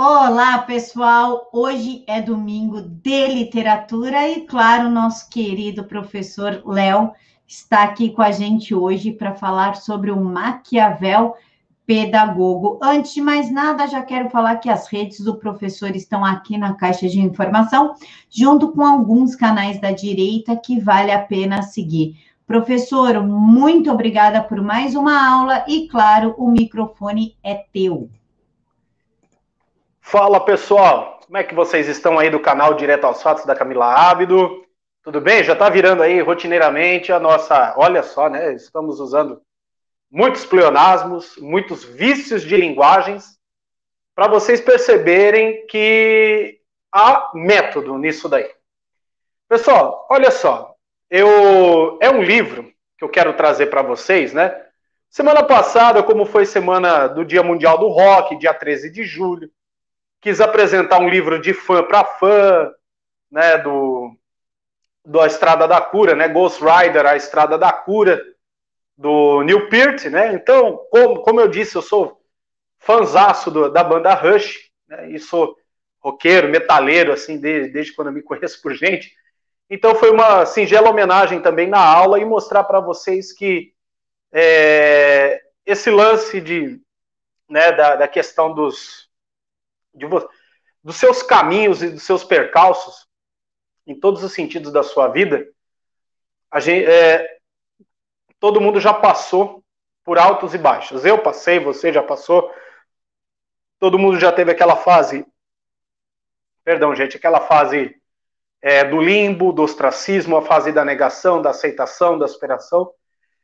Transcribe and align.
Olá, 0.00 0.58
pessoal! 0.58 1.50
Hoje 1.52 2.04
é 2.06 2.22
domingo 2.22 2.80
de 2.80 3.26
literatura 3.26 4.28
e, 4.28 4.42
claro, 4.42 4.88
nosso 4.88 5.28
querido 5.28 5.82
professor 5.82 6.62
Léo 6.64 7.10
está 7.44 7.82
aqui 7.82 8.10
com 8.10 8.22
a 8.22 8.30
gente 8.30 8.72
hoje 8.72 9.10
para 9.10 9.34
falar 9.34 9.74
sobre 9.74 10.12
o 10.12 10.20
Maquiavel 10.24 11.34
pedagogo. 11.84 12.78
Antes 12.80 13.12
de 13.12 13.20
mais 13.20 13.50
nada, 13.50 13.88
já 13.88 14.00
quero 14.00 14.30
falar 14.30 14.58
que 14.58 14.70
as 14.70 14.86
redes 14.86 15.18
do 15.18 15.34
professor 15.34 15.96
estão 15.96 16.24
aqui 16.24 16.56
na 16.56 16.74
caixa 16.74 17.08
de 17.08 17.20
informação, 17.20 17.96
junto 18.30 18.70
com 18.70 18.84
alguns 18.84 19.34
canais 19.34 19.80
da 19.80 19.90
direita 19.90 20.54
que 20.54 20.78
vale 20.78 21.10
a 21.10 21.18
pena 21.18 21.62
seguir. 21.62 22.14
Professor, 22.46 23.20
muito 23.26 23.90
obrigada 23.90 24.44
por 24.44 24.62
mais 24.62 24.94
uma 24.94 25.28
aula 25.28 25.64
e, 25.66 25.88
claro, 25.88 26.36
o 26.38 26.48
microfone 26.48 27.36
é 27.42 27.56
teu. 27.72 28.08
Fala 30.10 30.42
pessoal, 30.42 31.20
como 31.26 31.36
é 31.36 31.44
que 31.44 31.54
vocês 31.54 31.86
estão 31.86 32.18
aí 32.18 32.30
do 32.30 32.40
canal 32.40 32.72
Direto 32.72 33.04
aos 33.04 33.22
Fatos 33.22 33.44
da 33.44 33.54
Camila 33.54 33.92
Ábido? 33.92 34.64
Tudo 35.02 35.20
bem? 35.20 35.44
Já 35.44 35.52
está 35.52 35.68
virando 35.68 36.02
aí 36.02 36.18
rotineiramente 36.22 37.12
a 37.12 37.20
nossa. 37.20 37.74
Olha 37.76 38.02
só, 38.02 38.30
né? 38.30 38.54
Estamos 38.54 39.00
usando 39.00 39.42
muitos 40.10 40.46
pleonasmos, 40.46 41.36
muitos 41.36 41.84
vícios 41.84 42.42
de 42.42 42.56
linguagens, 42.56 43.38
para 44.14 44.28
vocês 44.28 44.62
perceberem 44.62 45.66
que 45.66 46.58
há 46.90 47.30
método 47.34 47.98
nisso 47.98 48.30
daí. 48.30 48.50
Pessoal, 49.46 50.06
olha 50.10 50.30
só, 50.30 50.74
eu 51.10 51.98
é 52.00 52.08
um 52.08 52.22
livro 52.22 52.72
que 52.96 53.04
eu 53.04 53.10
quero 53.10 53.34
trazer 53.34 53.66
para 53.66 53.82
vocês, 53.82 54.32
né? 54.32 54.58
Semana 55.10 55.42
passada, 55.42 56.02
como 56.02 56.24
foi 56.24 56.46
semana 56.46 57.08
do 57.08 57.26
Dia 57.26 57.42
Mundial 57.42 57.76
do 57.76 57.88
Rock, 57.88 58.38
dia 58.38 58.54
13 58.54 58.90
de 58.90 59.04
julho, 59.04 59.50
quis 60.20 60.40
apresentar 60.40 60.98
um 60.98 61.08
livro 61.08 61.40
de 61.40 61.52
fã 61.52 61.82
para 61.82 62.04
fã, 62.04 62.72
né, 63.30 63.58
do, 63.58 64.16
do 65.04 65.20
A 65.20 65.26
Estrada 65.26 65.66
da 65.68 65.80
Cura, 65.80 66.14
né, 66.14 66.28
Ghost 66.28 66.62
Rider, 66.62 67.06
A 67.06 67.16
Estrada 67.16 67.56
da 67.56 67.72
Cura, 67.72 68.22
do 68.96 69.42
Neil 69.42 69.68
Peart, 69.68 70.06
né, 70.06 70.34
então, 70.34 70.76
como, 70.90 71.22
como 71.22 71.40
eu 71.40 71.48
disse, 71.48 71.76
eu 71.76 71.82
sou 71.82 72.20
fanzaço 72.78 73.50
do, 73.50 73.70
da 73.70 73.84
banda 73.84 74.14
Rush, 74.14 74.70
né, 74.88 75.10
e 75.10 75.18
sou 75.18 75.56
roqueiro, 76.00 76.48
metaleiro, 76.48 77.12
assim, 77.12 77.38
desde, 77.38 77.72
desde 77.72 77.92
quando 77.94 78.08
eu 78.08 78.14
me 78.14 78.22
conheço 78.22 78.60
por 78.60 78.74
gente, 78.74 79.12
então 79.70 79.94
foi 79.94 80.10
uma 80.10 80.46
singela 80.46 80.90
homenagem 80.90 81.42
também 81.42 81.68
na 81.68 81.80
aula 81.80 82.18
e 82.18 82.24
mostrar 82.24 82.64
para 82.64 82.80
vocês 82.80 83.32
que 83.32 83.72
é, 84.32 85.42
esse 85.64 85.90
lance 85.90 86.40
de, 86.40 86.80
né, 87.48 87.72
da, 87.72 87.96
da 87.96 88.08
questão 88.08 88.54
dos, 88.54 89.07
de, 89.98 90.06
dos 90.82 90.96
seus 90.96 91.22
caminhos 91.22 91.82
e 91.82 91.90
dos 91.90 92.02
seus 92.02 92.24
percalços, 92.24 93.06
em 93.86 93.98
todos 93.98 94.22
os 94.22 94.32
sentidos 94.32 94.72
da 94.72 94.82
sua 94.82 95.08
vida, 95.08 95.46
a 96.50 96.60
gente, 96.60 96.86
é, 96.86 97.38
todo 98.38 98.60
mundo 98.60 98.80
já 98.80 98.94
passou 98.94 99.62
por 100.04 100.18
altos 100.18 100.54
e 100.54 100.58
baixos. 100.58 101.04
Eu 101.04 101.18
passei, 101.18 101.58
você 101.58 101.92
já 101.92 102.02
passou, 102.02 102.50
todo 103.78 103.98
mundo 103.98 104.18
já 104.18 104.32
teve 104.32 104.50
aquela 104.50 104.76
fase, 104.76 105.26
perdão, 106.64 106.94
gente, 106.94 107.16
aquela 107.16 107.40
fase 107.40 107.94
é, 108.60 108.84
do 108.84 109.00
limbo, 109.00 109.52
do 109.52 109.62
ostracismo, 109.62 110.36
a 110.36 110.42
fase 110.42 110.72
da 110.72 110.84
negação, 110.84 111.42
da 111.42 111.50
aceitação, 111.50 112.18
da 112.18 112.26
superação. 112.26 112.92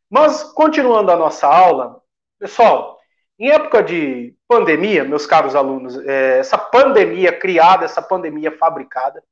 Mas, 0.09 0.43
continuando 0.43 1.11
a 1.11 1.17
nossa 1.17 1.47
aula, 1.47 2.01
pessoal, 2.39 2.99
em 3.39 3.51
época 3.51 3.83
de 3.83 4.35
pandemia, 4.47 5.05
meus 5.05 5.27
caros 5.27 5.55
alunos, 5.55 5.99
é, 6.07 6.39
essa 6.39 6.57
pandemia 6.57 7.37
criada, 7.37 7.85
essa 7.85 8.01
pandemia 8.01 8.53
fabricada, 8.57 9.23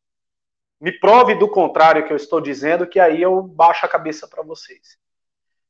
me 0.81 0.91
prove 0.91 1.37
do 1.37 1.49
contrário 1.49 2.05
que 2.05 2.13
eu 2.13 2.17
estou 2.17 2.41
dizendo, 2.41 2.87
que 2.87 2.99
aí 2.99 3.23
eu 3.23 3.41
baixo 3.43 3.87
a 3.87 3.89
cabeça 3.89 4.27
para 4.27 4.43
vocês. 4.43 4.99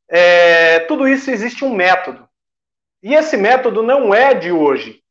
É, 0.09 0.81
tudo 0.81 1.07
isso 1.07 1.31
existe 1.31 1.65
um 1.65 1.75
método. 1.75 2.27
E 3.03 3.15
esse 3.15 3.37
método 3.37 3.83
não 3.83 4.15
é 4.15 4.33
de 4.33 4.51
hoje. 4.51 5.03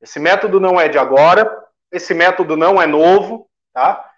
Esse 0.00 0.20
método 0.20 0.60
não 0.60 0.80
é 0.80 0.88
de 0.88 0.98
agora. 0.98 1.64
Esse 1.90 2.14
método 2.14 2.56
não 2.56 2.80
é 2.80 2.86
novo, 2.86 3.48
tá? 3.72 4.08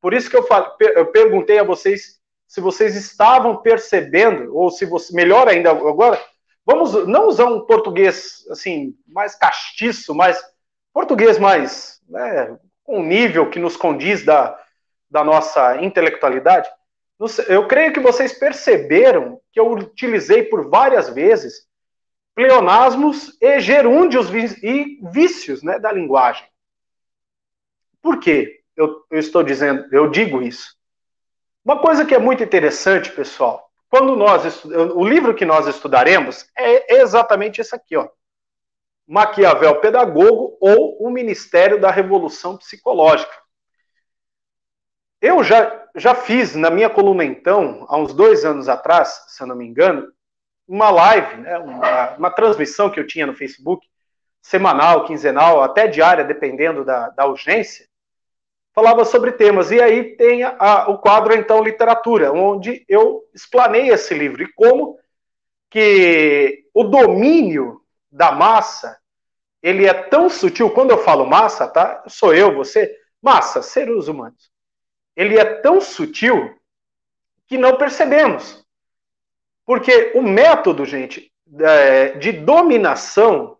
Por 0.00 0.14
isso 0.14 0.30
que 0.30 0.36
eu, 0.36 0.46
eu 0.94 1.06
perguntei 1.06 1.58
a 1.58 1.64
vocês 1.64 2.20
se 2.46 2.60
vocês 2.60 2.96
estavam 2.96 3.62
percebendo, 3.62 4.56
ou 4.56 4.70
se 4.70 4.84
você, 4.84 5.14
melhor 5.14 5.46
ainda 5.46 5.70
agora, 5.70 6.20
Vamos 6.64 7.06
não 7.06 7.26
usar 7.26 7.46
um 7.46 7.64
português 7.64 8.46
assim 8.50 8.96
mais 9.06 9.34
castiço, 9.34 10.14
mais 10.14 10.40
português 10.92 11.38
mais 11.38 12.00
né, 12.08 12.58
um 12.86 13.02
nível 13.02 13.48
que 13.50 13.58
nos 13.58 13.76
condiz 13.76 14.24
da, 14.24 14.58
da 15.10 15.24
nossa 15.24 15.82
intelectualidade. 15.82 16.68
Eu 17.48 17.68
creio 17.68 17.92
que 17.92 18.00
vocês 18.00 18.32
perceberam 18.32 19.40
que 19.52 19.60
eu 19.60 19.70
utilizei 19.72 20.42
por 20.44 20.68
várias 20.68 21.08
vezes 21.10 21.68
pleonasmos 22.34 23.36
e 23.40 23.60
gerúndios 23.60 24.30
e 24.62 24.98
vícios 25.12 25.62
né, 25.62 25.78
da 25.78 25.92
linguagem. 25.92 26.46
Por 28.00 28.18
quê? 28.18 28.62
Eu, 28.74 29.04
eu 29.10 29.18
estou 29.18 29.42
dizendo, 29.42 29.86
eu 29.92 30.08
digo 30.08 30.40
isso. 30.40 30.74
Uma 31.62 31.78
coisa 31.78 32.06
que 32.06 32.14
é 32.14 32.18
muito 32.18 32.42
interessante, 32.42 33.12
pessoal, 33.12 33.69
quando 33.90 34.14
nós 34.14 34.64
o 34.64 35.04
livro 35.04 35.34
que 35.34 35.44
nós 35.44 35.66
estudaremos 35.66 36.48
é 36.56 37.00
exatamente 37.00 37.60
esse 37.60 37.74
aqui, 37.74 37.96
ó. 37.96 38.08
Maquiavel 39.06 39.80
Pedagogo 39.80 40.56
ou 40.60 40.96
o 41.04 41.10
Ministério 41.10 41.80
da 41.80 41.90
Revolução 41.90 42.56
Psicológica. 42.56 43.34
Eu 45.20 45.42
já, 45.42 45.84
já 45.96 46.14
fiz 46.14 46.54
na 46.54 46.70
minha 46.70 46.88
coluna, 46.88 47.24
então, 47.24 47.84
há 47.88 47.96
uns 47.98 48.14
dois 48.14 48.44
anos 48.44 48.68
atrás, 48.68 49.24
se 49.26 49.42
eu 49.42 49.48
não 49.48 49.56
me 49.56 49.66
engano, 49.66 50.10
uma 50.66 50.88
live, 50.90 51.38
né, 51.38 51.58
uma, 51.58 52.10
uma 52.16 52.30
transmissão 52.30 52.88
que 52.88 53.00
eu 53.00 53.06
tinha 53.06 53.26
no 53.26 53.34
Facebook, 53.34 53.84
semanal, 54.40 55.04
quinzenal, 55.04 55.60
até 55.60 55.88
diária, 55.88 56.24
dependendo 56.24 56.84
da, 56.84 57.10
da 57.10 57.26
urgência, 57.26 57.89
falava 58.74 59.04
sobre 59.04 59.32
temas. 59.32 59.70
E 59.70 59.80
aí 59.80 60.16
tem 60.16 60.42
a, 60.42 60.88
o 60.88 60.98
quadro, 60.98 61.34
então, 61.34 61.62
Literatura, 61.62 62.32
onde 62.32 62.84
eu 62.88 63.22
explanei 63.34 63.90
esse 63.90 64.14
livro 64.14 64.42
e 64.42 64.52
como 64.52 64.98
que 65.68 66.64
o 66.74 66.84
domínio 66.84 67.80
da 68.10 68.32
massa, 68.32 68.98
ele 69.62 69.86
é 69.86 69.94
tão 69.94 70.28
sutil, 70.28 70.70
quando 70.70 70.90
eu 70.90 70.98
falo 70.98 71.26
massa, 71.26 71.68
tá? 71.68 72.02
Sou 72.08 72.34
eu, 72.34 72.54
você, 72.54 72.96
massa, 73.22 73.62
seres 73.62 74.08
humanos. 74.08 74.50
Ele 75.14 75.38
é 75.38 75.44
tão 75.44 75.80
sutil 75.80 76.56
que 77.46 77.58
não 77.58 77.76
percebemos. 77.76 78.64
Porque 79.64 80.12
o 80.14 80.22
método, 80.22 80.84
gente, 80.84 81.30
é, 81.60 82.10
de 82.18 82.32
dominação 82.32 83.58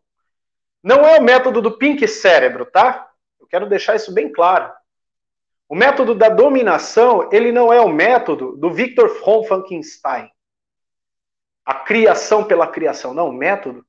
não 0.82 1.06
é 1.06 1.18
o 1.18 1.22
método 1.22 1.60
do 1.60 1.76
pink 1.76 2.06
cérebro, 2.08 2.64
tá? 2.64 3.10
Eu 3.38 3.46
quero 3.46 3.68
deixar 3.68 3.94
isso 3.94 4.12
bem 4.12 4.32
claro. 4.32 4.72
O 5.70 5.76
método 5.76 6.16
da 6.16 6.28
dominação, 6.28 7.28
ele 7.30 7.52
não 7.52 7.72
é 7.72 7.80
o 7.80 7.88
método 7.88 8.56
do 8.56 8.72
Victor 8.72 9.20
von 9.20 9.44
Frankenstein. 9.44 10.28
A 11.64 11.74
criação 11.74 12.42
pela 12.42 12.66
criação. 12.66 13.14
Não, 13.14 13.28
o 13.28 13.32
método, 13.32 13.86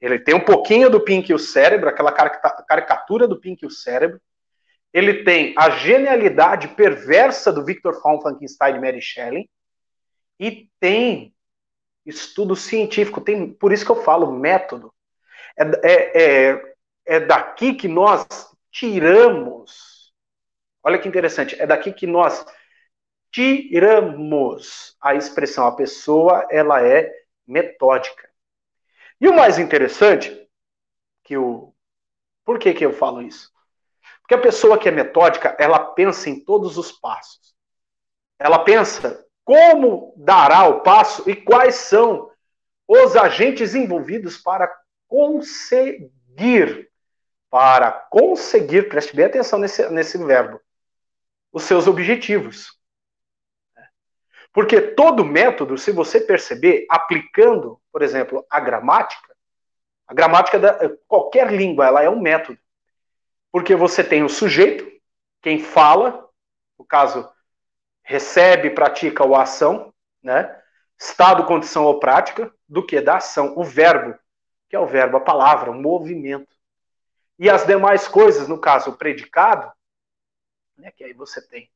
ele 0.00 0.18
tem 0.18 0.34
um 0.34 0.44
pouquinho 0.44 0.90
do 0.90 0.98
Pink 0.98 1.30
e 1.30 1.34
o 1.34 1.38
cérebro, 1.38 1.88
aquela 1.88 2.10
caricatura 2.10 3.28
do 3.28 3.38
Pink 3.38 3.62
e 3.62 3.68
o 3.68 3.70
cérebro. 3.70 4.20
Ele 4.92 5.22
tem 5.22 5.54
a 5.56 5.70
genialidade 5.70 6.66
perversa 6.74 7.52
do 7.52 7.64
Victor 7.64 8.02
von 8.02 8.20
Frankenstein 8.20 8.74
e 8.74 8.80
Mary 8.80 9.00
Shelley. 9.00 9.48
E 10.40 10.68
tem 10.80 11.32
estudo 12.04 12.56
científico. 12.56 13.20
Tem, 13.20 13.52
por 13.52 13.72
isso 13.72 13.84
que 13.84 13.92
eu 13.92 14.02
falo 14.02 14.32
método. 14.32 14.92
É, 15.56 15.62
é, 15.84 16.22
é, 16.50 16.74
é 17.06 17.20
daqui 17.20 17.74
que 17.74 17.86
nós 17.86 18.26
tiramos 18.72 19.95
Olha 20.86 21.00
que 21.00 21.08
interessante, 21.08 21.60
é 21.60 21.66
daqui 21.66 21.92
que 21.92 22.06
nós 22.06 22.46
tiramos 23.32 24.96
a 25.00 25.16
expressão. 25.16 25.66
A 25.66 25.74
pessoa, 25.74 26.46
ela 26.48 26.80
é 26.80 27.12
metódica. 27.44 28.30
E 29.20 29.26
o 29.26 29.34
mais 29.34 29.58
interessante, 29.58 30.48
que 31.24 31.36
o 31.36 31.74
por 32.44 32.60
que, 32.60 32.72
que 32.72 32.86
eu 32.86 32.92
falo 32.92 33.20
isso? 33.20 33.50
Porque 34.20 34.34
a 34.34 34.40
pessoa 34.40 34.78
que 34.78 34.88
é 34.88 34.92
metódica, 34.92 35.56
ela 35.58 35.80
pensa 35.80 36.30
em 36.30 36.38
todos 36.38 36.78
os 36.78 36.92
passos. 36.92 37.52
Ela 38.38 38.60
pensa 38.60 39.26
como 39.44 40.14
dará 40.16 40.68
o 40.68 40.82
passo 40.82 41.28
e 41.28 41.34
quais 41.34 41.74
são 41.74 42.30
os 42.86 43.16
agentes 43.16 43.74
envolvidos 43.74 44.36
para 44.36 44.72
conseguir, 45.08 46.88
para 47.50 47.90
conseguir, 47.90 48.88
preste 48.88 49.16
bem 49.16 49.24
atenção 49.24 49.58
nesse, 49.58 49.88
nesse 49.90 50.16
verbo, 50.18 50.60
os 51.56 51.62
seus 51.62 51.86
objetivos. 51.86 52.78
Porque 54.52 54.78
todo 54.78 55.24
método, 55.24 55.78
se 55.78 55.90
você 55.90 56.20
perceber, 56.20 56.84
aplicando, 56.90 57.80
por 57.90 58.02
exemplo, 58.02 58.44
a 58.50 58.60
gramática, 58.60 59.34
a 60.06 60.12
gramática 60.12 60.58
da 60.58 60.78
qualquer 61.08 61.50
língua, 61.50 61.86
ela 61.86 62.02
é 62.02 62.10
um 62.10 62.20
método. 62.20 62.58
Porque 63.50 63.74
você 63.74 64.04
tem 64.04 64.22
o 64.22 64.28
sujeito, 64.28 64.86
quem 65.40 65.58
fala, 65.58 66.28
no 66.78 66.84
caso, 66.84 67.26
recebe, 68.02 68.68
pratica 68.68 69.24
ou 69.24 69.34
ação, 69.34 69.94
né? 70.22 70.54
Estado, 70.98 71.46
condição 71.46 71.84
ou 71.84 71.98
prática, 71.98 72.52
do 72.68 72.84
que 72.84 73.00
da 73.00 73.16
ação, 73.16 73.54
o 73.56 73.64
verbo, 73.64 74.14
que 74.68 74.76
é 74.76 74.78
o 74.78 74.86
verbo, 74.86 75.16
a 75.16 75.20
palavra, 75.20 75.70
o 75.70 75.74
movimento. 75.74 76.54
E 77.38 77.48
as 77.48 77.64
demais 77.64 78.06
coisas, 78.06 78.46
no 78.46 78.60
caso, 78.60 78.90
o 78.90 78.96
predicado, 78.98 79.72
né, 80.76 80.90
que 80.90 81.04
aí 81.04 81.12
você 81.12 81.40
tem 81.40 81.70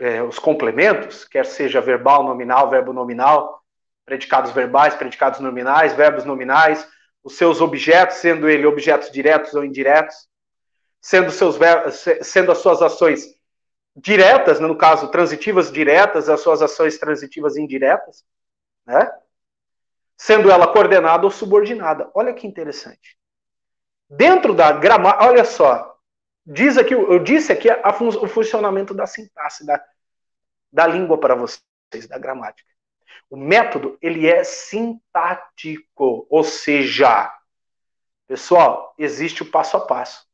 é, 0.00 0.22
os 0.22 0.38
complementos, 0.38 1.24
quer 1.24 1.46
seja 1.46 1.80
verbal, 1.80 2.22
nominal, 2.22 2.70
verbo 2.70 2.92
nominal, 2.92 3.62
predicados 4.04 4.52
verbais, 4.52 4.94
predicados 4.94 5.40
nominais, 5.40 5.92
verbos 5.92 6.24
nominais, 6.24 6.86
os 7.22 7.36
seus 7.36 7.60
objetos, 7.60 8.18
sendo 8.18 8.48
ele 8.48 8.66
objetos 8.66 9.10
diretos 9.10 9.54
ou 9.54 9.64
indiretos, 9.64 10.28
sendo, 11.00 11.30
seus, 11.30 11.56
sendo 12.22 12.52
as 12.52 12.58
suas 12.58 12.80
ações 12.80 13.34
diretas, 13.96 14.60
no 14.60 14.76
caso, 14.76 15.10
transitivas 15.10 15.72
diretas, 15.72 16.28
as 16.28 16.40
suas 16.40 16.62
ações 16.62 16.98
transitivas 16.98 17.56
indiretas, 17.56 18.24
né? 18.86 19.10
Sendo 20.16 20.50
ela 20.50 20.72
coordenada 20.72 21.24
ou 21.24 21.30
subordinada. 21.30 22.10
Olha 22.14 22.32
que 22.32 22.46
interessante. 22.46 23.18
Dentro 24.08 24.54
da 24.54 24.72
gramática, 24.72 25.24
olha 25.26 25.44
só, 25.44 25.95
diz 26.46 26.78
aqui, 26.78 26.94
eu 26.94 27.18
disse 27.18 27.52
aqui 27.52 27.68
a, 27.68 27.80
a, 27.82 27.90
o 27.90 28.28
funcionamento 28.28 28.94
da 28.94 29.06
sintaxe, 29.06 29.66
da, 29.66 29.84
da 30.72 30.86
língua 30.86 31.18
para 31.18 31.34
vocês, 31.34 32.06
da 32.08 32.18
gramática. 32.18 32.68
O 33.28 33.36
método, 33.36 33.98
ele 34.00 34.28
é 34.28 34.44
sintático, 34.44 36.26
ou 36.30 36.44
seja, 36.44 37.32
pessoal, 38.28 38.94
existe 38.96 39.42
o 39.42 39.50
passo 39.50 39.76
a 39.76 39.80
passo. 39.80 40.24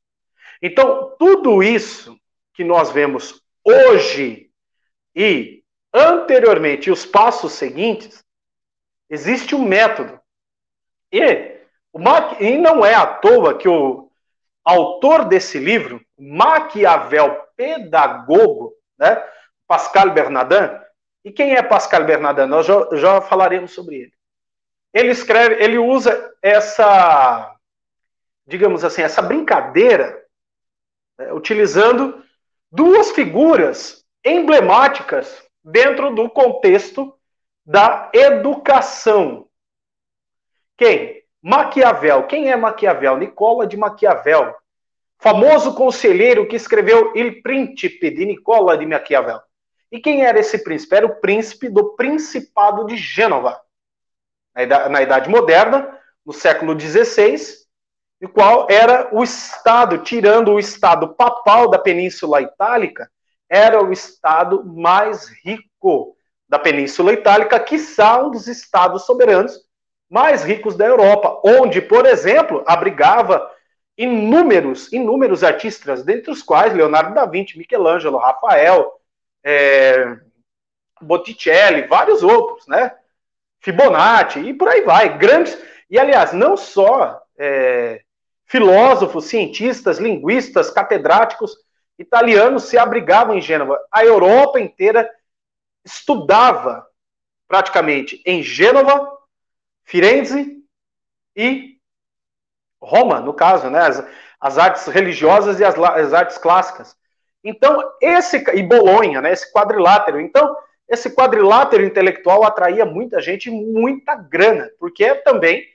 Então, 0.61 1.17
tudo 1.19 1.63
isso 1.63 2.19
que 2.53 2.63
nós 2.63 2.91
vemos 2.91 3.43
hoje 3.65 4.51
e 5.17 5.63
anteriormente, 5.93 6.91
os 6.91 7.07
passos 7.07 7.53
seguintes, 7.53 8.25
existe 9.09 9.55
um 9.55 9.65
método. 9.65 10.21
E, 11.11 11.59
e 12.41 12.59
não 12.59 12.85
é 12.85 12.95
à 12.95 13.07
toa 13.07 13.57
que 13.57 13.69
o 13.69 14.12
autor 14.65 15.25
desse 15.25 15.59
livro, 15.59 16.01
Maquiavel 16.19 17.47
Pedagogo, 17.57 18.75
né, 18.99 19.23
Pascal 19.67 20.11
Bernardin, 20.11 20.71
e 21.25 21.31
quem 21.31 21.55
é 21.55 21.63
Pascal 21.63 22.05
Bernardin? 22.05 22.47
Nós 22.47 22.67
já, 22.67 22.89
já 22.95 23.21
falaremos 23.21 23.73
sobre 23.73 23.97
ele. 23.97 24.13
Ele 24.93 25.11
escreve, 25.11 25.63
ele 25.63 25.79
usa 25.79 26.35
essa, 26.43 27.55
digamos 28.47 28.85
assim, 28.85 29.03
essa 29.03 29.23
brincadeira, 29.23 30.25
né, 31.19 31.33
utilizando 31.33 32.23
duas 32.71 33.11
figuras 33.13 34.05
emblemáticas 34.25 35.45
dentro 35.65 36.15
do 36.15 36.29
contexto 36.29 37.17
da 37.65 38.11
educação. 38.13 39.49
Quem? 40.77 41.22
Maquiavel. 41.43 42.23
Quem 42.29 42.51
é 42.51 42.57
Maquiavel? 42.57 43.17
Nicola 43.17 43.67
de 43.67 43.77
Maquiavel. 43.77 44.55
Famoso 45.19 45.75
conselheiro 45.75 46.47
que 46.47 46.57
escreveu 46.57 47.13
Il 47.17 47.43
Príncipe 47.43 48.11
de 48.11 48.25
Nicola 48.25 48.79
de 48.79 48.87
Maquiavel. 48.87 49.41
E 49.91 50.01
quem 50.01 50.25
era 50.25 50.39
esse 50.39 50.59
príncipe? 50.63 50.95
Era 50.95 51.07
o 51.07 51.17
príncipe 51.17 51.69
do 51.69 51.95
Principado 51.97 52.87
de 52.87 52.97
Gênova. 52.97 53.61
Na 54.91 55.03
Idade 55.03 55.29
Moderna, 55.29 55.99
no 56.25 56.33
século 56.33 56.79
XVI, 56.79 57.37
o 58.23 58.29
qual 58.29 58.69
era 58.71 59.09
o 59.13 59.23
estado, 59.23 59.99
tirando 59.99 60.53
o 60.53 60.59
estado 60.59 61.15
papal 61.15 61.69
da 61.69 61.79
Península 61.79 62.41
Itálica, 62.41 63.11
era 63.49 63.83
o 63.83 63.93
estado 63.93 64.65
mais 64.65 65.29
rico 65.45 66.17
da 66.49 66.59
Península 66.59 67.13
Itálica, 67.13 67.59
quiçá 67.59 68.23
um 68.23 68.31
dos 68.31 68.47
estados 68.47 69.05
soberanos 69.05 69.59
mais 70.13 70.45
ricos 70.45 70.77
da 70.77 70.85
Europa, 70.85 71.41
onde, 71.43 71.81
por 71.81 72.05
exemplo, 72.05 72.63
abrigava 72.67 73.51
inúmeros, 73.97 74.93
inúmeros 74.93 75.43
artistas, 75.43 76.05
dentre 76.05 76.31
os 76.31 76.43
quais 76.43 76.75
Leonardo 76.75 77.15
da 77.15 77.25
Vinci, 77.25 77.57
Michelangelo, 77.57 78.19
Rafael, 78.19 78.93
é, 79.43 80.19
Botticelli, 81.01 81.87
vários 81.87 82.23
outros, 82.23 82.67
né? 82.69 82.95
Fibonacci 83.61 84.41
e 84.41 84.53
por 84.53 84.69
aí 84.69 84.83
vai, 84.83 85.17
grandes. 85.17 85.59
E 85.89 85.99
aliás, 85.99 86.35
não 86.35 86.59
só 86.59 87.23
é, 87.39 88.03
filósofos, 88.45 89.25
cientistas, 89.25 89.99
linguistas, 89.99 90.71
catedráticos 90.71 91.57
italianos 91.99 92.65
se 92.65 92.77
abrigavam 92.77 93.35
em 93.35 93.41
Gênova. 93.41 93.81
A 93.91 94.05
Europa 94.05 94.61
inteira 94.61 95.09
estudava 95.83 96.87
praticamente 97.49 98.21
em 98.27 98.43
Gênova, 98.43 99.22
Firenze 99.85 100.63
e 101.37 101.79
Roma, 102.81 103.21
no 103.21 103.33
caso, 103.33 103.71
né? 103.71 103.81
As, 103.81 104.05
as 104.41 104.59
artes 104.59 104.87
religiosas 104.87 105.61
e 105.61 105.65
as, 105.65 105.79
as, 105.79 106.13
artes 106.13 106.39
clássicas. 106.39 106.97
Então, 107.45 107.83
esse 108.01 108.39
e 108.55 108.63
Bolonha, 108.63 109.21
né? 109.21 109.33
Esse 109.33 109.53
quadrilátero. 109.53 110.21
Então, 110.21 110.57
esse 110.89 111.11
quadrilátero 111.11 111.85
intelectual 111.85 112.45
atraía 112.45 112.85
muita 112.85 113.21
gente, 113.21 113.51
muita 113.51 114.15
grana, 114.15 114.71
porque 114.79 115.15
também 115.17 115.67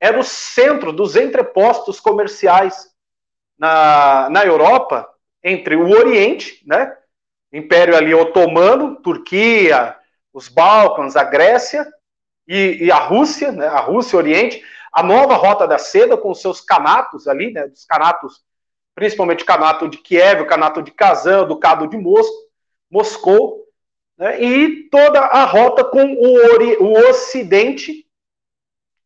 era 0.00 0.18
o 0.18 0.24
centro 0.24 0.92
dos 0.92 1.14
entrepostos 1.14 2.00
comerciais 2.00 2.90
na, 3.58 4.28
na 4.30 4.44
Europa, 4.44 5.08
entre 5.44 5.76
o 5.76 5.90
Oriente, 5.90 6.62
né, 6.66 6.96
Império 7.52 7.96
ali 7.96 8.14
otomano, 8.14 8.96
Turquia, 8.96 9.94
os 10.32 10.48
Balcãs, 10.48 11.16
a 11.16 11.24
Grécia 11.24 11.86
e, 12.46 12.84
e, 12.84 12.90
a 12.90 12.98
Rússia, 12.98 13.52
né, 13.52 13.66
a 13.66 13.80
Rússia 13.80 14.16
Oriente, 14.16 14.62
a 14.92 15.02
nova 15.02 15.34
Rota 15.34 15.66
da 15.66 15.78
Seda 15.78 16.16
com 16.16 16.34
seus 16.34 16.60
canatos 16.60 17.26
ali, 17.28 17.52
né, 17.52 17.66
os 17.66 17.84
canatos, 17.84 18.42
principalmente 18.94 19.42
o 19.42 19.46
canato 19.46 19.88
de 19.88 19.98
Kiev, 19.98 20.42
o 20.42 20.46
canato 20.46 20.82
de 20.82 20.90
Kazan, 20.90 21.42
o 21.42 21.46
ducado 21.46 21.86
de 21.86 21.96
Moscou, 21.96 22.42
Moscou 22.90 23.62
né, 24.18 24.42
e 24.42 24.88
toda 24.90 25.20
a 25.20 25.44
rota 25.44 25.84
com 25.84 26.04
o, 26.04 26.54
ori, 26.54 26.76
o 26.78 26.92
Ocidente, 27.08 28.06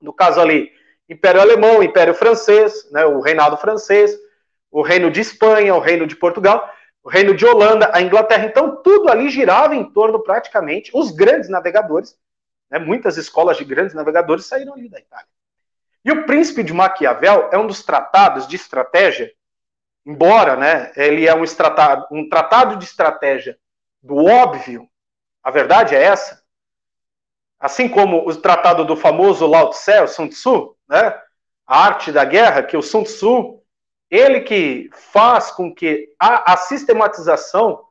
no 0.01 0.13
caso 0.13 0.41
ali, 0.41 0.71
Império 1.09 1.41
Alemão, 1.41 1.83
Império 1.83 2.15
Francês, 2.15 2.91
né, 2.91 3.07
o 3.07 3.21
reinado 3.21 3.57
francês, 3.57 4.17
o 4.71 4.83
reino 4.83 5.11
de 5.11 5.21
Espanha, 5.21 5.75
o 5.75 5.79
reino 5.79 6.07
de 6.07 6.17
Portugal, 6.17 6.69
o 7.03 7.09
reino 7.09 7.35
de 7.35 7.47
Holanda, 7.47 7.91
a 7.95 8.03
Inglaterra. 8.03 8.45
Então, 8.45 8.83
tudo 8.83 9.09
ali 9.09 9.31
girava 9.31 9.77
em 9.77 9.85
torno 9.85 10.21
praticamente 10.23 10.91
os 10.93 11.13
grandes 11.13 11.49
navegadores. 11.49 12.17
Né, 12.71 12.79
muitas 12.79 13.17
escolas 13.17 13.57
de 13.57 13.65
grandes 13.65 13.95
navegadores 13.95 14.47
saíram 14.47 14.75
ali 14.75 14.89
da 14.89 14.99
Itália. 14.99 15.29
E 16.05 16.13
o 16.13 16.25
Príncipe 16.25 16.63
de 16.63 16.73
Maquiavel 16.73 17.49
é 17.53 17.59
um 17.59 17.67
dos 17.67 17.83
tratados 17.83 18.47
de 18.47 18.57
estratégia, 18.57 19.33
embora 20.05 20.57
né, 20.57 20.93
ele 20.97 21.27
é 21.27 21.35
um 21.35 21.45
tratado, 21.45 22.07
um 22.13 22.29
tratado 22.29 22.77
de 22.77 22.85
estratégia 22.85 23.59
do 24.03 24.25
óbvio, 24.25 24.89
a 25.43 25.51
verdade 25.51 25.95
é 25.95 26.03
essa, 26.03 26.43
assim 27.59 27.89
como 27.89 28.29
o 28.29 28.37
tratado 28.37 28.85
do 28.85 28.97
famoso 28.97 29.47
Lao 29.47 29.71
Tse, 29.71 30.01
o 30.01 30.07
Sun 30.07 30.29
Tzu, 30.29 30.77
né, 30.89 31.21
a 31.67 31.85
arte 31.85 32.13
da 32.13 32.25
guerra, 32.25 32.63
que 32.63 32.77
o 32.77 32.83
Sun 32.83 33.03
Tzu, 33.03 33.61
ele 34.09 34.43
que 34.43 34.89
faz 34.93 35.51
com 35.51 35.75
que 35.75 36.15
a, 36.21 36.53
a 36.53 36.57
sistematização 36.57 37.85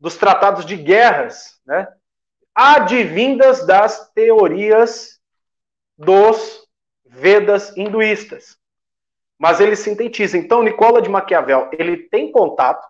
dos 0.00 0.16
tratados 0.16 0.64
de 0.64 0.76
guerras, 0.76 1.60
né, 1.64 1.86
advindas 2.54 3.66
das 3.66 4.10
teorias 4.12 5.18
dos 5.96 6.68
Vedas 7.04 7.76
hinduístas. 7.76 8.56
Mas 9.38 9.58
ele 9.58 9.74
sintetiza. 9.74 10.38
Então, 10.38 10.62
Nicola 10.62 11.02
de 11.02 11.08
Maquiavel, 11.08 11.68
ele 11.72 11.96
tem 11.96 12.30
contato 12.30 12.86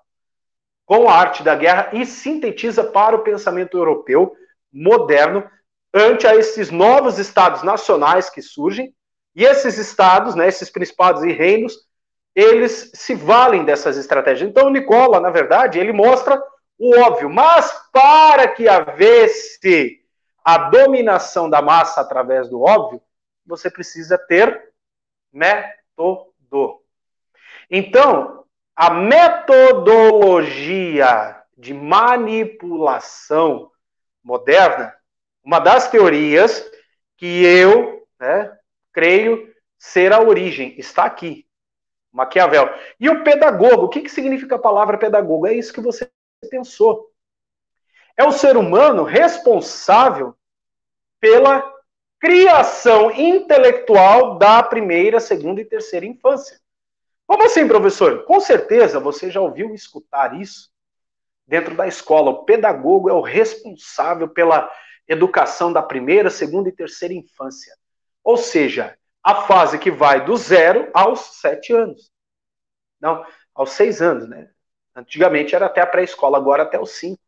com 0.85 1.09
a 1.09 1.15
arte 1.15 1.43
da 1.43 1.55
guerra 1.55 1.91
e 1.93 2.05
sintetiza 2.05 2.85
para 2.85 3.17
o 3.17 3.23
pensamento 3.23 3.79
europeu 3.79 4.37
moderno 4.73 5.49
ante 5.95 6.27
a 6.27 6.37
esses 6.37 6.71
novos 6.71 7.19
estados 7.19 7.63
nacionais 7.63 8.29
que 8.29 8.43
surgem, 8.43 8.95
e 9.35 9.45
esses 9.45 9.79
estados, 9.79 10.35
né, 10.35 10.49
esses 10.49 10.71
principados 10.71 11.23
e 11.23 11.33
reinos, 11.33 11.75
eles 12.35 12.91
se 12.95 13.15
valem 13.15 13.65
dessas 13.65 13.97
estratégias. 13.97 14.49
Então, 14.49 14.71
Nicola, 14.71 15.21
na 15.21 15.31
verdade, 15.31 15.79
ele 15.79 15.93
mostra 15.93 16.41
o 16.81 16.99
óbvio, 16.99 17.31
mas 17.31 17.71
para 17.93 18.49
que 18.49 18.67
havesse 18.67 20.01
a 20.45 20.59
dominação 20.71 21.49
da 21.49 21.63
massa 21.63 22.01
através 22.01 22.49
do 22.49 22.63
óbvio, 22.63 23.01
você 23.45 23.71
precisa 23.71 24.19
ter 24.19 24.73
método. 25.33 26.83
Então, 27.71 28.45
a 28.75 28.91
metodologia 28.91 31.41
de 31.57 31.73
manipulação 31.75 33.71
moderna 34.25 34.93
uma 35.45 35.59
das 35.59 35.91
teorias 35.91 36.65
que 37.17 37.45
eu 37.45 38.07
né, 38.19 38.57
creio 38.93 39.53
ser 39.79 40.13
a 40.13 40.21
origem 40.21 40.75
está 40.79 41.05
aqui. 41.05 41.47
Maquiavel. 42.13 42.69
E 42.99 43.09
o 43.09 43.23
pedagogo, 43.23 43.85
o 43.85 43.89
que, 43.89 44.01
que 44.01 44.09
significa 44.09 44.57
a 44.57 44.61
palavra 44.61 44.99
pedagogo? 44.99 45.47
É 45.47 45.55
isso 45.55 45.73
que 45.73 45.81
você 45.81 46.11
pensou. 46.49 47.11
É 48.17 48.25
o 48.25 48.33
ser 48.33 48.57
humano 48.57 49.03
responsável 49.03 50.35
pela 51.19 51.63
criação 52.19 53.11
intelectual 53.11 54.39
da 54.39 54.63
primeira, 54.63 55.21
segunda 55.21 55.61
e 55.61 55.65
terceira 55.65 56.07
infância. 56.07 56.61
Como 57.27 57.45
assim, 57.45 57.67
professor? 57.67 58.25
Com 58.25 58.41
certeza 58.41 59.01
você 59.01 59.31
já 59.31 59.41
ouviu 59.41 59.75
escutar 59.75 60.39
isso 60.39 60.71
dentro 61.47 61.75
da 61.75 61.87
escola. 61.87 62.31
O 62.31 62.45
pedagogo 62.45 63.09
é 63.09 63.13
o 63.13 63.21
responsável 63.21 64.29
pela 64.29 64.71
educação 65.09 65.73
da 65.73 65.83
primeira, 65.83 66.31
segunda 66.31 66.69
e 66.69 66.73
terceira 66.73 67.15
infância. 67.15 67.75
Ou 68.23 68.37
seja, 68.37 68.97
a 69.23 69.43
fase 69.43 69.79
que 69.79 69.91
vai 69.91 70.25
do 70.25 70.37
zero 70.37 70.91
aos 70.93 71.41
sete 71.41 71.73
anos. 71.73 72.13
Não, 73.01 73.25
aos 73.55 73.73
seis 73.73 74.03
anos, 74.03 74.29
né? 74.29 74.51
Antigamente 74.95 75.55
era 75.55 75.67
até 75.67 75.81
a 75.81 75.87
pré-escola, 75.87 76.37
agora 76.37 76.63
até 76.63 76.81
os 76.81 76.93
cinco. 76.93 77.21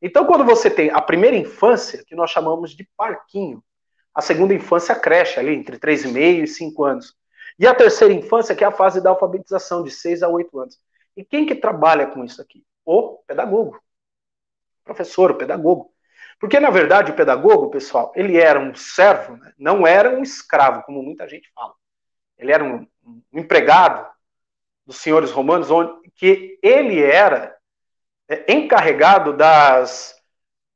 Então, 0.00 0.26
quando 0.26 0.44
você 0.44 0.70
tem 0.70 0.90
a 0.90 1.00
primeira 1.00 1.36
infância, 1.36 2.04
que 2.04 2.14
nós 2.14 2.30
chamamos 2.30 2.72
de 2.72 2.88
parquinho, 2.96 3.62
a 4.14 4.20
segunda 4.20 4.54
infância 4.54 4.94
creche 4.94 5.40
ali, 5.40 5.54
entre 5.54 5.78
três 5.78 6.04
e 6.04 6.08
meio 6.08 6.44
e 6.44 6.46
cinco 6.46 6.84
anos. 6.84 7.14
E 7.58 7.66
a 7.66 7.74
terceira 7.74 8.12
infância, 8.12 8.54
que 8.54 8.64
é 8.64 8.66
a 8.66 8.72
fase 8.72 9.00
da 9.00 9.10
alfabetização, 9.10 9.82
de 9.82 9.90
6 9.90 10.22
a 10.22 10.28
8 10.28 10.58
anos. 10.58 10.78
E 11.16 11.24
quem 11.24 11.46
que 11.46 11.54
trabalha 11.54 12.06
com 12.06 12.24
isso 12.24 12.42
aqui? 12.42 12.64
O 12.84 13.18
pedagogo. 13.26 13.76
O 13.76 14.84
professor, 14.84 15.30
o 15.30 15.36
pedagogo. 15.36 15.92
Porque, 16.40 16.58
na 16.58 16.70
verdade, 16.70 17.12
o 17.12 17.16
pedagogo, 17.16 17.70
pessoal, 17.70 18.12
ele 18.16 18.36
era 18.36 18.58
um 18.58 18.74
servo, 18.74 19.36
né? 19.36 19.52
não 19.56 19.86
era 19.86 20.10
um 20.10 20.22
escravo, 20.22 20.82
como 20.82 21.02
muita 21.02 21.28
gente 21.28 21.50
fala. 21.54 21.74
Ele 22.36 22.52
era 22.52 22.64
um, 22.64 22.86
um 23.04 23.22
empregado 23.32 24.06
dos 24.86 24.98
senhores 24.98 25.30
romanos, 25.30 25.70
onde 25.70 25.92
que 26.16 26.58
ele 26.62 27.02
era 27.02 27.56
é, 28.28 28.52
encarregado 28.52 29.32
das 29.32 30.14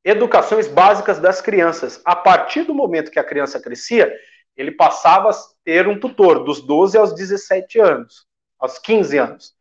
educações 0.04 0.66
básicas 0.66 1.18
das 1.18 1.40
crianças. 1.40 2.00
A 2.04 2.16
partir 2.16 2.62
do 2.62 2.74
momento 2.74 3.10
que 3.10 3.18
a 3.18 3.24
criança 3.24 3.60
crescia, 3.60 4.12
ele 4.56 4.72
passava 4.72 5.30
a 5.30 5.34
ter 5.64 5.86
um 5.86 5.98
tutor 5.98 6.44
dos 6.44 6.60
12 6.62 6.96
aos 6.96 7.14
17 7.14 7.78
anos, 7.78 8.26
aos 8.58 8.78
15 8.78 9.18
anos. 9.18 9.54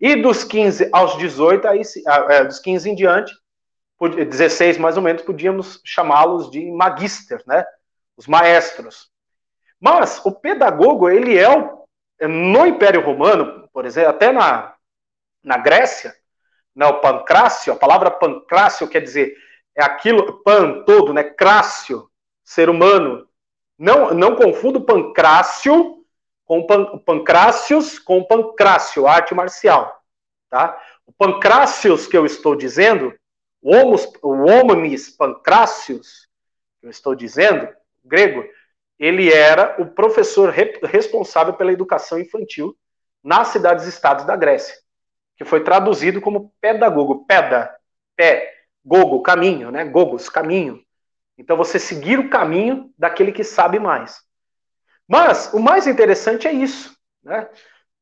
E 0.00 0.16
dos 0.16 0.44
15 0.44 0.90
aos 0.92 1.16
18, 1.16 1.66
aí, 1.66 1.82
é, 2.28 2.44
dos 2.44 2.58
15 2.58 2.90
em 2.90 2.94
diante, 2.94 3.32
16 4.00 4.76
mais 4.76 4.96
ou 4.96 5.02
menos, 5.02 5.22
podíamos 5.22 5.80
chamá-los 5.84 6.50
de 6.50 6.70
magister, 6.70 7.42
né? 7.46 7.64
Os 8.16 8.26
maestros. 8.26 9.08
Mas 9.80 10.20
o 10.24 10.32
pedagogo, 10.32 11.08
ele 11.08 11.38
é 11.38 11.48
o, 11.48 11.83
no 12.20 12.66
Império 12.66 13.00
Romano, 13.00 13.68
por 13.72 13.84
exemplo, 13.84 14.10
até 14.10 14.32
na, 14.32 14.74
na 15.42 15.58
Grécia, 15.58 16.14
né, 16.74 16.86
o 16.86 17.00
pancrácio, 17.00 17.72
a 17.72 17.76
palavra 17.76 18.10
pancrácio 18.10 18.88
quer 18.88 19.00
dizer 19.00 19.36
é 19.76 19.82
aquilo, 19.82 20.42
pan 20.44 20.84
todo, 20.84 21.12
né? 21.12 21.24
Crácio, 21.24 22.08
ser 22.44 22.70
humano, 22.70 23.28
não, 23.76 24.14
não 24.14 24.36
confundo 24.36 24.84
pancrácio 24.84 26.04
com 26.44 26.64
pan, 26.66 26.98
pancrácios 26.98 27.98
com 27.98 28.22
pancrácio, 28.22 29.06
arte 29.06 29.34
marcial. 29.34 30.00
Tá? 30.48 30.80
O 31.06 31.12
pancrácios 31.12 32.06
que 32.06 32.16
eu 32.16 32.24
estou 32.24 32.54
dizendo, 32.54 33.12
o, 33.60 33.74
homos, 33.74 34.08
o 34.22 35.16
pancrácios, 35.18 36.28
que 36.80 36.86
eu 36.86 36.90
estou 36.90 37.14
dizendo, 37.14 37.68
grego, 38.04 38.44
ele 39.04 39.30
era 39.30 39.76
o 39.78 39.86
professor 39.86 40.48
re, 40.48 40.80
responsável 40.84 41.52
pela 41.52 41.72
educação 41.72 42.18
infantil 42.18 42.74
nas 43.22 43.48
cidades-estados 43.48 44.24
da 44.24 44.34
Grécia, 44.34 44.74
que 45.36 45.44
foi 45.44 45.62
traduzido 45.62 46.22
como 46.22 46.54
pedagogo, 46.58 47.26
peda, 47.26 47.76
pé, 48.16 48.50
gogo, 48.82 49.20
caminho, 49.20 49.70
né? 49.70 49.84
Gogos, 49.84 50.30
caminho. 50.30 50.82
Então 51.36 51.54
você 51.54 51.78
seguir 51.78 52.18
o 52.18 52.30
caminho 52.30 52.90
daquele 52.96 53.30
que 53.30 53.44
sabe 53.44 53.78
mais. 53.78 54.22
Mas 55.06 55.52
o 55.52 55.58
mais 55.58 55.86
interessante 55.86 56.48
é 56.48 56.52
isso, 56.52 56.96
né? 57.22 57.46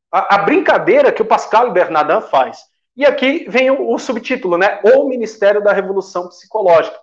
A, 0.09 0.37
a 0.37 0.39
brincadeira 0.39 1.11
que 1.11 1.23
o 1.23 1.27
Pascal 1.27 1.73
Bernardin 1.73 2.29
faz. 2.29 2.61
E 2.95 3.05
aqui 3.05 3.45
vem 3.49 3.73
o, 3.73 3.93
o 3.93 3.99
subtítulo, 3.99 4.57
né? 4.57 4.81
O 4.85 5.09
Ministério 5.09 5.61
da 5.61 5.73
Revolução 5.73 6.29
Psicológica. 6.29 7.01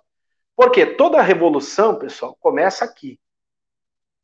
Porque 0.56 0.86
toda 0.86 1.20
revolução, 1.20 1.96
pessoal, 1.96 2.34
começa 2.40 2.82
aqui. 2.82 3.18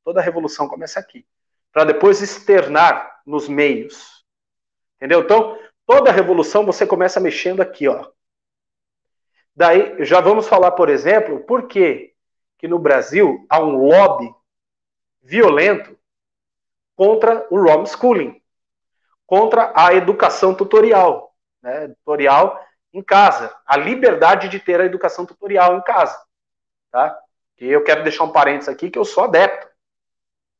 Toda 0.06 0.20
revolução 0.20 0.68
começa 0.68 1.00
aqui. 1.00 1.26
Para 1.72 1.82
depois 1.82 2.22
externar 2.22 3.22
nos 3.26 3.48
meios. 3.48 4.24
Entendeu? 4.94 5.22
Então, 5.22 5.58
toda 5.84 6.12
revolução 6.12 6.64
você 6.64 6.86
começa 6.86 7.18
mexendo 7.18 7.60
aqui, 7.60 7.88
ó. 7.88 8.08
Daí, 9.52 10.04
já 10.04 10.20
vamos 10.20 10.46
falar, 10.46 10.70
por 10.70 10.88
exemplo, 10.88 11.40
por 11.40 11.66
que, 11.66 12.14
que 12.56 12.68
no 12.68 12.78
Brasil 12.78 13.44
há 13.50 13.58
um 13.58 13.76
lobby 13.88 14.32
violento 15.20 15.98
contra 16.94 17.44
o 17.50 17.68
homeschooling, 17.68 18.40
contra 19.26 19.72
a 19.74 19.92
educação 19.92 20.54
tutorial, 20.54 21.34
né, 21.60 21.88
tutorial 21.88 22.64
em 22.92 23.02
casa, 23.02 23.52
a 23.66 23.76
liberdade 23.76 24.48
de 24.48 24.60
ter 24.60 24.80
a 24.80 24.84
educação 24.84 25.26
tutorial 25.26 25.76
em 25.76 25.82
casa, 25.82 26.16
tá? 26.92 27.18
E 27.58 27.66
eu 27.66 27.82
quero 27.82 28.04
deixar 28.04 28.22
um 28.22 28.30
parênteses 28.30 28.68
aqui 28.68 28.88
que 28.88 28.98
eu 28.98 29.04
sou 29.04 29.24
adepto. 29.24 29.65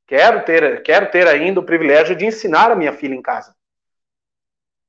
Quero 0.07 0.45
ter, 0.45 0.83
quero 0.83 1.11
ter 1.11 1.27
ainda 1.27 1.61
o 1.61 1.65
privilégio 1.65 2.15
de 2.15 2.27
ensinar 2.27 2.71
a 2.71 2.77
minha 2.77 2.93
filha 2.93 3.15
em 3.15 3.23
casa. 3.23 3.55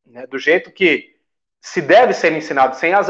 Né, 0.06 0.26
do 0.28 0.38
jeito 0.38 0.72
que 0.72 1.18
se 1.60 1.82
deve 1.82 2.14
ser 2.14 2.32
ensinado, 2.32 2.76
sem 2.76 2.94
as, 2.94 3.08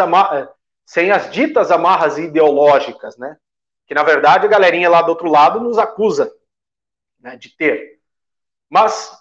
sem 0.86 1.12
as 1.12 1.30
ditas 1.30 1.70
amarras 1.70 2.18
ideológicas, 2.18 3.18
né? 3.18 3.38
Que 3.86 3.94
na 3.94 4.04
verdade 4.04 4.46
a 4.46 4.50
galerinha 4.50 4.90
lá 4.90 5.02
do 5.02 5.10
outro 5.10 5.30
lado 5.30 5.60
nos 5.60 5.78
acusa 5.78 6.34
né, 7.20 7.36
de 7.36 7.50
ter. 7.56 8.00
Mas 8.70 9.16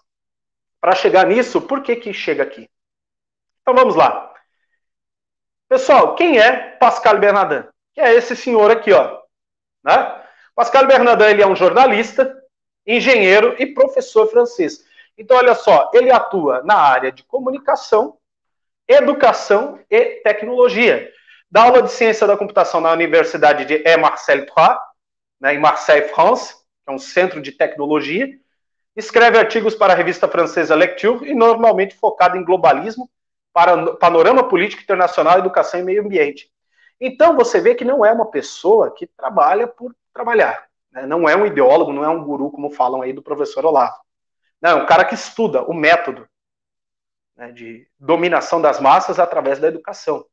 para 0.80 0.94
chegar 0.94 1.26
nisso, 1.26 1.60
por 1.60 1.82
que 1.82 1.96
que 1.96 2.12
chega 2.12 2.42
aqui? 2.42 2.70
Então 3.60 3.74
vamos 3.74 3.96
lá. 3.96 4.32
Pessoal, 5.68 6.14
quem 6.14 6.38
é 6.38 6.76
Pascal 6.76 7.18
Bernardin? 7.18 7.68
Que 7.92 8.00
é 8.00 8.14
esse 8.14 8.36
senhor 8.36 8.70
aqui, 8.70 8.92
ó. 8.92 9.20
Né? 9.82 10.24
Pascal 10.54 10.86
Bernardin 10.86 11.24
ele 11.24 11.42
é 11.42 11.46
um 11.46 11.56
jornalista, 11.56 12.32
engenheiro 12.86 13.54
e 13.58 13.66
professor 13.66 14.28
francês. 14.28 14.84
Então 15.18 15.36
olha 15.36 15.54
só, 15.54 15.90
ele 15.94 16.10
atua 16.10 16.62
na 16.62 16.76
área 16.76 17.10
de 17.10 17.22
comunicação, 17.24 18.18
educação 18.86 19.80
e 19.90 20.20
tecnologia. 20.22 21.10
Dá 21.50 21.62
aula 21.62 21.82
de 21.82 21.90
ciência 21.90 22.26
da 22.26 22.36
computação 22.36 22.80
na 22.80 22.92
Universidade 22.92 23.64
de 23.64 23.86
Aix-Marseille 23.86 24.46
3, 24.46 24.68
né, 25.40 25.54
em 25.54 25.58
Marseille, 25.58 26.08
France, 26.08 26.54
que 26.54 26.90
é 26.90 26.92
um 26.92 26.98
centro 26.98 27.40
de 27.40 27.52
tecnologia. 27.52 28.28
Escreve 28.94 29.38
artigos 29.38 29.74
para 29.74 29.92
a 29.92 29.96
revista 29.96 30.28
francesa 30.28 30.74
Lecture 30.74 31.28
e 31.28 31.34
normalmente 31.34 31.94
focado 31.94 32.36
em 32.36 32.44
globalismo, 32.44 33.10
para 33.52 33.94
panorama 33.96 34.46
político 34.46 34.82
internacional, 34.82 35.38
educação 35.38 35.80
e 35.80 35.82
meio 35.82 36.02
ambiente. 36.02 36.50
Então 37.00 37.34
você 37.34 37.58
vê 37.58 37.74
que 37.74 37.84
não 37.86 38.04
é 38.04 38.12
uma 38.12 38.30
pessoa 38.30 38.90
que 38.94 39.06
trabalha 39.06 39.66
por 39.66 39.94
trabalhar. 40.12 40.66
Né? 40.96 41.06
Não 41.06 41.28
é 41.28 41.36
um 41.36 41.44
ideólogo, 41.44 41.92
não 41.92 42.02
é 42.02 42.08
um 42.08 42.24
guru, 42.24 42.50
como 42.50 42.70
falam 42.70 43.02
aí 43.02 43.12
do 43.12 43.22
professor 43.22 43.66
Olavo. 43.66 43.96
Não, 44.60 44.70
é 44.70 44.82
um 44.82 44.86
cara 44.86 45.04
que 45.04 45.14
estuda 45.14 45.62
o 45.62 45.74
método 45.74 46.26
né, 47.36 47.52
de 47.52 47.86
dominação 48.00 48.60
das 48.60 48.80
massas 48.80 49.18
através 49.18 49.58
da 49.58 49.68
educação. 49.68 50.24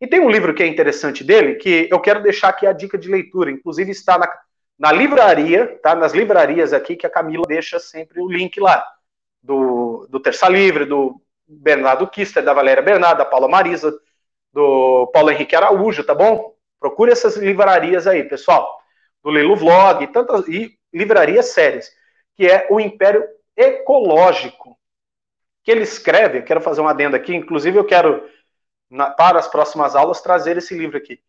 E 0.00 0.06
tem 0.06 0.20
um 0.20 0.30
livro 0.30 0.54
que 0.54 0.62
é 0.62 0.66
interessante 0.66 1.24
dele, 1.24 1.56
que 1.56 1.88
eu 1.90 1.98
quero 1.98 2.22
deixar 2.22 2.50
aqui 2.50 2.64
a 2.64 2.72
dica 2.72 2.96
de 2.96 3.10
leitura, 3.10 3.50
inclusive 3.50 3.90
está 3.90 4.16
na, 4.16 4.32
na 4.78 4.92
livraria, 4.92 5.76
tá? 5.82 5.96
Nas 5.96 6.12
livrarias 6.12 6.72
aqui, 6.72 6.94
que 6.94 7.04
a 7.06 7.10
Camila 7.10 7.42
deixa 7.48 7.80
sempre 7.80 8.20
o 8.20 8.30
link 8.30 8.60
lá, 8.60 8.86
do, 9.42 10.06
do 10.08 10.20
Terça 10.20 10.48
Livre, 10.48 10.84
do 10.84 11.20
Bernardo 11.48 12.06
Kister, 12.06 12.44
da 12.44 12.54
Valéria 12.54 12.82
Bernardo, 12.82 13.18
da 13.18 13.24
Paula 13.24 13.48
Marisa, 13.48 13.92
do 14.52 15.08
Paulo 15.12 15.32
Henrique 15.32 15.56
Araújo, 15.56 16.04
tá 16.04 16.14
bom? 16.14 16.54
Procure 16.78 17.10
essas 17.10 17.36
livrarias 17.36 18.06
aí, 18.06 18.22
pessoal. 18.22 18.77
Do 19.22 19.30
Lilo 19.30 19.56
Vlog, 19.56 20.06
tantas, 20.08 20.46
e 20.48 20.78
livrarias 20.92 21.50
sérias, 21.50 21.90
que 22.36 22.46
é 22.46 22.66
o 22.70 22.80
Império 22.80 23.24
Ecológico, 23.56 24.78
que 25.62 25.70
ele 25.70 25.82
escreve, 25.82 26.42
quero 26.42 26.60
fazer 26.60 26.80
uma 26.80 26.90
adenda 26.90 27.16
aqui, 27.16 27.34
inclusive 27.34 27.78
eu 27.78 27.84
quero 27.84 28.26
na, 28.90 29.10
para 29.10 29.38
as 29.38 29.48
próximas 29.48 29.94
aulas, 29.94 30.20
trazer 30.20 30.56
esse 30.56 30.74
livro 30.74 30.96
aqui. 30.96 31.20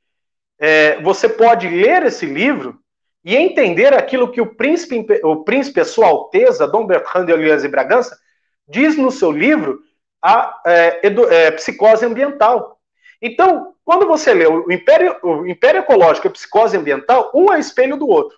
É, 0.58 1.02
você 1.02 1.28
pode 1.28 1.68
ler 1.68 2.04
esse 2.04 2.26
livro 2.26 2.80
e 3.24 3.36
entender 3.36 3.94
aquilo 3.94 4.32
que 4.32 4.42
o 4.42 4.56
príncipe, 4.56 5.06
o 5.24 5.44
príncipe, 5.44 5.80
a 5.80 5.86
sua 5.86 6.08
alteza, 6.08 6.68
Dom 6.68 6.86
Bertrand 6.86 7.26
de 7.26 7.34
Orleans 7.34 7.64
e 7.64 7.68
Bragança, 7.68 8.18
diz 8.68 8.98
no 8.98 9.12
seu 9.12 9.32
livro 9.32 9.82
a 10.22 10.62
é, 10.66 11.08
edu, 11.08 11.30
é, 11.30 11.52
psicose 11.52 12.06
ambiental. 12.06 12.80
Então, 13.22 13.74
quando 13.90 14.06
você 14.06 14.36
lê 14.36 14.46
o 14.46 14.72
Império, 14.72 15.18
o 15.24 15.48
Império 15.48 15.80
Ecológico 15.80 16.28
e 16.28 16.30
a 16.30 16.32
Psicose 16.32 16.78
Ambiental, 16.78 17.32
um 17.34 17.52
é 17.52 17.58
espelho 17.58 17.98
do 17.98 18.08
outro. 18.08 18.38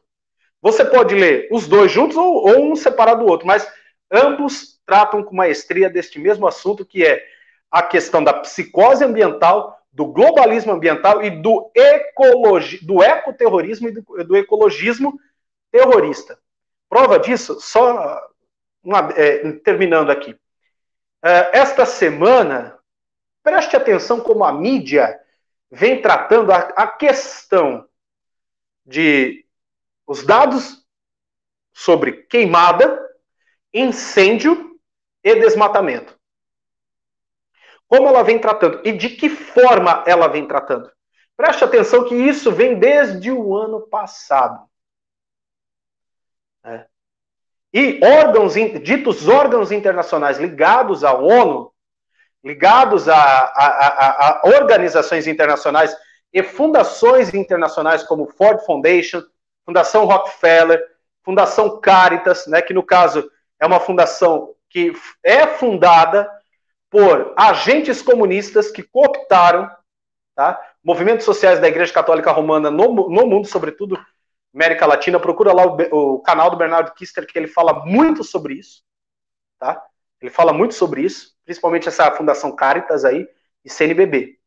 Você 0.62 0.86
pode 0.86 1.14
ler 1.14 1.50
os 1.52 1.68
dois 1.68 1.92
juntos 1.92 2.16
ou, 2.16 2.48
ou 2.48 2.72
um 2.72 2.74
separado 2.74 3.26
do 3.26 3.30
outro, 3.30 3.46
mas 3.46 3.70
ambos 4.10 4.80
tratam 4.86 5.22
com 5.22 5.36
maestria 5.36 5.90
deste 5.90 6.18
mesmo 6.20 6.48
assunto, 6.48 6.86
que 6.86 7.06
é 7.06 7.22
a 7.70 7.84
questão 7.84 8.24
da 8.24 8.32
psicose 8.32 9.04
ambiental, 9.04 9.78
do 9.92 10.06
globalismo 10.06 10.72
ambiental 10.72 11.22
e 11.22 11.30
do, 11.30 11.70
ecologi 11.76 12.86
do 12.86 13.04
ecoterrorismo 13.04 13.90
e 13.90 13.92
do, 13.92 14.02
do 14.24 14.38
ecologismo 14.38 15.20
terrorista. 15.70 16.40
Prova 16.88 17.20
disso, 17.20 17.60
só 17.60 18.22
uma, 18.82 19.10
é, 19.18 19.52
terminando 19.66 20.12
aqui. 20.12 20.34
É, 21.22 21.60
esta 21.60 21.86
semana, 21.86 22.80
preste 23.44 23.76
atenção 23.76 24.22
como 24.22 24.46
a 24.46 24.54
mídia 24.54 25.20
vem 25.72 26.02
tratando 26.02 26.52
a, 26.52 26.58
a 26.58 26.88
questão 26.88 27.88
de 28.86 29.46
os 30.06 30.26
dados 30.26 30.86
sobre 31.72 32.24
queimada, 32.24 33.00
incêndio 33.74 34.78
e 35.24 35.36
desmatamento. 35.36 36.20
Como 37.88 38.08
ela 38.08 38.24
vem 38.24 38.40
tratando 38.40 38.82
e 38.86 38.92
de 38.92 39.10
que 39.10 39.30
forma 39.30 40.04
ela 40.06 40.28
vem 40.28 40.48
tratando. 40.48 40.92
Preste 41.38 41.64
atenção 41.64 42.06
que 42.06 42.16
isso 42.16 42.52
vem 42.52 42.78
desde 42.78 43.32
o 43.32 43.56
ano 43.56 43.82
passado. 43.88 44.70
É. 46.64 46.86
E 47.74 48.00
órgãos, 48.04 48.54
ditos 48.84 49.28
órgãos 49.28 49.72
internacionais 49.72 50.38
ligados 50.38 51.04
à 51.04 51.14
ONU, 51.14 51.71
ligados 52.44 53.08
a, 53.08 53.16
a, 53.16 53.68
a, 53.68 54.30
a 54.30 54.48
organizações 54.48 55.28
internacionais 55.28 55.96
e 56.34 56.42
fundações 56.42 57.34
internacionais 57.34 58.04
como 58.04 58.28
Ford 58.28 58.66
Foundation, 58.66 59.22
Fundação 59.66 60.06
Rockefeller, 60.06 60.84
Fundação 61.24 61.80
Caritas, 61.80 62.48
né, 62.48 62.62
que 62.62 62.74
no 62.74 62.84
caso 62.84 63.30
é 63.60 63.66
uma 63.66 63.80
fundação 63.80 64.56
que 64.70 64.94
é 65.24 65.46
fundada 65.46 66.30
por 66.90 67.34
agentes 67.38 68.02
comunistas 68.02 68.72
que 68.72 68.84
cooptaram 68.84 69.70
tá, 70.36 70.60
movimentos 70.84 71.26
sociais 71.26 71.60
da 71.60 71.68
Igreja 71.68 71.94
Católica 71.94 72.32
Romana 72.32 72.72
no, 72.72 73.10
no 73.10 73.28
mundo, 73.28 73.48
sobretudo 73.48 74.00
América 74.54 74.86
Latina. 74.86 75.20
Procura 75.20 75.54
lá 75.54 75.66
o, 75.66 76.16
o, 76.16 76.20
canal 76.20 76.50
do 76.50 76.58
Bernardo 76.58 76.94
Kister, 76.94 77.26
que 77.26 77.38
ele 77.38 77.48
fala 77.48 77.86
muito 77.86 78.24
sobre 78.24 78.56
isso. 78.56 78.84
Tá? 79.60 79.82
Ele 80.22 80.30
fala 80.30 80.54
muito 80.54 80.74
sobre 80.74 81.02
isso, 81.02 81.36
principalmente 81.44 81.88
essa 81.88 82.12
Fundação 82.12 82.56
Caritas 82.56 83.04
aí 83.04 83.28
e 83.66 83.70
CNBB. 83.70 84.38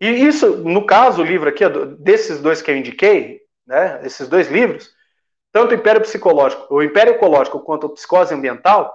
E 0.00 0.08
isso, 0.08 0.58
no 0.58 0.86
caso, 0.86 1.22
o 1.22 1.24
livro 1.24 1.48
aqui, 1.48 1.64
desses 1.98 2.40
dois 2.40 2.62
que 2.62 2.70
eu 2.70 2.76
indiquei, 2.76 3.40
né, 3.66 4.00
esses 4.04 4.28
dois 4.28 4.48
livros, 4.48 4.94
tanto 5.50 5.72
o 5.72 5.74
Império 5.74 6.00
Psicológico, 6.00 6.66
o 6.72 6.82
Império 6.82 7.14
Ecológico 7.14 7.60
quanto 7.60 7.86
a 7.86 7.92
Psicose 7.92 8.34
Ambiental, 8.34 8.94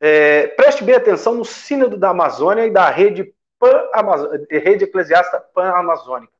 é, 0.00 0.48
preste 0.48 0.84
bem 0.84 0.94
atenção 0.94 1.34
no 1.34 1.44
Sínodo 1.44 1.96
da 1.96 2.10
Amazônia 2.10 2.66
e 2.66 2.70
da 2.70 2.88
rede, 2.90 3.34
Pan 3.58 3.88
rede 4.50 4.84
Eclesiasta 4.84 5.40
Pan-Amazônica, 5.54 6.32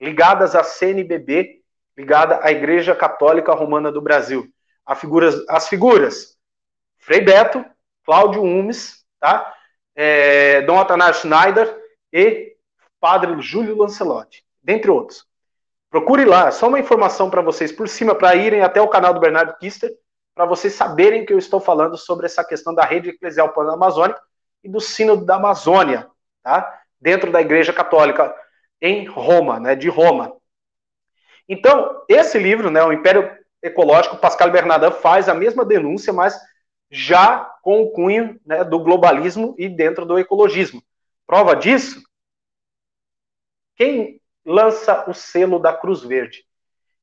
ligadas 0.00 0.54
à 0.54 0.62
CNBB, 0.62 1.60
ligada 1.96 2.38
à 2.42 2.52
Igreja 2.52 2.94
Católica 2.94 3.52
Romana 3.52 3.90
do 3.90 4.00
Brasil. 4.00 4.46
Figuras, 4.96 5.44
as 5.48 5.68
figuras, 5.68 6.33
Frei 7.04 7.20
Beto, 7.20 7.62
Cláudio 8.02 8.42
Umes, 8.42 9.04
tá? 9.20 9.54
É, 9.94 10.62
Dom 10.62 10.80
Atanásio 10.80 11.20
Schneider 11.20 11.78
e 12.10 12.56
Padre 12.98 13.38
Júlio 13.42 13.76
Lancelotti, 13.76 14.42
dentre 14.62 14.90
outros. 14.90 15.26
Procure 15.90 16.24
lá, 16.24 16.50
só 16.50 16.66
uma 16.66 16.80
informação 16.80 17.28
para 17.28 17.42
vocês 17.42 17.70
por 17.70 17.88
cima, 17.88 18.14
para 18.14 18.34
irem 18.34 18.62
até 18.62 18.80
o 18.80 18.88
canal 18.88 19.12
do 19.12 19.20
Bernardo 19.20 19.54
Kister, 19.58 19.90
para 20.34 20.46
vocês 20.46 20.72
saberem 20.72 21.26
que 21.26 21.32
eu 21.34 21.38
estou 21.38 21.60
falando 21.60 21.98
sobre 21.98 22.24
essa 22.24 22.42
questão 22.42 22.74
da 22.74 22.84
rede 22.86 23.10
eclesial 23.10 23.52
pan-amazônica 23.52 24.20
e 24.64 24.68
do 24.68 24.80
sínodo 24.80 25.26
da 25.26 25.36
Amazônia, 25.36 26.08
tá? 26.42 26.80
Dentro 26.98 27.30
da 27.30 27.42
Igreja 27.42 27.72
Católica 27.72 28.34
em 28.80 29.04
Roma, 29.04 29.60
né, 29.60 29.74
de 29.76 29.90
Roma. 29.90 30.34
Então, 31.46 32.02
esse 32.08 32.38
livro, 32.38 32.70
né, 32.70 32.82
o 32.82 32.94
Império 32.94 33.30
Ecológico, 33.62 34.16
Pascal 34.16 34.50
Bernardin 34.50 34.90
faz 35.02 35.28
a 35.28 35.34
mesma 35.34 35.66
denúncia, 35.66 36.10
mas 36.10 36.34
já 36.94 37.44
com 37.60 37.82
o 37.82 37.90
cunho 37.90 38.40
né, 38.46 38.62
do 38.62 38.78
globalismo 38.78 39.52
e 39.58 39.68
dentro 39.68 40.06
do 40.06 40.16
ecologismo. 40.16 40.80
Prova 41.26 41.56
disso, 41.56 42.00
quem 43.74 44.20
lança 44.46 45.04
o 45.10 45.12
selo 45.12 45.58
da 45.58 45.72
Cruz 45.72 46.02
Verde? 46.02 46.46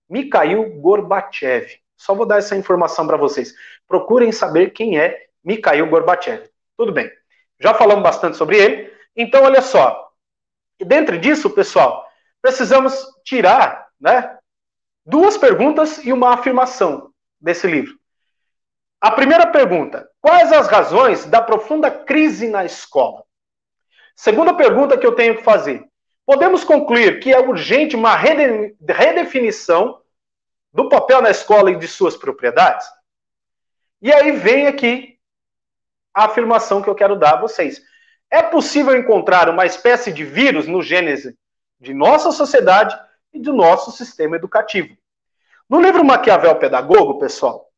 Mikhail 0.09 0.79
Gorbachev. 0.79 1.77
Só 1.97 2.15
vou 2.15 2.25
dar 2.25 2.37
essa 2.37 2.55
informação 2.55 3.05
para 3.05 3.17
vocês. 3.17 3.53
Procurem 3.85 4.31
saber 4.31 4.71
quem 4.71 4.97
é 4.97 5.27
Mikhail 5.43 5.89
Gorbachev. 5.89 6.49
Tudo 6.77 6.93
bem. 6.93 7.11
Já 7.59 7.73
falamos 7.73 8.01
bastante 8.01 8.37
sobre 8.37 8.57
ele. 8.57 8.93
Então, 9.13 9.43
olha 9.43 9.61
só. 9.61 10.09
E 10.79 10.85
dentro 10.85 11.19
disso, 11.19 11.49
pessoal, 11.49 12.07
precisamos 12.41 13.05
tirar 13.25 13.89
né, 13.99 14.37
duas 15.05 15.37
perguntas 15.37 15.97
e 16.05 16.13
uma 16.13 16.33
afirmação 16.33 17.11
desse 17.41 17.67
livro. 17.67 18.00
A 19.01 19.09
primeira 19.09 19.47
pergunta: 19.47 20.07
quais 20.21 20.53
as 20.53 20.67
razões 20.67 21.25
da 21.25 21.41
profunda 21.41 21.89
crise 21.89 22.47
na 22.47 22.63
escola? 22.63 23.23
Segunda 24.15 24.53
pergunta 24.53 24.95
que 24.95 25.05
eu 25.05 25.15
tenho 25.15 25.37
que 25.37 25.43
fazer: 25.43 25.83
podemos 26.23 26.63
concluir 26.63 27.19
que 27.19 27.33
é 27.33 27.39
urgente 27.39 27.95
uma 27.95 28.15
redefinição 28.15 29.99
do 30.71 30.87
papel 30.87 31.19
na 31.19 31.31
escola 31.31 31.71
e 31.71 31.79
de 31.79 31.87
suas 31.87 32.15
propriedades? 32.15 32.85
E 33.99 34.13
aí 34.13 34.31
vem 34.33 34.67
aqui 34.67 35.17
a 36.13 36.25
afirmação 36.25 36.81
que 36.81 36.89
eu 36.89 36.95
quero 36.95 37.15
dar 37.15 37.33
a 37.33 37.41
vocês. 37.41 37.81
É 38.29 38.43
possível 38.43 38.95
encontrar 38.95 39.49
uma 39.49 39.65
espécie 39.65 40.13
de 40.13 40.23
vírus 40.23 40.67
no 40.67 40.81
gênese 40.81 41.35
de 41.79 41.93
nossa 41.93 42.31
sociedade 42.31 42.97
e 43.33 43.39
do 43.39 43.51
nosso 43.51 43.91
sistema 43.91 44.35
educativo. 44.35 44.95
No 45.67 45.81
livro 45.81 46.03
Maquiavel 46.05 46.55
Pedagogo, 46.57 47.17
pessoal, 47.17 47.70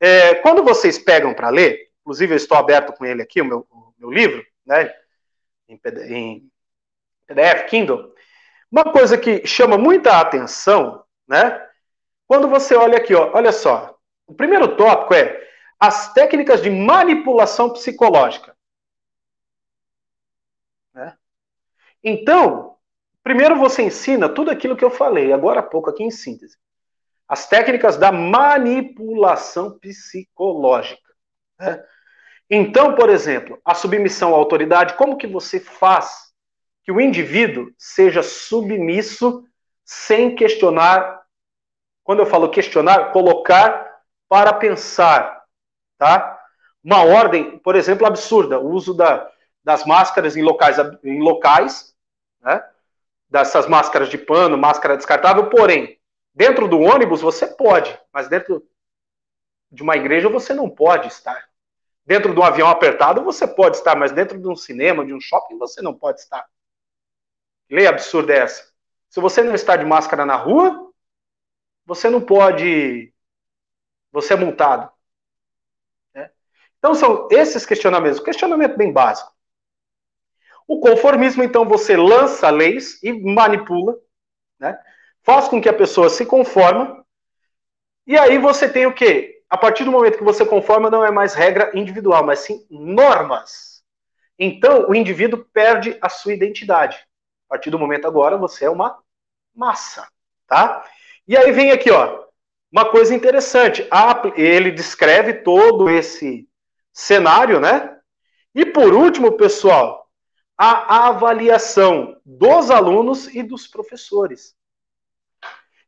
é, 0.00 0.34
quando 0.36 0.64
vocês 0.64 0.98
pegam 0.98 1.34
para 1.34 1.50
ler, 1.50 1.90
inclusive 2.00 2.32
eu 2.32 2.36
estou 2.36 2.56
aberto 2.56 2.92
com 2.94 3.04
ele 3.04 3.22
aqui, 3.22 3.40
o 3.42 3.44
meu, 3.44 3.66
o 3.70 3.92
meu 3.98 4.10
livro, 4.10 4.44
né, 4.64 4.92
em, 5.68 5.78
em 6.08 6.50
PDF, 7.26 7.68
Kindle, 7.68 8.14
uma 8.72 8.84
coisa 8.84 9.18
que 9.18 9.46
chama 9.46 9.76
muita 9.76 10.18
atenção, 10.18 11.04
né, 11.28 11.68
quando 12.26 12.48
você 12.48 12.74
olha 12.74 12.96
aqui, 12.96 13.14
ó, 13.14 13.30
olha 13.34 13.52
só, 13.52 13.98
o 14.26 14.34
primeiro 14.34 14.76
tópico 14.76 15.14
é 15.14 15.48
as 15.78 16.12
técnicas 16.12 16.62
de 16.62 16.70
manipulação 16.70 17.72
psicológica. 17.72 18.56
Né? 20.94 21.16
Então, 22.04 22.76
primeiro 23.22 23.56
você 23.56 23.82
ensina 23.82 24.28
tudo 24.28 24.50
aquilo 24.50 24.76
que 24.76 24.84
eu 24.84 24.90
falei 24.90 25.32
agora 25.32 25.60
há 25.60 25.62
pouco 25.62 25.90
aqui 25.90 26.04
em 26.04 26.10
síntese. 26.10 26.59
As 27.30 27.46
técnicas 27.46 27.96
da 27.96 28.10
manipulação 28.10 29.78
psicológica. 29.78 31.14
Né? 31.60 31.80
Então, 32.50 32.96
por 32.96 33.08
exemplo, 33.08 33.56
a 33.64 33.72
submissão 33.72 34.34
à 34.34 34.36
autoridade, 34.36 34.94
como 34.94 35.16
que 35.16 35.28
você 35.28 35.60
faz 35.60 36.32
que 36.82 36.90
o 36.90 37.00
indivíduo 37.00 37.72
seja 37.78 38.20
submisso 38.20 39.44
sem 39.84 40.34
questionar 40.34 41.22
quando 42.02 42.18
eu 42.18 42.26
falo 42.26 42.50
questionar, 42.50 43.12
colocar 43.12 44.00
para 44.28 44.52
pensar, 44.52 45.44
tá? 45.96 46.36
Uma 46.82 47.04
ordem, 47.04 47.60
por 47.60 47.76
exemplo, 47.76 48.04
absurda, 48.08 48.58
o 48.58 48.70
uso 48.70 48.92
da, 48.92 49.30
das 49.62 49.84
máscaras 49.84 50.36
em 50.36 50.42
locais, 50.42 50.78
em 51.04 51.22
locais, 51.22 51.94
né? 52.40 52.64
Dessas 53.28 53.68
máscaras 53.68 54.08
de 54.08 54.18
pano, 54.18 54.58
máscara 54.58 54.96
descartável, 54.96 55.48
porém, 55.48 55.99
dentro 56.34 56.68
do 56.68 56.80
ônibus 56.80 57.20
você 57.20 57.46
pode, 57.46 57.98
mas 58.12 58.28
dentro 58.28 58.66
de 59.70 59.82
uma 59.82 59.96
igreja 59.96 60.28
você 60.28 60.52
não 60.54 60.68
pode 60.68 61.08
estar. 61.08 61.48
Dentro 62.04 62.34
de 62.34 62.40
um 62.40 62.42
avião 62.42 62.68
apertado 62.68 63.22
você 63.22 63.46
pode 63.46 63.76
estar, 63.76 63.96
mas 63.96 64.12
dentro 64.12 64.38
de 64.38 64.48
um 64.48 64.56
cinema, 64.56 65.04
de 65.04 65.14
um 65.14 65.20
shopping, 65.20 65.58
você 65.58 65.80
não 65.80 65.94
pode 65.94 66.20
estar. 66.20 66.48
Lei 67.70 67.86
absurda 67.86 68.32
é 68.32 68.38
essa. 68.38 68.70
Se 69.08 69.20
você 69.20 69.42
não 69.42 69.54
está 69.54 69.76
de 69.76 69.84
máscara 69.84 70.24
na 70.26 70.36
rua, 70.36 70.92
você 71.84 72.10
não 72.10 72.20
pode. 72.20 73.12
Você 74.12 74.34
é 74.34 74.36
multado. 74.36 74.90
Né? 76.14 76.30
Então, 76.78 76.94
são 76.94 77.28
esses 77.30 77.64
questionamentos. 77.64 78.20
Questionamento 78.20 78.76
bem 78.76 78.92
básico. 78.92 79.32
O 80.66 80.80
conformismo, 80.80 81.42
então, 81.42 81.64
você 81.64 81.96
lança 81.96 82.50
leis 82.50 83.02
e 83.02 83.12
manipula, 83.12 83.98
né? 84.58 84.80
Faz 85.22 85.48
com 85.48 85.60
que 85.60 85.68
a 85.68 85.72
pessoa 85.72 86.08
se 86.08 86.24
conforma, 86.26 87.04
e 88.06 88.18
aí 88.18 88.38
você 88.38 88.68
tem 88.68 88.86
o 88.86 88.94
quê? 88.94 89.42
A 89.48 89.56
partir 89.56 89.84
do 89.84 89.90
momento 89.90 90.18
que 90.18 90.24
você 90.24 90.44
conforma, 90.44 90.90
não 90.90 91.04
é 91.04 91.10
mais 91.10 91.34
regra 91.34 91.70
individual, 91.74 92.24
mas 92.24 92.40
sim 92.40 92.66
normas. 92.70 93.82
Então, 94.38 94.88
o 94.88 94.94
indivíduo 94.94 95.44
perde 95.52 95.98
a 96.00 96.08
sua 96.08 96.32
identidade. 96.32 96.96
A 97.46 97.54
partir 97.54 97.70
do 97.70 97.78
momento 97.78 98.06
agora, 98.06 98.36
você 98.36 98.64
é 98.64 98.70
uma 98.70 98.98
massa, 99.54 100.08
tá? 100.46 100.84
E 101.26 101.36
aí 101.36 101.52
vem 101.52 101.72
aqui, 101.72 101.90
ó. 101.90 102.24
uma 102.72 102.90
coisa 102.90 103.14
interessante. 103.14 103.86
Ele 104.36 104.70
descreve 104.70 105.34
todo 105.34 105.90
esse 105.90 106.48
cenário, 106.92 107.60
né? 107.60 107.98
E 108.54 108.64
por 108.64 108.94
último, 108.94 109.32
pessoal, 109.32 110.08
a 110.56 111.08
avaliação 111.08 112.20
dos 112.24 112.70
alunos 112.70 113.26
e 113.34 113.42
dos 113.42 113.66
professores. 113.66 114.54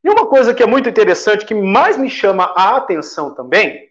E 0.04 0.10
uma 0.10 0.26
coisa 0.26 0.52
que 0.52 0.62
é 0.62 0.66
muito 0.66 0.88
interessante, 0.88 1.46
que 1.46 1.54
mais 1.54 1.96
me 1.96 2.10
chama 2.10 2.52
a 2.56 2.76
atenção 2.76 3.34
também, 3.34 3.90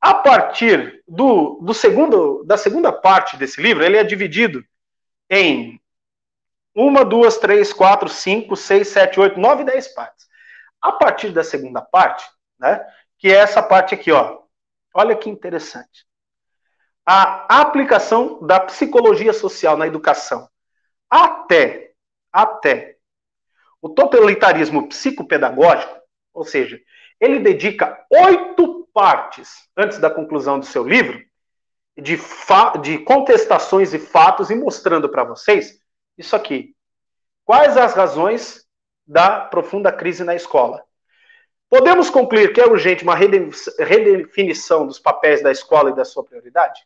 a 0.00 0.14
partir 0.14 1.02
do, 1.06 1.58
do 1.62 1.72
segundo, 1.72 2.44
da 2.44 2.56
segunda 2.56 2.92
parte 2.92 3.36
desse 3.36 3.60
livro, 3.60 3.84
ele 3.84 3.96
é 3.96 4.04
dividido 4.04 4.64
em 5.30 5.80
uma, 6.74 7.04
duas, 7.04 7.38
três, 7.38 7.72
quatro, 7.72 8.08
cinco, 8.08 8.56
seis, 8.56 8.88
sete, 8.88 9.20
oito, 9.20 9.38
nove, 9.38 9.64
dez 9.64 9.88
partes. 9.88 10.26
A 10.80 10.92
partir 10.92 11.30
da 11.30 11.44
segunda 11.44 11.80
parte, 11.80 12.28
né, 12.58 12.84
que 13.18 13.28
é 13.28 13.36
essa 13.36 13.62
parte 13.62 13.94
aqui, 13.94 14.12
ó. 14.12 14.40
Olha 14.92 15.16
que 15.16 15.30
interessante. 15.30 16.06
A 17.06 17.60
aplicação 17.60 18.44
da 18.46 18.60
psicologia 18.60 19.32
social 19.32 19.76
na 19.76 19.86
educação. 19.86 20.48
Até, 21.08 21.92
até 22.32 22.93
o 23.84 23.90
totalitarismo 23.90 24.88
psicopedagógico, 24.88 25.94
ou 26.32 26.42
seja, 26.42 26.80
ele 27.20 27.38
dedica 27.38 28.02
oito 28.10 28.88
partes 28.94 29.68
antes 29.76 29.98
da 29.98 30.08
conclusão 30.08 30.58
do 30.58 30.64
seu 30.64 30.88
livro 30.88 31.22
de, 31.94 32.18
de 32.80 32.98
contestações 33.00 33.92
e 33.92 33.98
fatos 33.98 34.48
e 34.48 34.54
mostrando 34.54 35.06
para 35.10 35.22
vocês 35.22 35.78
isso 36.16 36.34
aqui. 36.34 36.74
Quais 37.44 37.76
as 37.76 37.92
razões 37.92 38.66
da 39.06 39.40
profunda 39.40 39.92
crise 39.92 40.24
na 40.24 40.34
escola? 40.34 40.82
Podemos 41.68 42.08
concluir 42.08 42.54
que 42.54 42.62
é 42.62 42.66
urgente 42.66 43.04
uma 43.04 43.14
redefinição 43.14 44.86
dos 44.86 44.98
papéis 44.98 45.42
da 45.42 45.52
escola 45.52 45.90
e 45.90 45.94
da 45.94 46.06
sua 46.06 46.24
prioridade? 46.24 46.80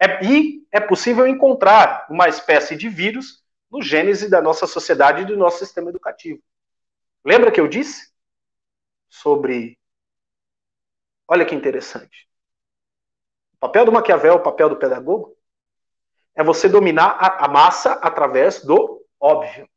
É, 0.00 0.24
e 0.24 0.66
é 0.72 0.80
possível 0.80 1.26
encontrar 1.26 2.06
uma 2.08 2.26
espécie 2.26 2.74
de 2.74 2.88
vírus 2.88 3.39
no 3.70 3.80
gênese 3.80 4.28
da 4.28 4.42
nossa 4.42 4.66
sociedade 4.66 5.22
e 5.22 5.26
do 5.26 5.36
nosso 5.36 5.58
sistema 5.58 5.90
educativo. 5.90 6.42
Lembra 7.24 7.52
que 7.52 7.60
eu 7.60 7.68
disse 7.68 8.10
sobre. 9.08 9.78
Olha 11.28 11.46
que 11.46 11.54
interessante. 11.54 12.28
O 13.54 13.58
papel 13.60 13.84
do 13.84 13.92
Maquiavel, 13.92 14.36
o 14.36 14.42
papel 14.42 14.68
do 14.70 14.76
pedagogo, 14.76 15.36
é 16.34 16.42
você 16.42 16.68
dominar 16.68 17.10
a, 17.20 17.46
massa 17.46 17.92
através 17.92 18.64
do 18.64 19.04
óbvio. 19.20 19.68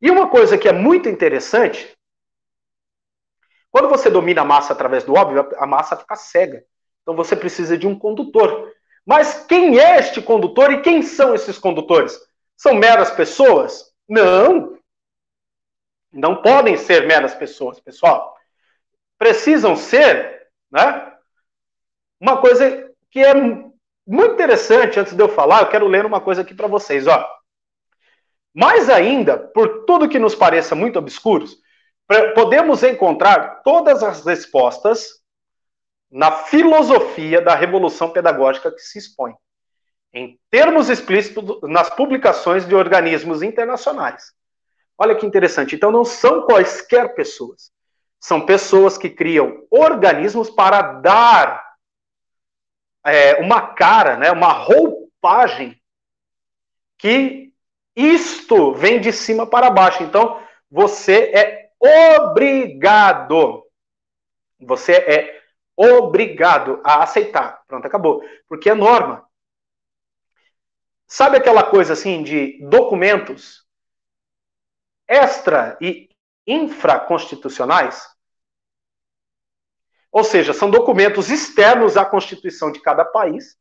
E 0.00 0.10
uma 0.10 0.28
coisa 0.28 0.56
que 0.56 0.68
é 0.68 0.72
muito 0.72 1.08
interessante, 1.08 1.96
quando 3.70 3.88
você 3.88 4.10
domina 4.10 4.42
a 4.42 4.44
massa 4.44 4.72
através 4.72 5.04
do 5.04 5.14
óbvio, 5.14 5.48
a 5.56 5.66
massa 5.66 5.96
fica 5.96 6.14
cega. 6.14 6.64
Então 7.02 7.16
você 7.16 7.34
precisa 7.34 7.76
de 7.76 7.86
um 7.86 7.98
condutor. 7.98 8.72
Mas 9.04 9.46
quem 9.46 9.78
é 9.78 9.98
este 9.98 10.20
condutor 10.20 10.70
e 10.70 10.82
quem 10.82 11.02
são 11.02 11.34
esses 11.34 11.58
condutores? 11.58 12.27
São 12.58 12.74
meras 12.74 13.10
pessoas? 13.12 13.94
Não. 14.08 14.76
Não 16.12 16.42
podem 16.42 16.76
ser 16.76 17.06
meras 17.06 17.32
pessoas, 17.34 17.78
pessoal. 17.78 18.36
Precisam 19.16 19.76
ser, 19.76 20.48
né? 20.70 21.16
Uma 22.20 22.40
coisa 22.40 22.92
que 23.12 23.20
é 23.20 23.32
muito 23.34 24.32
interessante, 24.34 24.98
antes 24.98 25.14
de 25.14 25.22
eu 25.22 25.28
falar, 25.28 25.60
eu 25.60 25.68
quero 25.68 25.86
ler 25.86 26.04
uma 26.04 26.20
coisa 26.20 26.42
aqui 26.42 26.52
para 26.52 26.66
vocês, 26.66 27.06
ó. 27.06 27.24
Mais 28.52 28.90
ainda, 28.90 29.38
por 29.38 29.84
tudo 29.84 30.08
que 30.08 30.18
nos 30.18 30.34
pareça 30.34 30.74
muito 30.74 30.98
obscuros, 30.98 31.56
podemos 32.34 32.82
encontrar 32.82 33.62
todas 33.62 34.02
as 34.02 34.24
respostas 34.24 35.22
na 36.10 36.32
filosofia 36.32 37.40
da 37.40 37.54
revolução 37.54 38.10
pedagógica 38.10 38.72
que 38.72 38.80
se 38.80 38.98
expõe, 38.98 39.34
em 40.12 40.38
termos 40.50 40.88
explícitos 40.88 41.60
nas 41.62 41.90
publicações 41.90 42.66
de 42.66 42.74
organismos 42.74 43.42
internacionais. 43.42 44.32
Olha 44.96 45.14
que 45.14 45.26
interessante. 45.26 45.74
Então, 45.76 45.90
não 45.90 46.04
são 46.04 46.42
quaisquer 46.42 47.14
pessoas. 47.14 47.70
São 48.18 48.44
pessoas 48.44 48.98
que 48.98 49.08
criam 49.08 49.64
organismos 49.70 50.50
para 50.50 50.82
dar 50.82 51.68
é, 53.04 53.36
uma 53.36 53.74
cara, 53.74 54.16
né, 54.16 54.32
uma 54.32 54.52
roupagem 54.52 55.80
que 56.98 57.52
isto 57.94 58.74
vem 58.74 59.00
de 59.00 59.12
cima 59.12 59.46
para 59.46 59.70
baixo. 59.70 60.02
Então, 60.02 60.42
você 60.70 61.30
é 61.32 61.70
obrigado. 61.78 63.64
Você 64.60 64.92
é 64.92 65.42
obrigado 65.76 66.80
a 66.82 67.04
aceitar. 67.04 67.62
Pronto, 67.68 67.86
acabou. 67.86 68.22
Porque 68.48 68.68
é 68.68 68.74
norma. 68.74 69.27
Sabe 71.08 71.38
aquela 71.38 71.62
coisa 71.62 71.94
assim 71.94 72.22
de 72.22 72.58
documentos 72.68 73.66
extra 75.08 75.78
e 75.80 76.10
infraconstitucionais? 76.46 78.06
Ou 80.12 80.22
seja, 80.22 80.52
são 80.52 80.70
documentos 80.70 81.30
externos 81.30 81.96
à 81.96 82.04
Constituição 82.04 82.70
de 82.70 82.80
cada 82.80 83.06
país, 83.06 83.56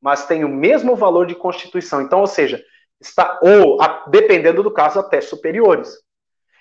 mas 0.00 0.26
têm 0.26 0.44
o 0.44 0.48
mesmo 0.48 0.94
valor 0.94 1.26
de 1.26 1.34
Constituição. 1.34 2.00
Então, 2.00 2.20
ou 2.20 2.26
seja, 2.26 2.64
está 3.00 3.40
ou 3.42 3.78
dependendo 4.08 4.62
do 4.62 4.70
caso 4.70 5.00
até 5.00 5.20
superiores. 5.20 5.92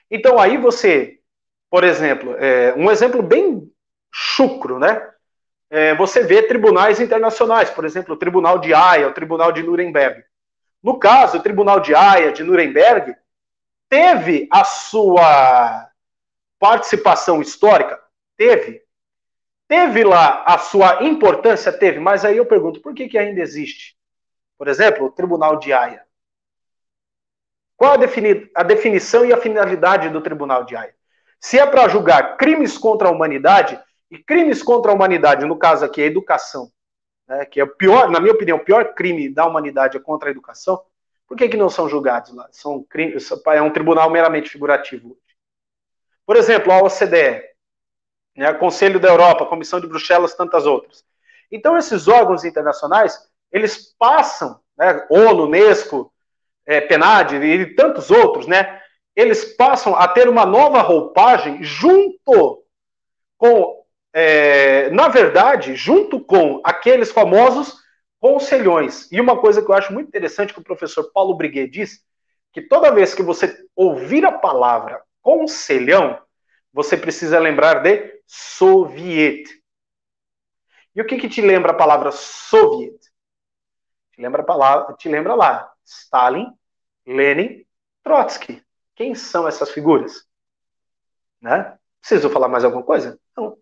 Então 0.09 0.39
aí 0.39 0.57
você, 0.57 1.19
por 1.69 1.83
exemplo, 1.83 2.35
é, 2.37 2.73
um 2.75 2.89
exemplo 2.89 3.21
bem 3.21 3.71
chucro, 4.11 4.79
né? 4.79 5.07
É, 5.69 5.95
você 5.95 6.23
vê 6.23 6.43
tribunais 6.43 6.99
internacionais, 6.99 7.69
por 7.69 7.85
exemplo, 7.85 8.13
o 8.13 8.17
Tribunal 8.17 8.59
de 8.59 8.73
Haia, 8.73 9.07
o 9.07 9.13
Tribunal 9.13 9.51
de 9.51 9.63
Nuremberg. 9.63 10.23
No 10.81 10.99
caso, 10.99 11.37
o 11.37 11.41
Tribunal 11.41 11.79
de 11.79 11.95
Haia, 11.95 12.31
de 12.31 12.43
Nuremberg, 12.43 13.15
teve 13.89 14.47
a 14.51 14.63
sua 14.63 15.89
participação 16.59 17.41
histórica? 17.41 17.99
Teve. 18.37 18.83
Teve 19.67 20.03
lá 20.03 20.43
a 20.43 20.57
sua 20.59 21.03
importância? 21.03 21.71
Teve. 21.71 21.99
Mas 21.99 22.23
aí 22.23 22.37
eu 22.37 22.45
pergunto, 22.45 22.81
por 22.81 22.93
que, 22.93 23.07
que 23.07 23.17
ainda 23.17 23.41
existe? 23.41 23.97
Por 24.57 24.67
exemplo, 24.67 25.07
o 25.07 25.11
Tribunal 25.11 25.57
de 25.57 25.73
Haia. 25.73 26.05
Qual 27.75 27.93
a, 27.93 27.97
defini 27.97 28.49
a 28.55 28.63
definição 28.63 29.25
e 29.25 29.33
a 29.33 29.37
finalidade 29.37 30.09
do 30.09 30.21
Tribunal 30.21 30.63
de 30.63 30.75
Haia? 30.75 30.95
Se 31.39 31.59
é 31.59 31.65
para 31.65 31.87
julgar 31.87 32.37
crimes 32.37 32.77
contra 32.77 33.07
a 33.07 33.11
humanidade, 33.11 33.79
e 34.15 34.23
crimes 34.23 34.63
contra 34.63 34.91
a 34.91 34.95
humanidade, 34.95 35.45
no 35.45 35.57
caso 35.57 35.83
aqui, 35.83 36.01
a 36.01 36.05
educação, 36.05 36.71
né, 37.27 37.45
que 37.45 37.59
é 37.59 37.63
o 37.63 37.67
pior, 37.67 38.09
na 38.09 38.19
minha 38.19 38.33
opinião, 38.33 38.57
o 38.57 38.63
pior 38.63 38.93
crime 38.93 39.29
da 39.29 39.45
humanidade 39.45 39.97
é 39.97 39.99
contra 39.99 40.29
a 40.29 40.31
educação, 40.31 40.81
por 41.27 41.35
que, 41.35 41.49
que 41.49 41.57
não 41.57 41.69
são 41.69 41.89
julgados 41.89 42.33
lá? 42.33 42.47
São 42.51 42.83
crimes, 42.83 43.29
é 43.47 43.61
um 43.61 43.73
tribunal 43.73 44.09
meramente 44.09 44.49
figurativo. 44.49 45.17
Por 46.25 46.35
exemplo, 46.35 46.71
a 46.71 46.81
OCDE, 46.81 47.43
né, 48.37 48.53
Conselho 48.53 48.99
da 48.99 49.09
Europa, 49.09 49.45
Comissão 49.45 49.79
de 49.79 49.87
Bruxelas, 49.87 50.35
tantas 50.35 50.65
outras. 50.65 51.03
Então, 51.51 51.77
esses 51.77 52.07
órgãos 52.07 52.43
internacionais, 52.43 53.27
eles 53.51 53.95
passam, 53.97 54.59
né, 54.77 55.05
ONU, 55.09 55.45
Unesco, 55.45 56.13
é, 56.65 56.81
PNAD 56.81 57.35
e 57.35 57.75
tantos 57.75 58.09
outros, 58.09 58.47
né? 58.47 58.81
Eles 59.15 59.55
passam 59.55 59.95
a 59.95 60.07
ter 60.07 60.27
uma 60.27 60.45
nova 60.45 60.81
roupagem 60.81 61.63
junto 61.63 62.63
com, 63.37 63.84
é, 64.17 64.89
na 64.91 65.09
verdade, 65.09 65.75
junto 65.75 66.23
com 66.23 66.61
aqueles 66.63 67.11
famosos 67.11 67.83
conselhões. 68.17 69.11
E 69.11 69.19
uma 69.19 69.41
coisa 69.41 69.61
que 69.61 69.69
eu 69.69 69.75
acho 69.75 69.91
muito 69.91 70.07
interessante 70.07 70.53
que 70.53 70.59
o 70.61 70.63
professor 70.63 71.11
Paulo 71.11 71.35
Briguet 71.35 71.69
diz, 71.69 72.01
que 72.53 72.61
toda 72.61 72.93
vez 72.93 73.13
que 73.13 73.21
você 73.21 73.67
ouvir 73.75 74.25
a 74.25 74.31
palavra 74.31 75.03
conselhão, 75.21 76.17
você 76.71 76.95
precisa 76.95 77.37
lembrar 77.39 77.83
de 77.83 78.21
soviet. 78.25 79.61
E 80.95 81.01
o 81.01 81.05
que, 81.05 81.17
que 81.17 81.27
te 81.27 81.41
lembra 81.41 81.73
a 81.73 81.75
palavra 81.75 82.09
soviet? 82.13 82.97
Te 84.13 84.21
lembra 84.21 84.43
a 84.43 84.45
palavra, 84.45 84.95
te 84.95 85.09
lembra 85.09 85.35
lá, 85.35 85.69
Stalin, 85.83 86.47
Lenin, 87.05 87.65
Trotsky. 88.01 88.63
Quem 88.95 89.13
são 89.13 89.45
essas 89.45 89.71
figuras? 89.71 90.25
Né? 91.41 91.77
Preciso 91.99 92.29
falar 92.29 92.47
mais 92.47 92.63
alguma 92.63 92.81
coisa? 92.83 93.19
Não. 93.35 93.57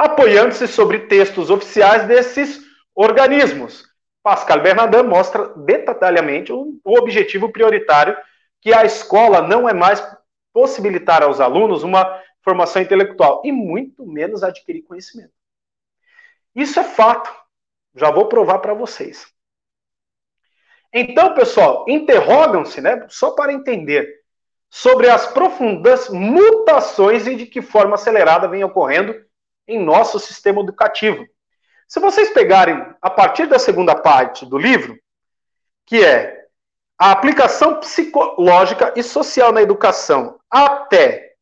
Apoiando-se 0.00 0.66
sobre 0.66 1.00
textos 1.00 1.50
oficiais 1.50 2.06
desses 2.06 2.58
organismos. 2.94 3.84
Pascal 4.22 4.62
Bernardin 4.62 5.02
mostra 5.02 5.48
detalhadamente 5.48 6.50
o, 6.50 6.80
objetivo 6.82 7.52
prioritário 7.52 8.16
que 8.62 8.72
a 8.72 8.82
escola 8.82 9.42
não 9.42 9.68
é 9.68 9.74
mais 9.74 10.02
possibilitar 10.54 11.22
aos 11.22 11.38
alunos 11.38 11.82
uma 11.82 12.18
formação 12.42 12.80
intelectual 12.80 13.42
e 13.44 13.52
muito 13.52 14.06
menos 14.06 14.42
adquirir 14.42 14.84
conhecimento. 14.84 15.34
Isso 16.56 16.80
é 16.80 16.84
fato. 16.84 17.30
Já 17.94 18.10
vou 18.10 18.24
provar 18.24 18.60
para 18.60 18.72
vocês. 18.72 19.26
Então, 20.94 21.34
pessoal, 21.34 21.84
interrogam-se, 21.86 22.80
né, 22.80 23.04
só 23.10 23.32
para 23.32 23.52
entender, 23.52 24.22
sobre 24.70 25.10
as 25.10 25.26
profundas 25.26 26.08
mutações 26.08 27.26
e 27.26 27.36
de 27.36 27.44
que 27.44 27.60
forma 27.60 27.96
acelerada 27.96 28.48
vem 28.48 28.64
ocorrendo 28.64 29.28
em 29.66 29.82
nosso 29.82 30.18
sistema 30.18 30.60
educativo. 30.60 31.26
Se 31.86 31.98
vocês 31.98 32.30
pegarem 32.30 32.94
a 33.00 33.10
partir 33.10 33.46
da 33.46 33.58
segunda 33.58 33.94
parte 33.94 34.46
do 34.46 34.56
livro, 34.56 34.98
que 35.86 36.04
é 36.04 36.46
a 36.98 37.10
aplicação 37.10 37.80
psicológica 37.80 38.92
e 38.96 39.02
social 39.02 39.52
na 39.52 39.62
educação, 39.62 40.38
até 40.50 41.34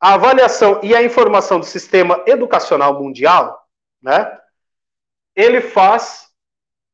a 0.00 0.14
avaliação 0.14 0.80
e 0.82 0.94
a 0.94 1.02
informação 1.02 1.60
do 1.60 1.66
sistema 1.66 2.22
educacional 2.26 3.00
mundial, 3.00 3.66
né? 4.02 4.38
Ele 5.34 5.60
faz 5.60 6.28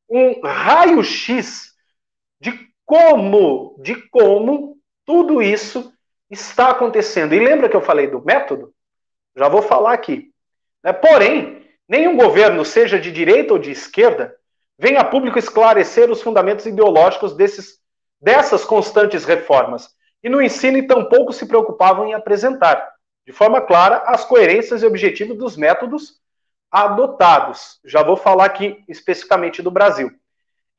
um 0.09 0.41
raio-x 0.41 1.73
de 2.39 2.71
como, 2.85 3.75
de 3.79 3.95
como 4.09 4.77
tudo 5.05 5.41
isso 5.41 5.93
está 6.29 6.69
acontecendo. 6.69 7.33
E 7.33 7.39
lembra 7.39 7.69
que 7.69 7.75
eu 7.75 7.81
falei 7.81 8.07
do 8.07 8.23
método? 8.23 8.73
Já 9.35 9.47
vou 9.49 9.61
falar 9.61 9.93
aqui. 9.93 10.31
Né? 10.83 10.93
Porém, 10.93 11.65
nenhum 11.87 12.15
governo, 12.17 12.63
seja 12.63 12.99
de 12.99 13.11
direita 13.11 13.53
ou 13.53 13.59
de 13.59 13.71
esquerda, 13.71 14.35
vem 14.77 14.97
a 14.97 15.03
público 15.03 15.39
esclarecer 15.39 16.09
os 16.11 16.21
fundamentos 16.21 16.65
ideológicos 16.65 17.35
desses, 17.35 17.79
dessas 18.21 18.63
constantes 18.65 19.25
reformas. 19.25 19.89
E 20.23 20.29
no 20.29 20.41
ensino, 20.41 20.85
tampouco 20.87 21.33
se 21.33 21.45
preocupavam 21.45 22.07
em 22.07 22.13
apresentar, 22.13 22.93
de 23.25 23.33
forma 23.33 23.61
clara, 23.61 23.97
as 24.05 24.23
coerências 24.23 24.81
e 24.81 24.85
objetivos 24.85 25.37
dos 25.37 25.57
métodos 25.57 26.21
adotados. 26.71 27.79
Já 27.85 28.01
vou 28.01 28.15
falar 28.15 28.45
aqui 28.45 28.83
especificamente 28.87 29.61
do 29.61 29.69
Brasil. 29.69 30.11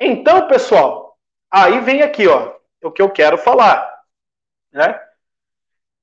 Então, 0.00 0.48
pessoal, 0.48 1.16
aí 1.50 1.80
vem 1.80 2.02
aqui, 2.02 2.26
ó, 2.26 2.52
o 2.82 2.90
que 2.90 3.00
eu 3.00 3.10
quero 3.10 3.38
falar. 3.38 4.02
Né? 4.72 5.00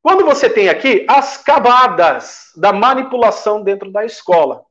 Quando 0.01 0.25
você 0.25 0.49
tem 0.49 0.67
aqui 0.67 1.05
as 1.07 1.37
camadas 1.37 2.51
da 2.55 2.73
manipulação 2.73 3.63
dentro 3.63 3.91
da 3.91 4.03
escola, 4.03 4.63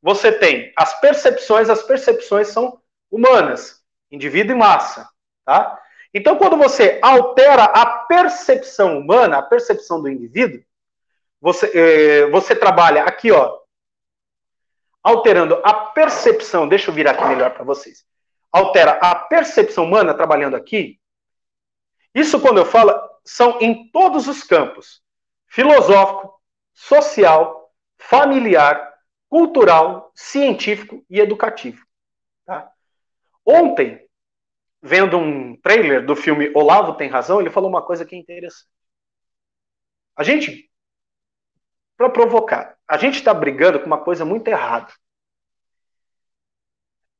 você 0.00 0.32
tem 0.32 0.72
as 0.76 0.98
percepções, 1.00 1.68
as 1.68 1.82
percepções 1.82 2.48
são 2.48 2.80
humanas, 3.10 3.82
indivíduo 4.10 4.56
e 4.56 4.58
massa, 4.58 5.08
tá? 5.44 5.80
Então, 6.12 6.36
quando 6.36 6.56
você 6.56 6.98
altera 7.02 7.64
a 7.64 7.84
percepção 8.04 8.98
humana, 8.98 9.38
a 9.38 9.42
percepção 9.42 10.00
do 10.00 10.08
indivíduo, 10.08 10.62
você, 11.40 11.70
eh, 11.74 12.30
você 12.30 12.54
trabalha 12.54 13.02
aqui, 13.02 13.30
ó, 13.30 13.58
alterando 15.02 15.60
a 15.64 15.74
percepção, 15.74 16.68
deixa 16.68 16.90
eu 16.90 16.94
virar 16.94 17.12
aqui 17.12 17.24
melhor 17.24 17.50
para 17.52 17.64
vocês. 17.64 18.04
Altera 18.50 18.92
a 19.02 19.14
percepção 19.14 19.84
humana 19.84 20.14
trabalhando 20.14 20.54
aqui, 20.54 20.98
isso, 22.14 22.40
quando 22.40 22.58
eu 22.58 22.64
falo, 22.64 22.92
são 23.24 23.60
em 23.60 23.90
todos 23.90 24.28
os 24.28 24.42
campos: 24.42 25.02
filosófico, 25.46 26.40
social, 26.72 27.72
familiar, 27.98 28.94
cultural, 29.28 30.12
científico 30.14 31.04
e 31.08 31.18
educativo. 31.18 31.84
Tá? 32.44 32.70
Ontem, 33.44 34.06
vendo 34.82 35.16
um 35.16 35.56
trailer 35.60 36.04
do 36.04 36.14
filme 36.14 36.52
Olavo 36.54 36.94
Tem 36.94 37.08
Razão, 37.08 37.40
ele 37.40 37.50
falou 37.50 37.70
uma 37.70 37.82
coisa 37.82 38.04
que 38.04 38.14
é 38.14 38.18
interessante. 38.18 38.68
A 40.16 40.22
gente, 40.22 40.70
para 41.96 42.10
provocar, 42.10 42.76
a 42.86 42.96
gente 42.96 43.16
está 43.16 43.32
brigando 43.34 43.80
com 43.80 43.86
uma 43.86 44.02
coisa 44.02 44.24
muito 44.24 44.46
errada. 44.48 44.92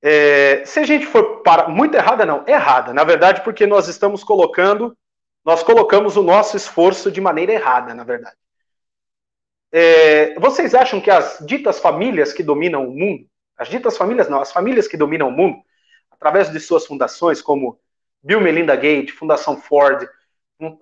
É, 0.03 0.65
se 0.67 0.79
a 0.79 0.85
gente 0.85 1.07
for 1.07 1.43
para 1.43 1.69
muito 1.69 1.95
errada, 1.97 2.27
não, 2.27 2.47
errada, 2.47 2.93
na 2.93 3.05
verdade, 3.05 3.43
porque 3.43 3.67
nós 3.67 3.89
estamos 3.89 4.23
colocando, 4.23 4.97
nós 5.45 5.63
colocamos 5.63 6.17
o 6.17 6.23
nosso 6.23 6.57
esforço 6.57 7.11
de 7.11 7.21
maneira 7.21 7.53
errada, 7.53 7.95
na 7.95 8.03
verdade. 8.03 8.37
É, 9.71 10.39
vocês 10.39 10.75
acham 10.75 11.01
que 11.01 11.11
as 11.11 11.39
ditas 11.45 11.79
famílias 11.79 12.33
que 12.33 12.43
dominam 12.43 12.87
o 12.87 12.93
mundo, 12.93 13.27
as 13.57 13.69
ditas 13.69 13.97
famílias 13.97 14.29
não, 14.29 14.41
as 14.41 14.53
famílias 14.53 14.89
que 14.89 14.97
dominam 14.97 15.29
o 15.29 15.33
mundo, 15.33 15.63
através 16.11 16.51
de 16.51 16.59
suas 16.61 16.87
fundações, 16.87 17.43
como 17.43 17.79
Bill 18.23 18.41
Melinda 18.41 18.75
Gates, 18.75 19.15
Fundação 19.15 19.61
Ford, 19.61 20.09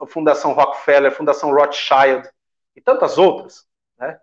Fundação 0.08 0.52
Rockefeller, 0.52 1.10
Fundação 1.10 1.52
Rothschild 1.52 2.28
e 2.76 2.80
tantas 2.80 3.18
outras, 3.18 3.66
né? 3.98 4.20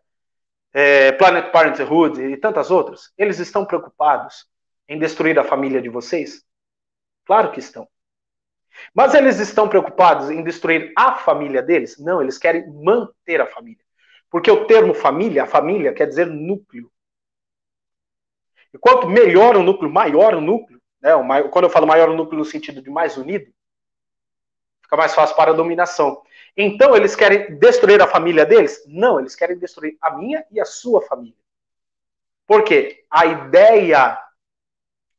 É, 0.71 1.11
Planet 1.13 1.51
Parenthood 1.51 2.21
e 2.21 2.37
tantas 2.37 2.69
outras, 2.69 3.11
eles 3.17 3.39
estão 3.39 3.65
preocupados 3.65 4.47
em 4.87 4.99
destruir 4.99 5.37
a 5.39 5.43
família 5.43 5.81
de 5.81 5.89
vocês? 5.89 6.43
Claro 7.25 7.51
que 7.51 7.59
estão. 7.59 7.87
Mas 8.93 9.13
eles 9.13 9.39
estão 9.39 9.67
preocupados 9.67 10.29
em 10.29 10.43
destruir 10.43 10.91
a 10.95 11.15
família 11.15 11.61
deles? 11.61 11.97
Não, 11.97 12.21
eles 12.21 12.37
querem 12.37 12.67
manter 12.71 13.41
a 13.41 13.45
família. 13.45 13.83
Porque 14.29 14.49
o 14.49 14.65
termo 14.65 14.93
família, 14.93 15.45
família, 15.45 15.93
quer 15.93 16.05
dizer 16.05 16.27
núcleo. 16.27 16.91
E 18.73 18.77
quanto 18.77 19.07
melhor 19.07 19.55
o 19.55 19.63
núcleo, 19.63 19.91
maior 19.91 20.35
o 20.35 20.41
núcleo, 20.41 20.79
né? 21.01 21.11
Quando 21.51 21.65
eu 21.65 21.69
falo 21.69 21.87
maior 21.87 22.09
o 22.09 22.15
núcleo 22.15 22.37
no 22.37 22.45
sentido 22.45 22.81
de 22.81 22.89
mais 22.89 23.17
unido, 23.17 23.51
fica 24.83 24.95
mais 24.95 25.13
fácil 25.15 25.35
para 25.35 25.51
a 25.51 25.55
dominação. 25.55 26.21
Então, 26.55 26.95
eles 26.95 27.15
querem 27.15 27.57
destruir 27.57 28.01
a 28.01 28.07
família 28.07 28.45
deles? 28.45 28.83
Não, 28.87 29.19
eles 29.19 29.35
querem 29.35 29.57
destruir 29.57 29.97
a 30.01 30.15
minha 30.15 30.45
e 30.51 30.59
a 30.59 30.65
sua 30.65 31.01
família. 31.01 31.37
Por 32.45 32.63
quê? 32.63 33.05
A 33.09 33.25
ideia 33.25 34.17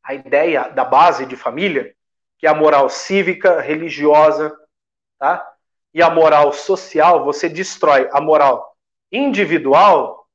a 0.02 0.14
ideia 0.14 0.68
da 0.68 0.84
base 0.84 1.26
de 1.26 1.36
família, 1.36 1.94
que 2.40 2.46
é 2.46 2.50
a 2.50 2.54
moral 2.54 2.88
cívica, 2.88 3.60
religiosa, 3.60 4.56
tá? 5.18 5.46
E 5.92 6.02
a 6.02 6.08
moral 6.08 6.54
social, 6.54 7.22
você 7.22 7.50
destrói 7.50 8.08
a 8.12 8.20
moral 8.20 8.74
individual, 9.12 10.26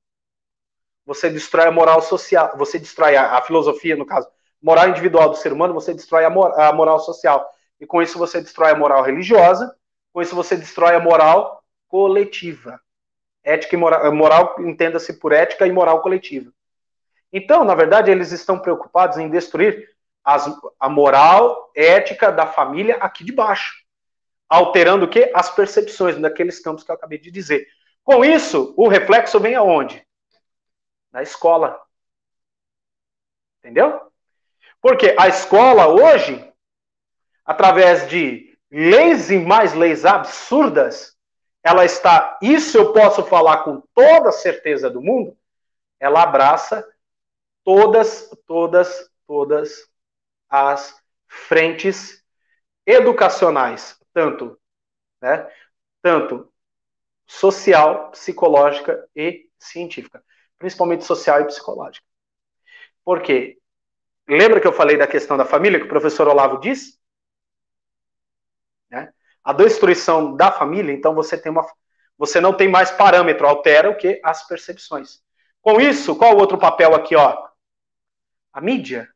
você 1.03 1.31
destrói 1.31 1.65
a 1.65 1.71
moral 1.71 2.01
social, 2.03 2.55
você 2.57 2.77
destrói 2.77 3.15
a, 3.15 3.37
a 3.37 3.41
filosofia, 3.41 3.95
no 3.95 4.05
caso, 4.05 4.27
moral 4.61 4.89
individual 4.89 5.29
do 5.29 5.35
ser 5.35 5.51
humano, 5.51 5.73
você 5.73 5.95
destrói 5.95 6.25
a, 6.25 6.29
mor 6.29 6.59
a 6.59 6.71
moral 6.71 6.99
social. 6.99 7.49
E 7.79 7.87
com 7.87 8.01
isso 8.01 8.19
você 8.19 8.39
destrói 8.39 8.71
a 8.71 8.75
moral 8.75 9.01
religiosa, 9.01 9.75
com 10.13 10.21
isso 10.21 10.35
você 10.35 10.55
destrói 10.55 10.95
a 10.95 10.99
moral 10.99 11.63
coletiva. 11.87 12.79
Ética 13.43 13.75
e 13.75 13.79
moral, 13.79 14.13
moral 14.13 14.55
entenda-se 14.59 15.13
por 15.13 15.31
ética 15.31 15.65
e 15.65 15.71
moral 15.71 16.01
coletiva. 16.01 16.51
Então, 17.33 17.63
na 17.63 17.73
verdade, 17.73 18.11
eles 18.11 18.31
estão 18.31 18.59
preocupados 18.59 19.17
em 19.17 19.29
destruir 19.29 19.94
as, 20.25 20.47
a 20.79 20.89
moral 20.89 21.71
ética 21.75 22.31
da 22.31 22.47
família 22.47 22.95
aqui 22.95 23.23
de 23.23 23.31
baixo, 23.31 23.75
alterando 24.49 25.05
o 25.05 25.07
que? 25.07 25.31
As 25.35 25.53
percepções 25.53 26.17
daqueles 26.17 26.59
campos 26.59 26.83
que 26.83 26.89
eu 26.89 26.95
acabei 26.95 27.19
de 27.19 27.29
dizer. 27.29 27.67
Com 28.03 28.25
isso, 28.25 28.73
o 28.75 28.87
reflexo 28.87 29.39
vem 29.39 29.53
aonde? 29.53 30.05
Na 31.11 31.21
escola. 31.21 31.79
Entendeu? 33.59 34.01
Porque 34.81 35.15
a 35.17 35.27
escola 35.27 35.87
hoje, 35.87 36.51
através 37.45 38.09
de 38.09 38.57
leis 38.71 39.29
e 39.29 39.37
mais 39.37 39.73
leis 39.73 40.05
absurdas, 40.05 41.15
ela 41.63 41.85
está, 41.85 42.37
isso 42.41 42.77
eu 42.77 42.93
posso 42.93 43.23
falar 43.23 43.63
com 43.63 43.81
toda 43.93 44.31
certeza 44.31 44.89
do 44.89 45.01
mundo, 45.01 45.35
ela 45.99 46.21
abraça 46.21 46.87
todas, 47.63 48.29
todas, 48.45 49.09
todas 49.25 49.89
as 50.49 50.95
frentes 51.27 52.23
educacionais, 52.85 53.99
tanto, 54.13 54.59
né, 55.21 55.49
tanto 56.01 56.51
social, 57.25 58.11
psicológica 58.11 59.07
e 59.15 59.49
científica, 59.57 60.23
principalmente 60.57 61.03
social 61.03 61.41
e 61.41 61.45
psicológica. 61.45 62.05
Por 63.03 63.21
quê? 63.21 63.59
Lembra 64.27 64.59
que 64.59 64.67
eu 64.67 64.73
falei 64.73 64.97
da 64.97 65.07
questão 65.07 65.37
da 65.37 65.45
família 65.45 65.79
que 65.79 65.85
o 65.85 65.89
professor 65.89 66.27
Olavo 66.27 66.59
disse? 66.59 66.99
Né? 68.89 69.11
A 69.43 69.53
destruição 69.53 70.35
da 70.35 70.51
família, 70.51 70.93
então 70.93 71.13
você 71.13 71.37
tem 71.37 71.51
uma, 71.51 71.65
você 72.17 72.41
não 72.41 72.55
tem 72.55 72.67
mais 72.67 72.91
parâmetro, 72.91 73.47
altera 73.47 73.89
o 73.89 73.97
que 73.97 74.19
as 74.23 74.47
percepções. 74.47 75.21
Com 75.61 75.79
isso, 75.81 76.15
qual 76.15 76.35
o 76.35 76.39
outro 76.39 76.57
papel 76.57 76.93
aqui, 76.95 77.15
ó? 77.15 77.47
A 78.53 78.61
mídia. 78.61 79.09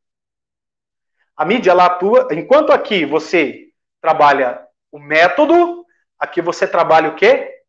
A 1.39 1.45
mídia 1.45 1.71
ela 1.71 1.86
atua, 1.86 2.28
enquanto 2.32 2.73
aqui 2.73 3.06
você 3.06 3.71
trabalha 4.02 4.67
o 4.91 4.99
método, 4.99 5.86
aqui 6.19 6.41
você 6.41 6.67
trabalha 6.67 7.08
o 7.08 7.15
quê? 7.15 7.63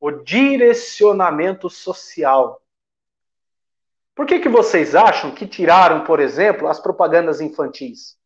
O 0.00 0.10
direcionamento 0.10 1.70
social. 1.70 2.60
Por 4.16 4.26
que, 4.26 4.40
que 4.40 4.48
vocês 4.48 4.96
acham 4.96 5.32
que 5.32 5.46
tiraram, 5.46 6.02
por 6.02 6.18
exemplo, 6.18 6.66
as 6.66 6.80
propagandas 6.80 7.40
infantis? 7.40 8.18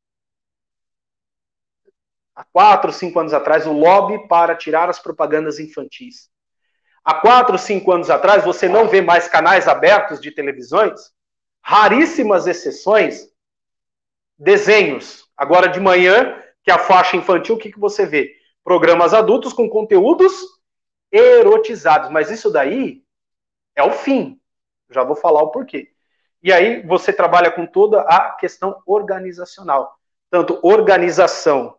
Há 2.35 2.45
quatro, 2.45 2.91
cinco 2.95 3.21
anos 3.21 3.35
atrás, 3.35 3.67
o 3.67 3.75
lobby 3.75 4.27
para 4.27 4.57
tirar 4.57 4.89
as 4.89 4.99
propagandas 5.01 5.61
infantis. 5.61 6.31
Há 7.05 7.13
quatro, 7.13 7.59
cinco 7.59 7.93
anos 7.93 8.09
atrás, 8.09 8.43
você 8.43 8.71
não 8.71 8.89
vê 8.89 9.03
mais 9.03 9.29
canais 9.29 9.69
abertos 9.69 10.19
de 10.19 10.31
televisões 10.31 11.13
raríssimas 11.63 12.47
exceções, 12.47 13.32
desenhos. 14.39 15.29
Agora 15.37 15.69
de 15.69 15.81
manhã 15.81 16.39
que 16.63 16.71
é 16.71 16.75
a 16.75 16.79
faixa 16.79 17.17
infantil, 17.17 17.57
o 17.57 17.59
que, 17.59 17.73
que 17.73 17.79
você 17.79 18.07
vê? 18.07 18.37
Programas 18.63 19.13
adultos 19.13 19.53
com 19.53 19.69
conteúdos 19.69 20.33
erotizados. 21.11 22.11
Mas 22.11 22.31
isso 22.31 22.51
daí 22.51 23.03
é 23.75 23.83
o 23.83 23.91
fim. 23.91 24.41
Já 24.91 25.03
vou 25.03 25.17
falar 25.17 25.43
o 25.43 25.51
porquê. 25.51 25.93
E 26.43 26.53
aí 26.53 26.85
você 26.87 27.13
trabalha 27.13 27.51
com 27.51 27.67
toda 27.67 28.03
a 28.03 28.33
questão 28.33 28.81
organizacional. 28.87 29.99
Tanto 30.31 30.59
organização, 30.63 31.77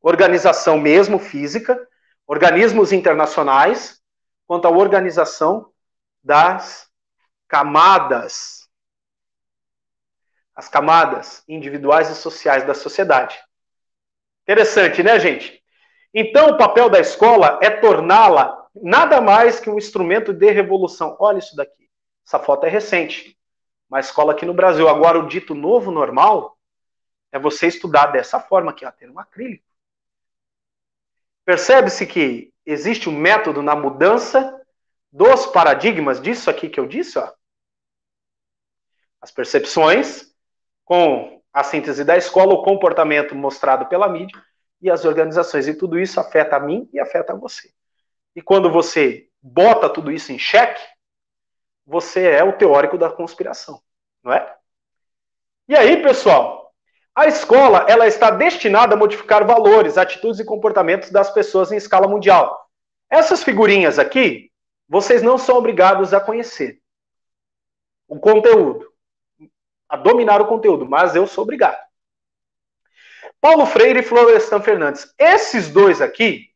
organização 0.00 0.78
mesmo 0.78 1.18
física, 1.18 1.88
organismos 2.26 2.92
internacionais, 2.92 4.02
quanto 4.46 4.66
a 4.66 4.70
organização 4.70 5.72
das 6.22 6.90
camadas. 7.46 8.61
As 10.54 10.68
camadas 10.68 11.42
individuais 11.48 12.10
e 12.10 12.14
sociais 12.14 12.64
da 12.66 12.74
sociedade. 12.74 13.38
Interessante, 14.42 15.02
né, 15.02 15.18
gente? 15.18 15.62
Então, 16.12 16.50
o 16.50 16.58
papel 16.58 16.90
da 16.90 17.00
escola 17.00 17.58
é 17.62 17.70
torná-la 17.70 18.68
nada 18.74 19.20
mais 19.20 19.60
que 19.60 19.70
um 19.70 19.78
instrumento 19.78 20.32
de 20.32 20.50
revolução. 20.50 21.16
Olha 21.18 21.38
isso 21.38 21.56
daqui. 21.56 21.88
Essa 22.26 22.38
foto 22.38 22.66
é 22.66 22.68
recente. 22.68 23.38
Uma 23.88 24.00
escola 24.00 24.32
aqui 24.32 24.44
no 24.44 24.54
Brasil. 24.54 24.88
Agora, 24.88 25.18
o 25.18 25.26
dito 25.26 25.54
novo 25.54 25.90
normal 25.90 26.58
é 27.30 27.38
você 27.38 27.66
estudar 27.66 28.06
dessa 28.06 28.40
forma 28.40 28.70
aqui, 28.70 28.84
ó, 28.84 28.90
ter 28.90 29.10
um 29.10 29.18
acrílico. 29.18 29.64
Percebe-se 31.44 32.06
que 32.06 32.52
existe 32.64 33.08
um 33.08 33.16
método 33.16 33.62
na 33.62 33.74
mudança 33.74 34.60
dos 35.10 35.46
paradigmas 35.46 36.20
disso 36.20 36.48
aqui 36.48 36.68
que 36.68 36.78
eu 36.78 36.86
disse, 36.86 37.18
ó. 37.18 37.32
As 39.20 39.30
percepções 39.30 40.31
com 40.84 41.40
a 41.52 41.62
síntese 41.62 42.04
da 42.04 42.16
escola, 42.16 42.54
o 42.54 42.62
comportamento 42.62 43.34
mostrado 43.34 43.86
pela 43.86 44.08
mídia 44.08 44.40
e 44.80 44.90
as 44.90 45.04
organizações. 45.04 45.68
E 45.68 45.74
tudo 45.74 45.98
isso 45.98 46.18
afeta 46.18 46.56
a 46.56 46.60
mim 46.60 46.88
e 46.92 46.98
afeta 46.98 47.32
a 47.32 47.36
você. 47.36 47.70
E 48.34 48.40
quando 48.40 48.70
você 48.70 49.28
bota 49.40 49.88
tudo 49.88 50.10
isso 50.10 50.32
em 50.32 50.38
xeque, 50.38 50.80
você 51.86 52.28
é 52.28 52.44
o 52.44 52.56
teórico 52.56 52.96
da 52.96 53.10
conspiração, 53.10 53.80
não 54.22 54.32
é? 54.32 54.56
E 55.68 55.76
aí, 55.76 56.02
pessoal, 56.02 56.72
a 57.14 57.26
escola 57.26 57.86
ela 57.88 58.06
está 58.06 58.30
destinada 58.30 58.94
a 58.94 58.98
modificar 58.98 59.46
valores, 59.46 59.98
atitudes 59.98 60.40
e 60.40 60.44
comportamentos 60.44 61.10
das 61.10 61.30
pessoas 61.30 61.70
em 61.70 61.76
escala 61.76 62.08
mundial. 62.08 62.68
Essas 63.10 63.42
figurinhas 63.42 63.98
aqui, 63.98 64.50
vocês 64.88 65.22
não 65.22 65.36
são 65.36 65.56
obrigados 65.56 66.14
a 66.14 66.20
conhecer 66.20 66.80
o 68.08 68.18
conteúdo, 68.18 68.91
a 69.92 69.96
dominar 69.98 70.40
o 70.40 70.46
conteúdo, 70.46 70.88
mas 70.88 71.14
eu 71.14 71.26
sou 71.26 71.42
obrigado. 71.42 71.76
Paulo 73.38 73.66
Freire 73.66 74.00
e 74.00 74.02
Florestan 74.02 74.62
Fernandes. 74.62 75.12
Esses 75.18 75.68
dois 75.68 76.00
aqui 76.00 76.48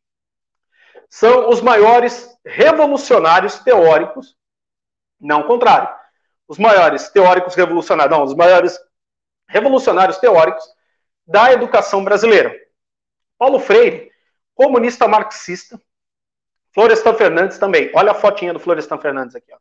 são 1.07 1.47
os 1.47 1.61
maiores 1.61 2.35
revolucionários 2.43 3.59
teóricos 3.59 4.35
não 5.19 5.41
o 5.41 5.47
contrário. 5.47 5.87
Os 6.47 6.57
maiores 6.57 7.09
teóricos 7.09 7.53
revolucionários, 7.53 8.17
não, 8.17 8.23
os 8.23 8.33
maiores 8.33 8.79
revolucionários 9.47 10.17
teóricos 10.17 10.63
da 11.27 11.51
educação 11.51 12.03
brasileira. 12.03 12.55
Paulo 13.37 13.59
Freire, 13.59 14.11
comunista 14.55 15.07
marxista. 15.07 15.79
Florestan 16.73 17.13
Fernandes 17.13 17.59
também. 17.59 17.91
Olha 17.93 18.11
a 18.11 18.15
fotinha 18.15 18.53
do 18.53 18.59
Florestan 18.59 18.97
Fernandes 18.97 19.35
aqui. 19.35 19.53
Ó. 19.53 19.57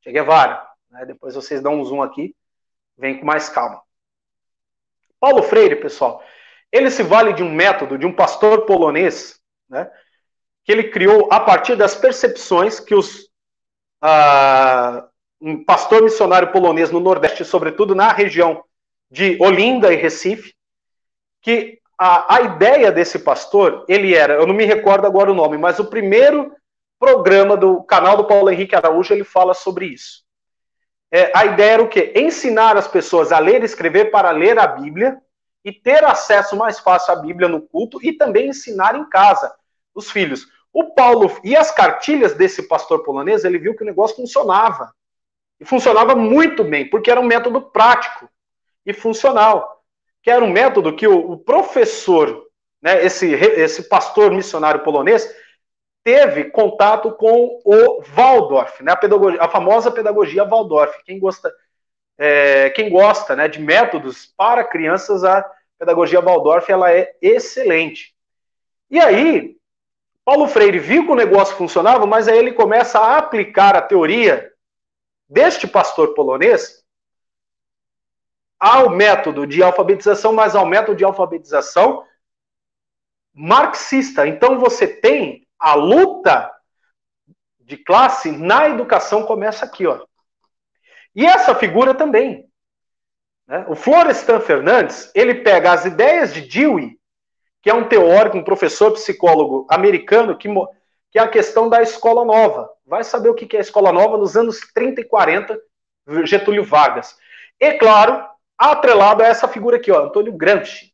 Che 0.00 0.12
Guevara. 0.12 0.66
Né? 0.90 1.04
Depois 1.04 1.34
vocês 1.34 1.60
dão 1.60 1.78
um 1.78 1.84
zoom 1.84 2.02
aqui. 2.02 2.34
Vem 2.96 3.18
com 3.18 3.26
mais 3.26 3.48
calma. 3.48 3.82
Paulo 5.18 5.42
Freire, 5.42 5.76
pessoal, 5.76 6.22
ele 6.70 6.90
se 6.90 7.02
vale 7.02 7.32
de 7.32 7.42
um 7.42 7.50
método 7.50 7.96
de 7.96 8.06
um 8.06 8.12
pastor 8.12 8.66
polonês, 8.66 9.40
né, 9.68 9.90
que 10.64 10.72
ele 10.72 10.90
criou 10.90 11.28
a 11.30 11.40
partir 11.40 11.76
das 11.76 11.94
percepções 11.94 12.80
que 12.80 12.94
os 12.94 13.24
uh, 14.02 15.08
um 15.40 15.64
pastor 15.64 16.02
missionário 16.02 16.52
polonês 16.52 16.90
no 16.90 17.00
Nordeste, 17.00 17.44
sobretudo 17.44 17.94
na 17.94 18.12
região 18.12 18.64
de 19.10 19.36
Olinda 19.40 19.92
e 19.92 19.96
Recife, 19.96 20.54
que 21.40 21.80
a, 21.98 22.36
a 22.36 22.40
ideia 22.42 22.90
desse 22.90 23.18
pastor, 23.18 23.84
ele 23.88 24.14
era, 24.14 24.34
eu 24.34 24.46
não 24.46 24.54
me 24.54 24.64
recordo 24.64 25.06
agora 25.06 25.30
o 25.30 25.34
nome, 25.34 25.58
mas 25.58 25.78
o 25.78 25.84
primeiro 25.84 26.54
programa 26.98 27.56
do 27.56 27.82
canal 27.82 28.16
do 28.16 28.26
Paulo 28.26 28.48
Henrique 28.48 28.76
Araújo, 28.76 29.12
ele 29.12 29.24
fala 29.24 29.52
sobre 29.52 29.86
isso. 29.86 30.24
É, 31.14 31.30
a 31.34 31.44
ideia 31.44 31.72
era 31.72 31.82
o 31.82 31.88
quê? 31.88 32.10
Ensinar 32.16 32.74
as 32.78 32.88
pessoas 32.88 33.32
a 33.32 33.38
ler 33.38 33.60
e 33.60 33.66
escrever 33.66 34.10
para 34.10 34.30
ler 34.30 34.58
a 34.58 34.66
Bíblia 34.66 35.20
e 35.62 35.70
ter 35.70 36.02
acesso 36.04 36.56
mais 36.56 36.78
fácil 36.80 37.12
à 37.12 37.16
Bíblia 37.16 37.48
no 37.48 37.60
culto 37.60 37.98
e 38.02 38.14
também 38.14 38.48
ensinar 38.48 38.96
em 38.96 39.06
casa 39.10 39.54
os 39.94 40.10
filhos. 40.10 40.48
O 40.72 40.94
Paulo 40.94 41.30
e 41.44 41.54
as 41.54 41.70
cartilhas 41.70 42.34
desse 42.34 42.62
pastor 42.62 43.02
polonês, 43.04 43.44
ele 43.44 43.58
viu 43.58 43.76
que 43.76 43.82
o 43.82 43.86
negócio 43.86 44.16
funcionava. 44.16 44.90
E 45.60 45.66
funcionava 45.66 46.14
muito 46.16 46.64
bem, 46.64 46.88
porque 46.88 47.10
era 47.10 47.20
um 47.20 47.26
método 47.26 47.60
prático 47.60 48.26
e 48.86 48.94
funcional. 48.94 49.84
Que 50.22 50.30
era 50.30 50.42
um 50.42 50.50
método 50.50 50.96
que 50.96 51.06
o, 51.06 51.32
o 51.32 51.36
professor, 51.38 52.46
né, 52.80 53.04
esse, 53.04 53.30
esse 53.30 53.82
pastor 53.82 54.32
missionário 54.32 54.82
polonês, 54.82 55.28
teve 56.04 56.44
contato 56.44 57.12
com 57.12 57.60
o 57.64 58.02
Waldorf, 58.02 58.82
né, 58.82 58.92
a, 58.92 59.44
a 59.44 59.48
famosa 59.48 59.90
pedagogia 59.90 60.44
Waldorf. 60.44 61.02
Quem 61.04 61.18
gosta, 61.18 61.52
é, 62.18 62.70
quem 62.70 62.90
gosta 62.90 63.36
né, 63.36 63.48
de 63.48 63.60
métodos 63.60 64.26
para 64.36 64.64
crianças, 64.64 65.24
a 65.24 65.48
pedagogia 65.78 66.20
Waldorf 66.20 66.70
ela 66.70 66.92
é 66.92 67.14
excelente. 67.20 68.14
E 68.90 68.98
aí, 68.98 69.56
Paulo 70.24 70.46
Freire 70.46 70.78
viu 70.78 71.06
que 71.06 71.12
o 71.12 71.16
negócio 71.16 71.56
funcionava, 71.56 72.06
mas 72.06 72.28
aí 72.28 72.38
ele 72.38 72.52
começa 72.52 72.98
a 72.98 73.18
aplicar 73.18 73.76
a 73.76 73.82
teoria 73.82 74.52
deste 75.28 75.66
pastor 75.66 76.14
polonês 76.14 76.82
ao 78.60 78.90
método 78.90 79.44
de 79.44 79.60
alfabetização, 79.62 80.32
mas 80.32 80.54
ao 80.54 80.64
método 80.64 80.96
de 80.96 81.04
alfabetização 81.04 82.04
marxista. 83.34 84.26
Então 84.26 84.58
você 84.60 84.86
tem 84.86 85.44
a 85.62 85.74
luta 85.74 86.50
de 87.60 87.76
classe 87.76 88.30
na 88.32 88.68
educação 88.68 89.24
começa 89.24 89.64
aqui, 89.64 89.86
ó. 89.86 90.04
E 91.14 91.24
essa 91.24 91.54
figura 91.54 91.94
também. 91.94 92.48
Né? 93.46 93.64
O 93.68 93.74
Florestan 93.74 94.40
Fernandes, 94.40 95.10
ele 95.14 95.36
pega 95.36 95.72
as 95.72 95.84
ideias 95.84 96.34
de 96.34 96.40
Dewey 96.42 96.98
que 97.62 97.70
é 97.70 97.74
um 97.74 97.88
teórico, 97.88 98.36
um 98.36 98.42
professor 98.44 98.92
psicólogo 98.92 99.66
americano, 99.70 100.36
que, 100.36 100.48
que 101.12 101.18
é 101.18 101.22
a 101.22 101.28
questão 101.28 101.68
da 101.68 101.80
escola 101.80 102.24
nova. 102.24 102.68
Vai 102.84 103.04
saber 103.04 103.28
o 103.28 103.34
que 103.34 103.56
é 103.56 103.60
a 103.60 103.62
escola 103.62 103.92
nova 103.92 104.18
nos 104.18 104.36
anos 104.36 104.58
30 104.74 105.00
e 105.00 105.04
40, 105.04 105.58
Getúlio 106.24 106.64
Vargas. 106.64 107.16
E, 107.60 107.74
claro, 107.74 108.26
atrelado 108.58 109.22
a 109.22 109.26
essa 109.26 109.46
figura 109.46 109.76
aqui, 109.76 109.92
ó, 109.92 110.06
Antônio 110.06 110.32
Gramsci. 110.32 110.92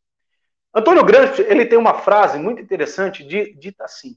Antônio 0.71 1.03
Gramsci, 1.03 1.41
ele 1.41 1.65
tem 1.65 1.79
uma 1.79 1.95
frase 1.95 2.37
muito 2.37 2.61
interessante, 2.61 3.23
dita 3.23 3.85
assim, 3.85 4.15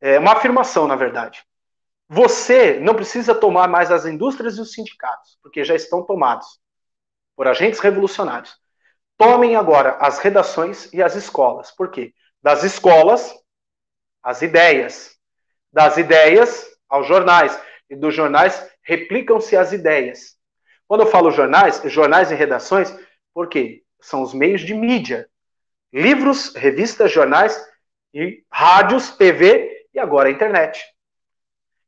é 0.00 0.18
uma 0.18 0.32
afirmação, 0.32 0.86
na 0.86 0.96
verdade. 0.96 1.44
Você 2.08 2.78
não 2.80 2.94
precisa 2.94 3.34
tomar 3.34 3.68
mais 3.68 3.90
as 3.90 4.04
indústrias 4.04 4.56
e 4.56 4.60
os 4.60 4.72
sindicatos, 4.72 5.38
porque 5.42 5.64
já 5.64 5.74
estão 5.74 6.02
tomados 6.02 6.60
por 7.34 7.48
agentes 7.48 7.80
revolucionários. 7.80 8.56
Tomem 9.16 9.56
agora 9.56 9.96
as 10.00 10.18
redações 10.18 10.92
e 10.92 11.02
as 11.02 11.14
escolas. 11.14 11.70
Por 11.70 11.90
quê? 11.90 12.12
Das 12.42 12.62
escolas, 12.62 13.34
as 14.22 14.42
ideias. 14.42 15.16
Das 15.72 15.96
ideias 15.96 16.66
aos 16.88 17.06
jornais. 17.06 17.58
E 17.88 17.96
dos 17.96 18.14
jornais, 18.14 18.68
replicam-se 18.82 19.56
as 19.56 19.72
ideias. 19.72 20.36
Quando 20.86 21.02
eu 21.02 21.06
falo 21.06 21.30
jornais, 21.30 21.80
jornais 21.86 22.30
e 22.30 22.34
redações, 22.34 22.94
por 23.32 23.48
quê? 23.48 23.82
São 24.00 24.22
os 24.22 24.34
meios 24.34 24.60
de 24.60 24.74
mídia. 24.74 25.28
Livros, 25.92 26.54
revistas, 26.54 27.10
jornais 27.10 27.58
e 28.12 28.44
rádios, 28.50 29.16
TV 29.16 29.73
e 29.94 29.98
agora 29.98 30.28
a 30.28 30.32
internet. 30.32 30.84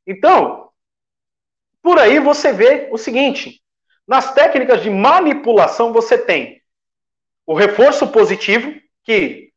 Então, 0.05 0.69
por 1.81 1.99
aí 1.99 2.19
você 2.19 2.53
vê 2.53 2.87
o 2.91 2.97
seguinte: 2.97 3.61
nas 4.07 4.33
técnicas 4.33 4.81
de 4.81 4.89
manipulação 4.89 5.91
você 5.91 6.17
tem 6.17 6.61
o 7.45 7.53
reforço 7.53 8.07
positivo, 8.07 8.73
que 9.03 9.51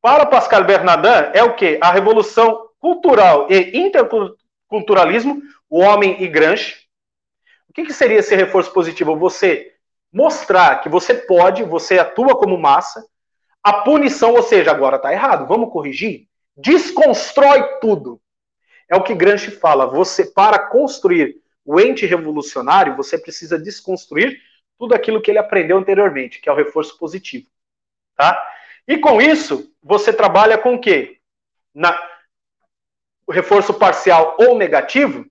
para 0.00 0.26
Pascal 0.26 0.64
Bernardin 0.64 1.30
é 1.34 1.42
o 1.42 1.54
que? 1.54 1.78
A 1.80 1.92
revolução 1.92 2.68
cultural 2.80 3.46
e 3.48 3.78
interculturalismo, 3.78 5.40
o 5.70 5.78
homem 5.80 6.20
e 6.20 6.26
Gramsci. 6.26 6.82
O 7.68 7.72
que, 7.72 7.84
que 7.84 7.92
seria 7.92 8.18
esse 8.18 8.34
reforço 8.34 8.72
positivo? 8.72 9.16
Você 9.16 9.72
mostrar 10.12 10.80
que 10.80 10.88
você 10.88 11.14
pode, 11.14 11.62
você 11.62 11.98
atua 11.98 12.36
como 12.36 12.58
massa, 12.58 13.06
a 13.62 13.72
punição, 13.72 14.34
ou 14.34 14.42
seja, 14.42 14.72
agora 14.72 14.96
está 14.96 15.12
errado, 15.12 15.46
vamos 15.46 15.72
corrigir, 15.72 16.26
desconstrói 16.56 17.78
tudo. 17.80 18.20
É 18.88 18.96
o 18.96 19.02
que 19.02 19.14
Gramsci 19.14 19.50
fala, 19.50 19.86
você 19.86 20.26
para 20.26 20.58
construir 20.58 21.40
o 21.64 21.80
ente 21.80 22.04
revolucionário, 22.06 22.96
você 22.96 23.16
precisa 23.16 23.58
desconstruir 23.58 24.40
tudo 24.78 24.94
aquilo 24.94 25.22
que 25.22 25.30
ele 25.30 25.38
aprendeu 25.38 25.78
anteriormente, 25.78 26.40
que 26.40 26.48
é 26.48 26.52
o 26.52 26.56
reforço 26.56 26.98
positivo. 26.98 27.46
Tá? 28.16 28.36
E 28.86 28.98
com 28.98 29.20
isso, 29.20 29.72
você 29.82 30.12
trabalha 30.12 30.58
com 30.58 30.74
o 30.74 30.80
quê? 30.80 31.18
Na, 31.74 31.98
o 33.26 33.32
reforço 33.32 33.72
parcial 33.72 34.36
ou 34.38 34.58
negativo, 34.58 35.24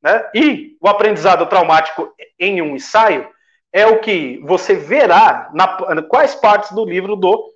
né? 0.00 0.30
e 0.34 0.76
o 0.80 0.88
aprendizado 0.88 1.46
traumático 1.46 2.14
em 2.38 2.62
um 2.62 2.76
ensaio 2.76 3.28
é 3.72 3.86
o 3.86 4.00
que 4.00 4.38
você 4.38 4.74
verá 4.74 5.50
na 5.52 6.02
quais 6.02 6.34
partes 6.34 6.70
do 6.72 6.84
livro 6.84 7.16
do 7.16 7.52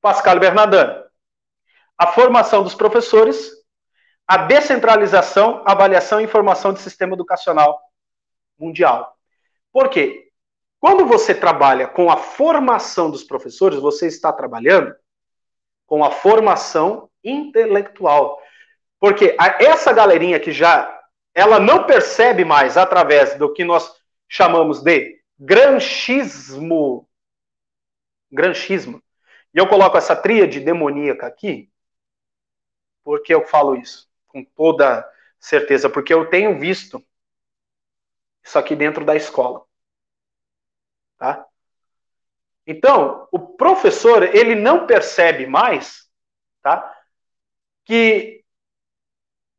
Pascal 0.00 0.40
Bernardin. 0.40 1.01
A 2.02 2.08
formação 2.08 2.64
dos 2.64 2.74
professores, 2.74 3.52
a 4.26 4.36
descentralização, 4.38 5.62
avaliação 5.64 6.20
e 6.20 6.24
informação 6.24 6.72
do 6.72 6.80
sistema 6.80 7.14
educacional 7.14 7.80
mundial. 8.58 9.16
Por 9.72 9.88
quê? 9.88 10.28
Quando 10.80 11.06
você 11.06 11.32
trabalha 11.32 11.86
com 11.86 12.10
a 12.10 12.16
formação 12.16 13.08
dos 13.08 13.22
professores, 13.22 13.78
você 13.78 14.08
está 14.08 14.32
trabalhando 14.32 14.92
com 15.86 16.04
a 16.04 16.10
formação 16.10 17.08
intelectual. 17.22 18.42
Porque 18.98 19.36
essa 19.60 19.92
galerinha 19.92 20.40
que 20.40 20.50
já 20.50 21.00
ela 21.32 21.60
não 21.60 21.84
percebe 21.84 22.44
mais 22.44 22.76
através 22.76 23.38
do 23.38 23.52
que 23.52 23.62
nós 23.62 23.94
chamamos 24.28 24.82
de 24.82 25.20
granchismo. 25.38 27.08
Granchismo. 28.28 29.00
E 29.54 29.58
eu 29.58 29.68
coloco 29.68 29.96
essa 29.96 30.16
tríade 30.16 30.58
demoníaca 30.58 31.28
aqui, 31.28 31.71
porque 33.02 33.34
eu 33.34 33.46
falo 33.46 33.76
isso 33.76 34.10
com 34.28 34.44
toda 34.44 35.08
certeza, 35.38 35.90
porque 35.90 36.12
eu 36.12 36.28
tenho 36.30 36.58
visto 36.58 37.04
isso 38.42 38.58
aqui 38.58 38.74
dentro 38.74 39.04
da 39.04 39.14
escola. 39.14 39.64
Tá? 41.18 41.46
Então, 42.66 43.28
o 43.30 43.38
professor, 43.38 44.22
ele 44.22 44.54
não 44.54 44.86
percebe 44.86 45.46
mais, 45.46 46.08
tá? 46.62 46.96
Que 47.84 48.44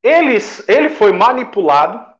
ele, 0.02 0.38
ele 0.68 0.90
foi 0.90 1.12
manipulado, 1.12 2.14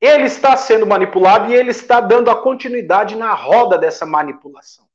ele 0.00 0.24
está 0.24 0.56
sendo 0.56 0.86
manipulado 0.86 1.50
e 1.50 1.54
ele 1.54 1.70
está 1.70 2.00
dando 2.00 2.30
a 2.30 2.42
continuidade 2.42 3.14
na 3.14 3.32
roda 3.34 3.78
dessa 3.78 4.04
manipulação. 4.04 4.88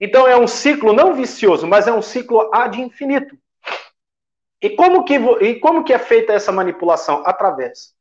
Então 0.00 0.26
é 0.26 0.36
um 0.36 0.46
ciclo 0.46 0.92
não 0.92 1.14
vicioso, 1.14 1.66
mas 1.66 1.86
é 1.86 1.92
um 1.92 2.00
ciclo 2.00 2.50
ad 2.54 2.80
infinito. 2.80 3.36
E 4.62 4.70
como 4.70 5.04
que, 5.04 5.14
e 5.14 5.58
como 5.58 5.84
que 5.84 5.92
é 5.92 5.98
feita 5.98 6.32
essa 6.32 6.50
manipulação? 6.50 7.22
Através 7.26 7.94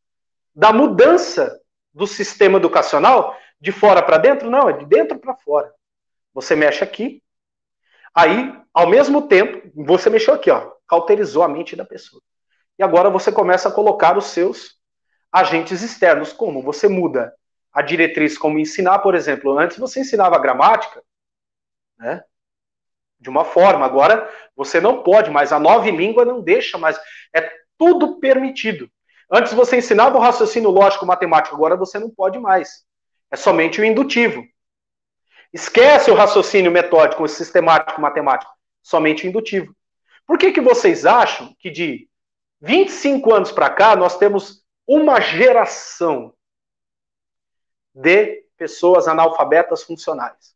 da 0.54 0.74
mudança 0.74 1.60
do 1.94 2.08
sistema 2.08 2.58
educacional 2.58 3.36
de 3.60 3.72
fora 3.72 4.02
para 4.02 4.18
dentro? 4.18 4.50
Não, 4.50 4.70
é 4.70 4.74
de 4.74 4.86
dentro 4.86 5.18
para 5.20 5.36
fora. 5.36 5.74
Você 6.34 6.56
mexe 6.56 6.84
aqui, 6.84 7.22
aí, 8.14 8.54
ao 8.74 8.88
mesmo 8.88 9.28
tempo, 9.28 9.70
você 9.76 10.10
mexeu 10.10 10.34
aqui, 10.34 10.50
ó, 10.52 10.72
cauterizou 10.88 11.44
a 11.44 11.48
mente 11.48 11.76
da 11.76 11.86
pessoa. 11.86 12.22
E 12.78 12.84
agora 12.84 13.10
você 13.10 13.32
começa 13.32 13.68
a 13.68 13.72
colocar 13.72 14.18
os 14.18 14.26
seus 14.26 14.78
agentes 15.32 15.82
externos. 15.82 16.32
Como? 16.32 16.62
Você 16.64 16.88
muda 16.88 17.34
a 17.74 17.82
diretriz 17.82 18.38
como 18.38 18.60
ensinar, 18.60 19.00
por 19.00 19.16
exemplo. 19.16 19.58
Antes 19.58 19.78
você 19.78 20.00
ensinava 20.02 20.40
gramática, 20.40 21.04
né? 22.00 22.24
De 23.20 23.30
uma 23.30 23.44
forma. 23.44 23.86
Agora 23.86 24.30
você 24.56 24.80
não 24.80 25.04
pode 25.04 25.30
mais. 25.30 25.52
A 25.52 25.60
nova 25.60 25.90
língua 25.90 26.24
não 26.24 26.42
deixa 26.42 26.78
mais. 26.78 26.98
É 27.36 27.52
tudo 27.78 28.20
permitido. 28.20 28.90
Antes 29.32 29.54
você 29.54 29.78
ensinava 29.78 30.18
o 30.18 30.22
raciocínio 30.22 30.72
lógico 30.72 31.06
matemático, 31.06 31.56
agora 31.56 31.76
você 31.76 32.00
não 32.00 32.10
pode 32.10 32.40
mais. 32.40 32.84
É 33.30 33.36
somente 33.36 33.80
o 33.80 33.86
indutivo. 33.86 34.44
Esquece 35.54 36.10
o 36.10 36.16
raciocínio 36.16 36.72
metódico, 36.72 37.24
o 37.24 37.28
sistemático 37.28 38.02
matemático, 38.02 38.52
somente 38.82 39.26
o 39.26 39.30
indutivo. 39.30 39.76
Por 40.26 40.38
que, 40.38 40.52
que 40.52 40.62
vocês 40.62 41.06
acham 41.06 41.56
que 41.60 41.70
de 41.70 42.08
25 42.62 43.34
anos 43.34 43.52
para 43.52 43.70
cá 43.70 43.96
nós 43.96 44.18
temos 44.18 44.64
uma 44.88 45.20
geração 45.20 46.34
de 47.94 48.44
pessoas 48.58 49.08
analfabetas 49.08 49.84
funcionais? 49.84 50.56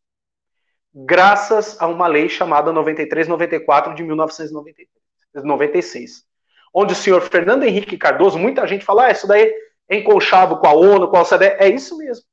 Graças 0.93 1.81
a 1.81 1.87
uma 1.87 2.07
lei 2.07 2.29
chamada 2.29 2.71
9394 2.71 3.95
de 3.95 4.03
1996 4.03 6.31
onde 6.73 6.93
o 6.93 6.95
senhor 6.95 7.21
Fernando 7.21 7.63
Henrique 7.63 7.97
Cardoso, 7.97 8.39
muita 8.39 8.65
gente 8.65 8.83
fala, 8.83 9.05
ah, 9.05 9.11
isso 9.11 9.27
daí 9.27 9.53
é 9.87 9.97
enconchado 9.97 10.57
com 10.57 10.67
a 10.67 10.73
ONU, 10.73 11.07
com 11.07 11.17
a 11.17 11.21
OCDE. 11.21 11.55
É 11.59 11.69
isso 11.69 11.95
mesmo. 11.97 12.25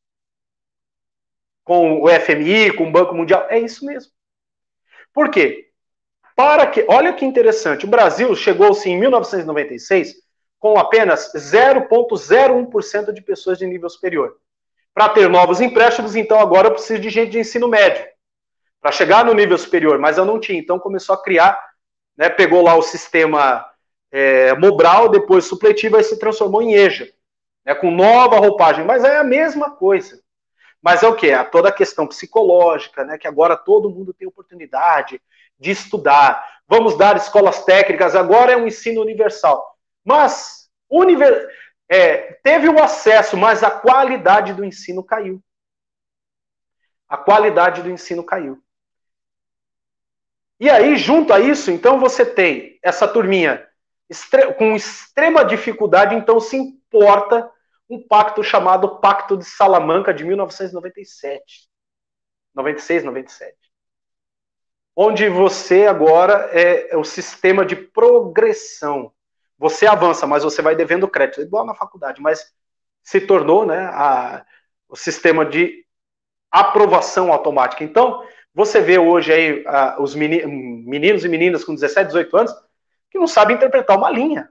Com 1.63 2.03
o 2.03 2.09
FMI, 2.09 2.75
com 2.75 2.89
o 2.89 2.91
Banco 2.91 3.15
Mundial. 3.15 3.47
É 3.51 3.59
isso 3.59 3.85
mesmo. 3.85 4.11
Por 5.13 5.31
quê? 5.31 5.69
Para 6.35 6.67
que, 6.67 6.87
olha 6.89 7.13
que 7.13 7.27
interessante, 7.27 7.85
o 7.85 7.89
Brasil 7.89 8.35
chegou-se 8.35 8.89
em 8.89 8.99
1996 8.99 10.15
com 10.59 10.79
apenas 10.79 11.33
0,01% 11.35 13.13
de 13.13 13.21
pessoas 13.21 13.59
de 13.59 13.67
nível 13.67 13.91
superior. 13.91 14.37
Para 14.95 15.11
ter 15.11 15.29
novos 15.29 15.61
empréstimos, 15.61 16.17
então 16.17 16.41
agora 16.41 16.69
eu 16.69 16.73
preciso 16.73 17.01
de 17.01 17.11
gente 17.11 17.33
de 17.33 17.41
ensino 17.41 17.69
médio. 17.69 18.07
Para 18.81 18.93
chegar 18.93 19.25
no 19.25 19.35
nível 19.35 19.59
superior, 19.59 19.99
mas 19.99 20.17
eu 20.17 20.25
não 20.25 20.41
tinha. 20.41 20.59
Então 20.59 20.79
começou 20.79 21.15
a 21.15 21.23
criar, 21.23 21.61
né, 22.17 22.29
pegou 22.29 22.63
lá 22.63 22.75
o 22.75 22.83
sistema 22.83 23.67
é, 24.11 24.55
Mobral, 24.55 25.09
depois 25.09 25.45
supletivo, 25.45 25.97
aí 25.97 26.05
se 26.05 26.19
transformou 26.19 26.63
em 26.63 26.75
EJA, 26.75 27.09
né, 27.65 27.75
com 27.75 27.91
nova 27.91 28.39
roupagem, 28.39 28.85
mas 28.85 29.05
é 29.05 29.19
a 29.19 29.25
mesma 29.25 29.71
coisa. 29.71 30.21
Mas 30.83 31.03
é 31.03 31.09
o 31.09 31.15
que? 31.15 31.29
É 31.29 31.45
toda 31.45 31.69
a 31.69 31.73
questão 31.73 32.07
psicológica, 32.07 33.05
né, 33.05 33.19
que 33.19 33.29
agora 33.29 33.57
todo 33.57 33.91
mundo 33.91 34.15
tem 34.15 34.27
oportunidade 34.27 35.21
de 35.59 35.71
estudar. 35.71 36.63
Vamos 36.67 36.97
dar 36.97 37.17
escolas 37.17 37.65
técnicas, 37.65 38.17
agora 38.17 38.53
é 38.53 38.57
um 38.57 38.67
ensino 38.67 39.01
universal. 39.03 39.77
Mas 40.05 40.71
univer, 40.89 41.49
é, 41.89 42.35
teve 42.43 42.69
o 42.69 42.83
acesso, 42.83 43.37
mas 43.37 43.63
a 43.63 43.71
qualidade 43.71 44.55
do 44.55 44.65
ensino 44.65 45.05
caiu. 45.05 45.43
A 47.09 47.17
qualidade 47.17 47.83
do 47.83 47.91
ensino 47.91 48.25
caiu. 48.25 48.63
E 50.61 50.69
aí, 50.69 50.95
junto 50.97 51.33
a 51.33 51.41
isso, 51.41 51.71
então 51.71 51.99
você 51.99 52.25
tem 52.25 52.79
essa 52.83 53.09
turminha 53.09 53.67
com 54.59 54.77
extrema 54.77 55.43
dificuldade, 55.43 56.15
então 56.15 56.39
se 56.39 56.57
importa 56.57 57.51
um 57.89 58.07
pacto 58.07 58.45
chamado 58.45 59.01
Pacto 59.01 59.39
de 59.39 59.45
Salamanca 59.45 60.13
de 60.13 60.23
1997. 60.23 61.69
96, 62.55 63.05
97. 63.05 63.57
Onde 64.95 65.29
você 65.29 65.87
agora 65.87 66.51
é, 66.53 66.93
é 66.93 66.97
o 66.97 67.05
sistema 67.05 67.65
de 67.65 67.75
progressão. 67.75 69.13
Você 69.57 69.87
avança, 69.87 70.27
mas 70.27 70.45
você 70.45 70.61
vai 70.61 70.77
devendo 70.77 71.09
crédito, 71.09 71.41
igual 71.41 71.65
na 71.65 71.75
faculdade, 71.75 72.21
mas 72.21 72.53
se 73.03 73.21
tornou 73.21 73.65
né, 73.65 73.87
a, 73.93 74.45
o 74.89 74.97
sistema 74.97 75.45
de 75.45 75.87
aprovação 76.51 77.33
automática. 77.33 77.83
Então, 77.85 78.23
você 78.55 78.81
vê 78.81 78.99
hoje 78.99 79.33
aí 79.33 79.65
a, 79.67 80.01
os 80.01 80.15
meninos 80.15 81.25
e 81.25 81.29
meninas 81.29 81.65
com 81.65 81.75
17, 81.75 82.09
18 82.09 82.37
anos 82.37 82.53
que 83.11 83.19
não 83.19 83.27
sabe 83.27 83.55
interpretar 83.55 83.97
uma 83.97 84.11
linha. 84.11 84.51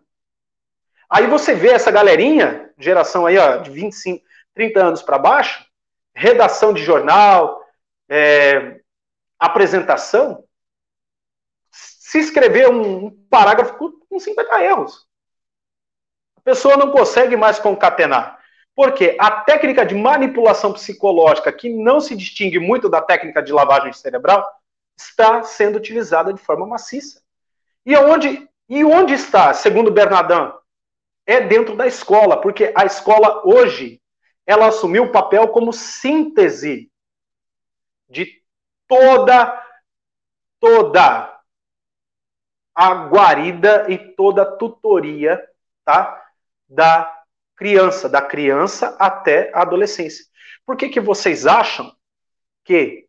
Aí 1.10 1.26
você 1.28 1.56
vê 1.56 1.70
essa 1.70 1.89
galerinha, 1.89 2.72
geração 2.78 3.26
aí 3.26 3.38
ó, 3.38 3.58
de 3.58 3.72
25, 3.72 4.24
30 4.54 4.80
anos 4.80 5.02
para 5.02 5.18
baixo, 5.18 5.66
redação 6.14 6.74
de 6.74 6.84
jornal, 6.84 7.64
é, 8.08 8.80
apresentação, 9.39 10.43
se 11.72 12.20
escrever 12.20 12.70
um 12.70 13.12
parágrafo 13.30 13.76
com 14.10 14.20
50 14.20 14.64
erros. 14.64 15.08
A 16.38 16.41
pessoa 16.41 16.76
não 16.76 16.91
consegue 16.91 17.36
mais 17.36 17.60
concatenar. 17.60 18.38
Porque 18.80 19.17
a 19.19 19.30
técnica 19.41 19.86
de 19.86 19.93
manipulação 19.93 20.71
psicológica, 20.71 21.51
que 21.51 21.67
não 21.67 21.99
se 21.99 22.15
distingue 22.15 22.59
muito 22.59 22.88
da 22.88 23.01
técnica 23.01 23.43
de 23.43 23.51
lavagem 23.51 23.91
cerebral, 23.91 24.49
está 24.97 25.43
sendo 25.43 25.77
utilizada 25.77 26.34
de 26.34 26.39
forma 26.39 26.65
maciça. 26.65 27.21
E 27.86 27.93
onde, 27.97 28.49
e 28.69 28.86
onde 28.86 29.15
está, 29.15 29.53
segundo 29.53 29.91
Bernardin? 29.91 30.53
É 31.25 31.41
dentro 31.41 31.75
da 31.75 31.88
escola, 31.88 32.39
porque 32.39 32.71
a 32.73 32.86
escola 32.86 33.45
hoje 33.45 34.01
ela 34.47 34.67
assumiu 34.67 35.03
o 35.03 35.11
papel 35.11 35.49
como 35.49 35.73
síntese 35.73 36.89
de 38.07 38.41
toda 38.88 39.61
toda 40.57 41.38
a 42.73 42.93
guarida 43.09 43.91
e 43.91 43.97
toda 43.97 44.43
a 44.43 44.51
tutoria, 44.55 45.38
tá? 45.84 46.25
Da 46.69 47.18
criança, 47.60 48.07
da 48.07 48.22
criança 48.22 48.95
até 48.97 49.51
a 49.53 49.62
adolescência. 49.62 50.26
Por 50.66 50.78
que 50.78 50.88
que 50.88 51.01
vocês 51.01 51.45
acham 51.45 51.93
que 52.64 53.05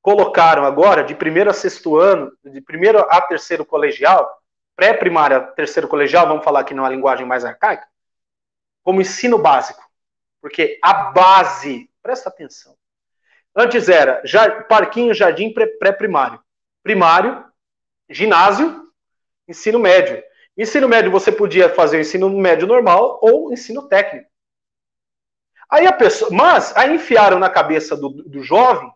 colocaram 0.00 0.64
agora, 0.64 1.02
de 1.02 1.12
primeiro 1.12 1.50
a 1.50 1.52
sexto 1.52 1.98
ano, 1.98 2.32
de 2.44 2.60
primeiro 2.60 3.00
a 3.00 3.20
terceiro 3.20 3.66
colegial, 3.66 4.40
pré-primária, 4.76 5.40
terceiro 5.40 5.88
colegial, 5.88 6.28
vamos 6.28 6.44
falar 6.44 6.60
aqui 6.60 6.72
numa 6.72 6.88
linguagem 6.88 7.26
mais 7.26 7.44
arcaica, 7.44 7.88
como 8.84 9.00
ensino 9.00 9.36
básico. 9.36 9.84
Porque 10.40 10.78
a 10.80 10.92
base, 11.10 11.90
presta 12.00 12.28
atenção, 12.28 12.76
Antes 13.58 13.88
era 13.88 14.22
parquinho, 14.68 15.14
jardim, 15.14 15.50
pré-primário. 15.50 16.38
Primário, 16.82 17.42
ginásio, 18.10 18.92
ensino 19.48 19.78
médio. 19.78 20.22
Ensino 20.56 20.88
médio 20.88 21.10
você 21.10 21.30
podia 21.30 21.68
fazer 21.68 22.00
ensino 22.00 22.30
médio 22.30 22.66
normal 22.66 23.18
ou 23.22 23.52
ensino 23.52 23.86
técnico. 23.88 24.30
Aí 25.68 25.86
a 25.86 25.92
pessoa, 25.92 26.30
mas 26.30 26.74
aí 26.76 26.94
enfiaram 26.94 27.38
na 27.38 27.50
cabeça 27.50 27.96
do, 27.96 28.08
do 28.08 28.42
jovem, 28.42 28.90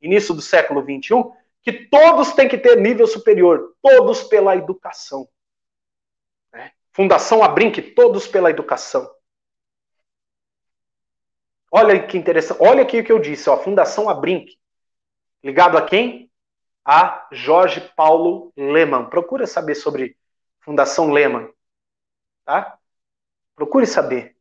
início 0.00 0.34
do 0.34 0.40
século 0.40 0.82
XXI, 0.82 1.24
que 1.62 1.72
todos 1.72 2.32
têm 2.32 2.48
que 2.48 2.58
ter 2.58 2.80
nível 2.80 3.06
superior, 3.06 3.74
todos 3.82 4.24
pela 4.24 4.56
educação. 4.56 5.28
Né? 6.52 6.72
Fundação 6.92 7.44
Abrinque, 7.44 7.82
todos 7.82 8.26
pela 8.26 8.50
educação. 8.50 9.08
Olha 11.70 12.04
que 12.04 12.16
interessante, 12.16 12.62
olha 12.62 12.82
aqui 12.82 13.00
o 13.00 13.04
que 13.04 13.12
eu 13.12 13.18
disse, 13.18 13.50
ó, 13.50 13.56
Fundação 13.58 14.08
Abrinque. 14.08 14.58
Ligado 15.44 15.76
a 15.76 15.82
quem? 15.82 16.30
A 16.84 17.28
Jorge 17.30 17.80
Paulo 17.94 18.50
Lehmann. 18.56 19.10
Procura 19.10 19.46
saber 19.46 19.74
sobre 19.74 20.16
Fundação 20.68 21.10
Lehmann. 21.10 21.48
Tá? 22.44 22.76
Procure 23.56 23.86
saber. 23.86 24.36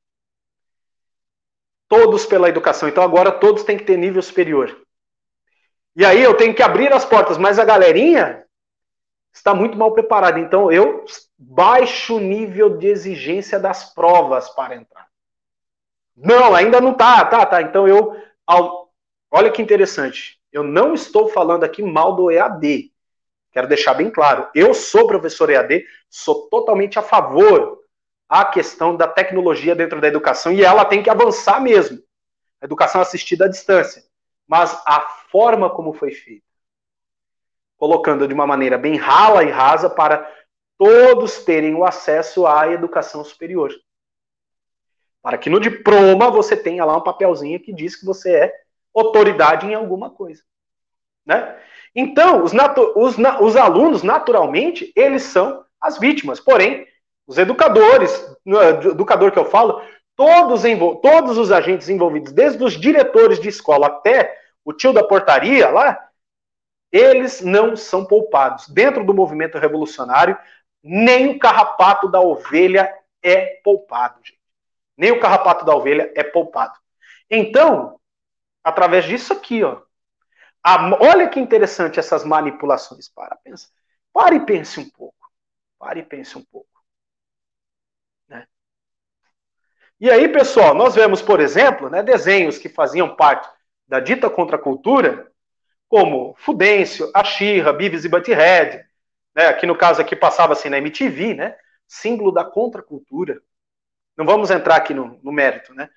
Todos 1.88 2.26
pela 2.26 2.50
educação. 2.50 2.90
Então 2.90 3.02
agora 3.02 3.32
todos 3.32 3.64
têm 3.64 3.78
que 3.78 3.86
ter 3.86 3.96
nível 3.96 4.22
superior. 4.22 4.78
E 5.96 6.04
aí 6.04 6.22
eu 6.22 6.36
tenho 6.36 6.54
que 6.54 6.62
abrir 6.62 6.92
as 6.92 7.06
portas, 7.06 7.38
mas 7.38 7.58
a 7.58 7.64
galerinha 7.64 8.46
está 9.34 9.56
muito 9.56 9.78
mal 9.78 9.94
preparada. 9.94 10.38
Então 10.38 10.70
eu 10.70 11.06
baixo 11.38 12.18
o 12.18 12.20
nível 12.20 12.78
de 12.78 12.88
exigência 12.88 13.58
das 13.58 13.94
provas 13.94 14.50
para 14.50 14.76
entrar. 14.76 15.08
Não, 16.14 16.54
ainda 16.54 16.82
não 16.82 16.94
tá, 16.94 17.24
tá, 17.24 17.46
tá. 17.46 17.62
Então 17.62 17.88
eu 17.88 18.22
olha 19.32 19.50
que 19.50 19.62
interessante. 19.62 20.42
Eu 20.52 20.62
não 20.62 20.94
estou 20.94 21.30
falando 21.30 21.64
aqui 21.64 21.82
mal 21.82 22.18
do 22.18 22.30
EAD. 22.30 22.92
Quero 23.58 23.68
deixar 23.68 23.96
bem 23.96 24.12
claro. 24.12 24.48
Eu 24.54 24.72
sou 24.72 25.08
professor 25.08 25.50
EAD, 25.50 25.84
sou 26.08 26.48
totalmente 26.48 27.00
a 27.00 27.02
favor 27.02 27.80
a 28.30 28.46
questão 28.46 28.96
da 28.96 29.08
tecnologia 29.08 29.76
dentro 29.76 30.00
da 30.00 30.08
educação 30.08 30.52
e 30.52 30.64
ela 30.64 30.86
tem 30.86 31.02
que 31.02 31.10
avançar 31.10 31.60
mesmo. 31.60 31.98
Educação 32.62 33.02
assistida 33.02 33.46
à 33.46 33.48
distância. 33.48 34.04
Mas 34.48 34.80
a 34.86 35.02
forma 35.32 35.72
como 35.72 35.92
foi 35.92 36.12
feita, 36.12 36.46
colocando 37.78 38.28
de 38.28 38.34
uma 38.36 38.46
maneira 38.46 38.78
bem 38.78 38.96
rala 38.96 39.44
e 39.44 39.50
rasa 39.50 39.90
para 39.90 40.32
todos 40.78 41.44
terem 41.44 41.74
o 41.74 41.84
acesso 41.84 42.46
à 42.46 42.72
educação 42.72 43.24
superior. 43.24 43.74
Para 45.20 45.40
que 45.40 45.50
no 45.50 45.60
diploma 45.60 46.30
você 46.30 46.56
tenha 46.56 46.86
lá 46.86 46.96
um 46.96 47.04
papelzinho 47.04 47.60
que 47.60 47.74
diz 47.74 47.96
que 47.96 48.06
você 48.06 48.36
é 48.36 48.54
autoridade 48.94 49.66
em 49.66 49.74
alguma 49.74 50.12
coisa. 50.12 50.44
Né? 51.28 51.56
Então, 51.94 52.44
os, 52.44 52.54
os, 52.96 53.18
os 53.42 53.56
alunos, 53.58 54.02
naturalmente, 54.02 54.92
eles 54.96 55.24
são 55.24 55.66
as 55.82 56.00
vítimas. 56.00 56.40
Porém, 56.40 56.88
os 57.28 57.38
educadores, 57.38 58.26
educador 58.46 59.32
que 59.32 59.40
eu 59.40 59.46
falo, 59.46 59.82
todos, 60.16 60.64
todos 61.02 61.38
os 61.38 61.52
agentes 61.52 61.90
envolvidos, 61.90 62.32
desde 62.32 62.64
os 62.64 62.80
diretores 62.80 63.40
de 63.40 63.50
escola 63.50 63.88
até 63.88 64.36
o 64.64 64.72
tio 64.72 64.94
da 64.94 65.04
portaria 65.04 65.70
lá, 65.70 66.08
eles 66.92 67.42
não 67.42 67.76
são 67.76 68.06
poupados. 68.06 68.70
Dentro 68.70 69.06
do 69.06 69.14
movimento 69.14 69.58
revolucionário, 69.58 70.38
nem 70.82 71.30
o 71.30 71.40
carrapato 71.40 72.08
da 72.10 72.22
ovelha 72.22 72.94
é 73.22 73.60
poupado, 73.64 74.20
gente. 74.24 74.38
Nem 74.98 75.12
o 75.12 75.20
carrapato 75.20 75.66
da 75.66 75.76
ovelha 75.76 76.12
é 76.16 76.24
poupado. 76.24 76.74
Então, 77.30 78.00
através 78.64 79.06
disso 79.06 79.34
aqui, 79.34 79.64
ó, 79.64 79.82
a, 80.76 80.98
olha 81.02 81.30
que 81.30 81.40
interessante 81.40 82.00
essas 82.00 82.26
manipulações. 82.26 83.08
Para, 83.10 83.36
pensa. 83.38 83.70
Pare 84.12 84.36
e 84.38 84.46
pense 84.46 84.80
um 84.80 84.90
pouco. 84.90 85.32
Pare 85.80 86.02
e 86.02 86.04
pense 86.04 86.38
um 86.38 86.44
pouco. 86.44 86.68
E 90.00 90.12
aí, 90.12 90.30
pessoal, 90.30 90.76
nós 90.76 90.94
vemos, 90.94 91.24
por 91.24 91.40
exemplo, 91.40 91.90
né, 91.90 92.04
desenhos 92.04 92.60
que 92.60 92.70
faziam 92.70 93.16
parte 93.16 93.50
da 93.88 94.00
dita 94.00 94.30
contracultura, 94.30 95.32
como 95.90 96.36
Fudêncio, 96.38 97.10
A 97.16 97.24
Xirra, 97.24 97.74
Beavis 97.74 98.06
e 98.06 98.10
Butthead, 98.10 98.86
né, 99.36 99.48
aqui 99.48 99.66
no 99.66 99.76
caso 99.76 100.00
aqui 100.00 100.16
passava 100.16 100.54
assim 100.54 100.70
na 100.70 100.78
MTV, 100.78 101.34
né, 101.34 101.58
símbolo 101.88 102.32
da 102.32 102.46
contracultura. 102.46 103.42
Não 104.16 104.24
vamos 104.24 104.52
entrar 104.52 104.76
aqui 104.76 104.94
no, 104.94 105.20
no 105.24 105.32
mérito, 105.32 105.74
né? 105.74 105.90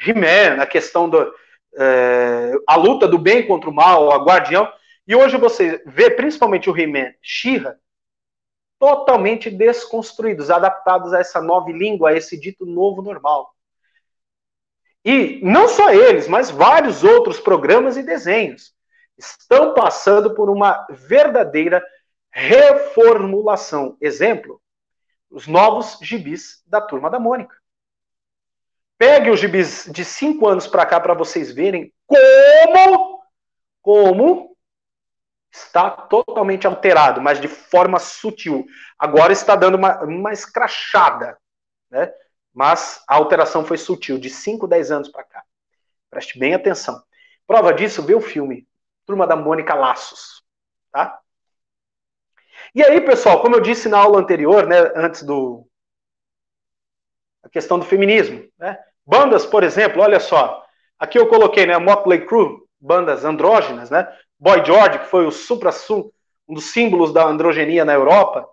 He-Man, 0.00 0.62
a 0.62 0.66
questão 0.66 1.08
da 1.10 1.30
é, 1.76 2.52
a 2.66 2.76
luta 2.76 3.06
do 3.06 3.18
bem 3.18 3.46
contra 3.46 3.68
o 3.68 3.74
mal, 3.74 4.12
a 4.12 4.24
guardião. 4.24 4.70
E 5.06 5.14
hoje 5.14 5.36
você 5.36 5.82
vê 5.86 6.10
principalmente 6.10 6.68
o 6.68 6.76
He-Man, 6.76 7.12
Xirra, 7.22 7.78
totalmente 8.78 9.50
desconstruídos, 9.50 10.50
adaptados 10.50 11.12
a 11.12 11.20
essa 11.20 11.40
nova 11.40 11.70
língua, 11.70 12.10
a 12.10 12.16
esse 12.16 12.38
dito 12.38 12.64
novo 12.64 13.02
normal. 13.02 13.54
E 15.04 15.40
não 15.42 15.68
só 15.68 15.90
eles, 15.90 16.28
mas 16.28 16.50
vários 16.50 17.02
outros 17.02 17.40
programas 17.40 17.96
e 17.96 18.02
desenhos 18.02 18.74
estão 19.16 19.74
passando 19.74 20.34
por 20.34 20.48
uma 20.48 20.86
verdadeira 20.90 21.84
reformulação. 22.30 23.96
Exemplo, 24.00 24.60
os 25.30 25.46
novos 25.46 25.98
gibis 26.02 26.62
da 26.66 26.80
Turma 26.80 27.10
da 27.10 27.18
Mônica. 27.18 27.56
Pegue 28.98 29.30
os 29.30 29.38
gibis 29.38 29.88
de 29.90 30.04
cinco 30.04 30.48
anos 30.48 30.66
para 30.66 30.84
cá 30.84 31.00
para 31.00 31.14
vocês 31.14 31.52
verem 31.52 31.94
como, 32.04 33.22
como 33.80 34.56
está 35.52 35.88
totalmente 35.88 36.66
alterado, 36.66 37.20
mas 37.20 37.40
de 37.40 37.46
forma 37.46 38.00
sutil. 38.00 38.66
Agora 38.98 39.32
está 39.32 39.54
dando 39.54 39.76
uma, 39.76 40.02
uma 40.02 40.32
escrachada, 40.32 41.38
né? 41.88 42.12
Mas 42.52 43.04
a 43.06 43.14
alteração 43.14 43.64
foi 43.64 43.78
sutil, 43.78 44.18
de 44.18 44.28
5, 44.28 44.66
10 44.66 44.90
anos 44.90 45.08
para 45.08 45.22
cá. 45.22 45.44
Preste 46.10 46.36
bem 46.36 46.54
atenção. 46.54 47.00
Prova 47.46 47.72
disso, 47.72 48.02
vê 48.02 48.16
o 48.16 48.20
filme 48.20 48.66
Turma 49.06 49.26
da 49.26 49.36
Mônica 49.36 49.74
Laços, 49.74 50.42
tá? 50.90 51.20
E 52.74 52.82
aí, 52.82 53.00
pessoal, 53.00 53.40
como 53.40 53.54
eu 53.54 53.60
disse 53.60 53.88
na 53.88 53.98
aula 53.98 54.18
anterior, 54.18 54.66
né, 54.66 54.76
antes 54.96 55.22
do 55.22 55.66
a 57.42 57.48
questão 57.48 57.78
do 57.78 57.84
feminismo, 57.84 58.46
né? 58.58 58.78
Bandas, 59.08 59.46
por 59.46 59.64
exemplo, 59.64 60.02
olha 60.02 60.20
só. 60.20 60.62
Aqui 60.98 61.18
eu 61.18 61.26
coloquei, 61.28 61.64
né, 61.64 61.78
Motley 61.78 62.26
Crue, 62.26 62.58
bandas 62.78 63.24
andrógenas, 63.24 63.88
né? 63.88 64.06
Boy 64.38 64.62
George, 64.62 64.98
que 64.98 65.06
foi 65.06 65.26
o 65.26 65.30
supra-sul, 65.30 66.12
um 66.46 66.52
dos 66.52 66.66
símbolos 66.66 67.10
da 67.10 67.24
androgenia 67.24 67.86
na 67.86 67.94
Europa. 67.94 68.46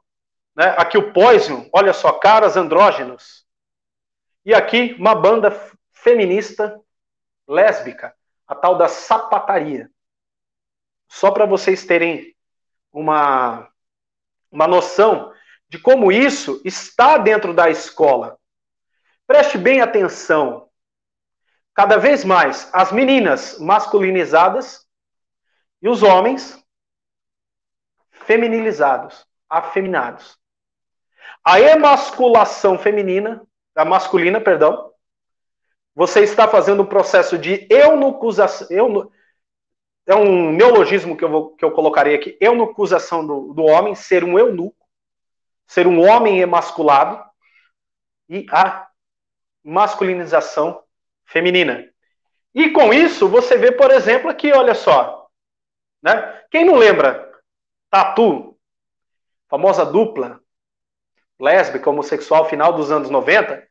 Né? 0.56 0.74
Aqui 0.78 0.98
o 0.98 1.12
Poison, 1.12 1.70
olha 1.74 1.92
só, 1.92 2.10
caras 2.14 2.56
andrógenos. 2.56 3.46
E 4.46 4.54
aqui 4.54 4.96
uma 4.98 5.14
banda 5.14 5.52
feminista 5.92 6.80
lésbica, 7.46 8.16
a 8.48 8.56
tal 8.56 8.78
da 8.78 8.88
sapataria. 8.88 9.92
Só 11.10 11.32
para 11.32 11.46
vocês 11.46 11.86
terem 11.86 12.34
uma, 12.94 13.68
uma 14.50 14.68
noção 14.70 15.34
de 15.68 15.78
como 15.78 16.14
isso 16.14 16.62
está 16.64 17.18
dentro 17.18 17.54
da 17.54 17.70
escola. 17.70 18.40
Preste 19.28 19.58
bem 19.58 19.82
atenção. 19.82 20.70
Cada 21.74 21.98
vez 21.98 22.24
mais, 22.24 22.70
as 22.74 22.92
meninas 22.92 23.60
masculinizadas 23.60 24.88
e 25.82 25.90
os 25.90 26.04
homens 26.04 26.64
feminilizados, 28.12 29.28
afeminados. 29.50 30.38
A 31.44 31.60
emasculação 31.60 32.78
feminina, 32.78 33.46
a 33.76 33.84
masculina, 33.84 34.40
perdão, 34.40 34.92
você 35.94 36.22
está 36.22 36.48
fazendo 36.48 36.84
um 36.84 36.88
processo 36.88 37.38
de 37.38 37.68
eunucusação. 37.70 38.68
Eunu, 38.70 39.12
é 40.08 40.16
um 40.16 40.52
neologismo 40.52 41.18
que 41.18 41.24
eu, 41.24 41.30
vou, 41.30 41.56
que 41.56 41.66
eu 41.66 41.72
colocarei 41.72 42.16
aqui: 42.16 42.38
eunucusação 42.40 43.26
do, 43.26 43.54
do 43.54 43.64
homem, 43.64 43.96
ser 43.96 44.24
um 44.24 44.38
eunuco, 44.38 44.86
ser 45.68 45.88
um 45.88 46.02
homem 46.08 46.40
emasculado, 46.40 47.24
e 48.30 48.46
a 48.52 48.88
masculinização 49.66 50.82
feminina. 51.26 51.90
E 52.54 52.70
com 52.70 52.94
isso, 52.94 53.28
você 53.28 53.58
vê, 53.58 53.72
por 53.72 53.92
exemplo, 53.92 54.30
aqui, 54.30 54.54
olha 54.54 54.76
só, 54.76 55.28
né? 56.02 56.44
Quem 56.52 56.64
não 56.64 56.76
lembra? 56.76 57.34
Tatu, 57.90 58.58
famosa 59.50 59.86
dupla 59.86 60.40
lésbica, 61.40 61.90
homossexual, 61.90 62.48
final 62.50 62.74
dos 62.74 62.92
anos 62.92 63.10
90, 63.10 63.68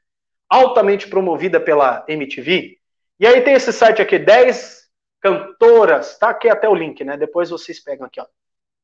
altamente 0.48 1.08
promovida 1.08 1.58
pela 1.58 2.04
MTV. 2.08 2.78
E 3.18 3.26
aí 3.26 3.40
tem 3.42 3.54
esse 3.54 3.72
site 3.72 4.02
aqui, 4.02 4.18
10 4.18 4.84
cantoras, 5.20 6.18
tá 6.18 6.28
aqui 6.30 6.48
até 6.48 6.68
o 6.68 6.74
link, 6.74 7.02
né? 7.04 7.16
Depois 7.16 7.50
vocês 7.50 7.80
pegam 7.80 8.06
aqui, 8.06 8.20
ó. 8.20 8.26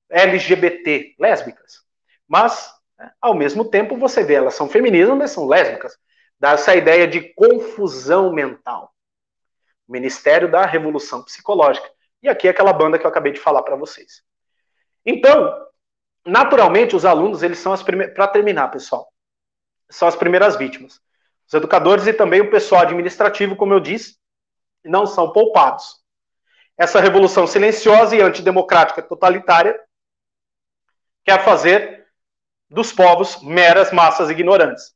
LGBT, 0.09 1.15
lésbicas. 1.19 1.83
Mas, 2.27 2.73
né, 2.99 3.13
ao 3.21 3.35
mesmo 3.35 3.65
tempo, 3.65 3.97
você 3.97 4.25
vê, 4.25 4.35
elas 4.35 4.55
são 4.55 4.69
femininas, 4.69 5.17
mas 5.17 5.31
são 5.31 5.47
lésbicas. 5.47 5.97
Dá 6.41 6.53
essa 6.53 6.75
ideia 6.75 7.07
de 7.07 7.35
confusão 7.35 8.33
mental. 8.33 8.95
Ministério 9.87 10.51
da 10.51 10.65
Revolução 10.65 11.23
Psicológica. 11.23 11.87
E 12.23 12.29
aqui 12.29 12.49
é 12.49 12.51
aquela 12.51 12.73
banda 12.73 12.99
que 12.99 13.05
eu 13.05 13.11
acabei 13.11 13.33
de 13.33 13.39
falar 13.39 13.63
para 13.63 13.77
vocês. 13.77 14.23
Então, 15.05 15.55
naturalmente, 16.25 16.97
os 16.97 17.05
alunos, 17.05 17.43
eles 17.43 17.59
são 17.59 17.73
as 17.73 17.83
primeiras. 17.83 18.15
Para 18.15 18.29
terminar, 18.29 18.69
pessoal, 18.69 19.13
são 19.91 20.09
as 20.09 20.17
primeiras 20.17 20.57
vítimas. 20.57 21.01
Os 21.47 21.55
educadores 21.55 22.07
e 22.07 22.13
também 22.13 22.41
o 22.41 22.51
pessoal 22.51 22.83
administrativo, 22.83 23.57
como 23.57 23.75
eu 23.75 23.81
disse, 23.81 24.17
não 24.85 25.05
são 25.05 25.33
poupados. 25.33 26.01
Essa 26.79 27.01
revolução 27.01 27.47
silenciosa 27.47 28.17
e 28.17 28.23
antidemocrática 28.23 29.03
totalitária 29.03 29.79
quer 31.25 31.45
fazer 31.45 32.07
dos 32.71 32.93
povos 32.93 33.43
meras 33.43 33.93
massas 33.93 34.31
ignorantes. 34.31 34.95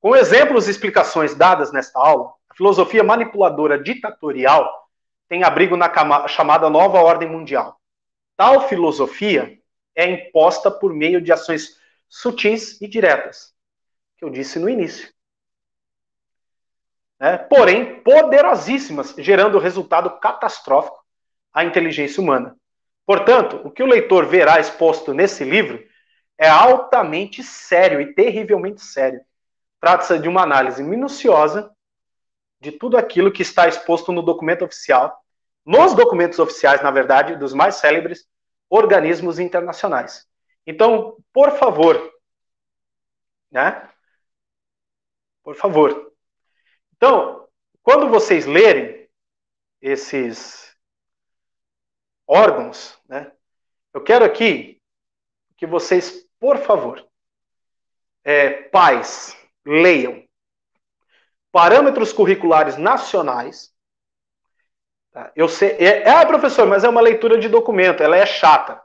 Com 0.00 0.16
exemplos 0.16 0.66
e 0.66 0.70
explicações 0.70 1.34
dadas 1.34 1.72
nesta 1.72 1.98
aula, 1.98 2.32
a 2.48 2.54
filosofia 2.54 3.04
manipuladora 3.04 3.78
ditatorial 3.78 4.88
tem 5.28 5.44
abrigo 5.44 5.76
na 5.76 6.26
chamada 6.26 6.70
nova 6.70 7.00
ordem 7.00 7.28
mundial. 7.28 7.78
Tal 8.36 8.66
filosofia 8.66 9.58
é 9.94 10.10
imposta 10.10 10.70
por 10.70 10.94
meio 10.94 11.20
de 11.20 11.30
ações 11.30 11.78
sutis 12.08 12.80
e 12.80 12.88
diretas, 12.88 13.54
que 14.16 14.24
eu 14.24 14.30
disse 14.30 14.58
no 14.58 14.68
início. 14.68 15.12
É, 17.20 17.36
porém, 17.36 18.02
poderosíssimas, 18.02 19.14
gerando 19.18 19.58
resultado 19.58 20.18
catastrófico 20.18 21.04
à 21.52 21.62
inteligência 21.62 22.22
humana. 22.22 22.56
Portanto, 23.04 23.60
o 23.62 23.70
que 23.70 23.82
o 23.82 23.86
leitor 23.86 24.24
verá 24.24 24.58
exposto 24.58 25.12
nesse 25.12 25.44
livro 25.44 25.84
é 26.38 26.48
altamente 26.48 27.42
sério 27.42 28.00
e 28.00 28.14
terrivelmente 28.14 28.80
sério. 28.80 29.20
Trata-se 29.80 30.18
de 30.18 30.28
uma 30.28 30.42
análise 30.42 30.82
minuciosa 30.82 31.74
de 32.60 32.70
tudo 32.72 32.96
aquilo 32.96 33.32
que 33.32 33.42
está 33.42 33.66
exposto 33.66 34.12
no 34.12 34.22
documento 34.22 34.64
oficial, 34.64 35.24
nos 35.64 35.94
documentos 35.94 36.38
oficiais, 36.38 36.82
na 36.82 36.90
verdade, 36.90 37.36
dos 37.36 37.54
mais 37.54 37.76
célebres 37.76 38.28
organismos 38.68 39.38
internacionais. 39.38 40.28
Então, 40.66 41.16
por 41.32 41.56
favor, 41.56 42.12
né? 43.50 43.88
Por 45.42 45.56
favor. 45.56 46.12
Então, 46.94 47.48
quando 47.82 48.08
vocês 48.08 48.44
lerem 48.46 49.08
esses 49.80 50.76
órgãos, 52.26 52.96
né? 53.08 53.32
Eu 53.92 54.04
quero 54.04 54.24
aqui 54.24 54.80
que 55.56 55.66
vocês, 55.66 56.24
por 56.38 56.58
favor, 56.58 57.04
é, 58.22 58.50
pais, 58.68 59.36
leiam 59.70 60.24
parâmetros 61.52 62.12
curriculares 62.12 62.76
nacionais. 62.76 63.72
Tá? 65.12 65.32
Eu 65.34 65.48
sei, 65.48 65.70
é, 65.78 66.08
é, 66.08 66.26
professor, 66.26 66.66
mas 66.66 66.84
é 66.84 66.88
uma 66.88 67.00
leitura 67.00 67.38
de 67.38 67.48
documento, 67.48 68.02
ela 68.02 68.16
é 68.16 68.26
chata. 68.26 68.80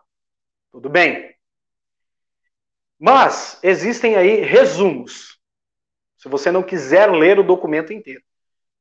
Tudo 0.72 0.90
bem? 0.90 1.34
Mas 3.00 3.60
existem 3.64 4.16
aí 4.16 4.42
resumos. 4.42 5.40
Se 6.18 6.30
você 6.30 6.52
não 6.52 6.64
quiser 6.64 7.12
ler 7.12 7.40
o 7.40 7.44
documento 7.44 7.94
inteiro. 7.94 8.24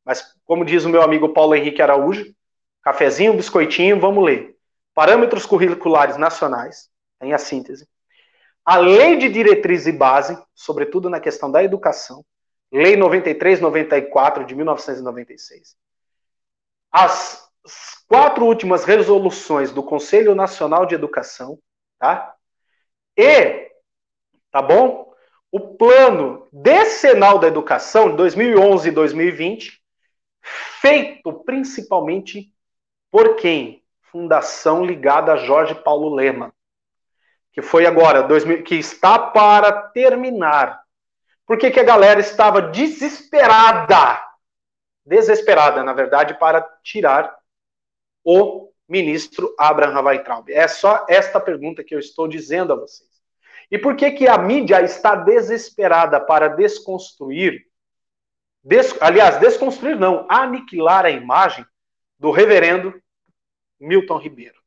Mas, 0.05 0.35
como 0.45 0.65
diz 0.65 0.85
o 0.85 0.89
meu 0.89 1.03
amigo 1.03 1.33
Paulo 1.33 1.55
Henrique 1.55 1.81
Araújo, 1.81 2.35
cafezinho, 2.83 3.35
biscoitinho, 3.35 3.99
vamos 3.99 4.25
ler. 4.25 4.57
Parâmetros 4.93 5.47
curriculares 5.47 6.17
nacionais, 6.17 6.91
tem 7.19 7.33
a 7.33 7.39
síntese. 7.39 7.89
A 8.65 8.79
lei 8.79 9.17
de 9.17 9.29
diretriz 9.29 9.87
e 9.87 9.93
base, 9.93 10.43
sobretudo 10.55 11.11
na 11.11 11.21
questão 11.21 11.51
da 11.51 11.63
educação. 11.63 12.25
Lei 12.73 12.97
9394 12.97 14.45
de 14.45 14.55
1996. 14.55 15.77
As 16.91 17.47
quatro 18.09 18.45
últimas 18.45 18.85
resoluções 18.85 19.71
do 19.71 19.83
Conselho 19.83 20.35
Nacional 20.35 20.87
de 20.87 20.95
Educação, 20.95 21.59
tá? 21.99 22.35
E 23.17 23.71
tá 24.51 24.63
bom? 24.63 25.13
O 25.51 25.77
plano 25.77 26.49
decenal 26.53 27.39
da 27.39 27.47
educação 27.47 28.11
de 28.11 28.17
2011 28.17 28.89
e 28.89 28.93
2020, 28.93 29.83
feito 30.81 31.33
principalmente 31.45 32.53
por 33.11 33.37
quem? 33.37 33.85
Fundação 34.03 34.85
ligada 34.85 35.33
a 35.33 35.37
Jorge 35.37 35.75
Paulo 35.75 36.15
Lema, 36.15 36.53
que 37.55 37.63
foi 37.63 37.87
agora, 37.87 38.21
2000, 38.21 38.65
que 38.65 38.75
está 38.75 39.17
para 39.17 39.71
terminar. 39.73 40.83
Por 41.47 41.57
que, 41.57 41.71
que 41.71 41.79
a 41.79 41.85
galera 41.85 42.19
estava 42.19 42.61
desesperada? 42.61 44.21
Desesperada, 45.07 45.85
na 45.85 45.93
verdade, 45.93 46.37
para 46.37 46.61
tirar 46.83 47.33
o 48.25 48.73
ministro 48.89 49.55
Abraham 49.57 50.03
Weintraub. 50.03 50.51
É 50.51 50.67
só 50.67 51.07
esta 51.09 51.39
pergunta 51.39 51.85
que 51.85 51.95
eu 51.95 52.01
estou 52.01 52.27
dizendo 52.27 52.73
a 52.73 52.77
vocês. 52.77 53.09
E 53.71 53.79
por 53.79 53.95
que, 53.95 54.11
que 54.11 54.27
a 54.27 54.37
mídia 54.37 54.83
está 54.83 55.15
desesperada 55.15 56.21
para 56.21 56.49
desconstruir, 56.49 57.67
des, 58.65 59.01
aliás, 59.01 59.39
desconstruir 59.39 59.97
não, 59.97 60.27
aniquilar 60.29 61.07
a 61.07 61.11
imagem 61.11 61.65
do 62.19 62.33
reverendo 62.33 63.01
Milton 63.79 64.19
Ribeiro? 64.19 64.64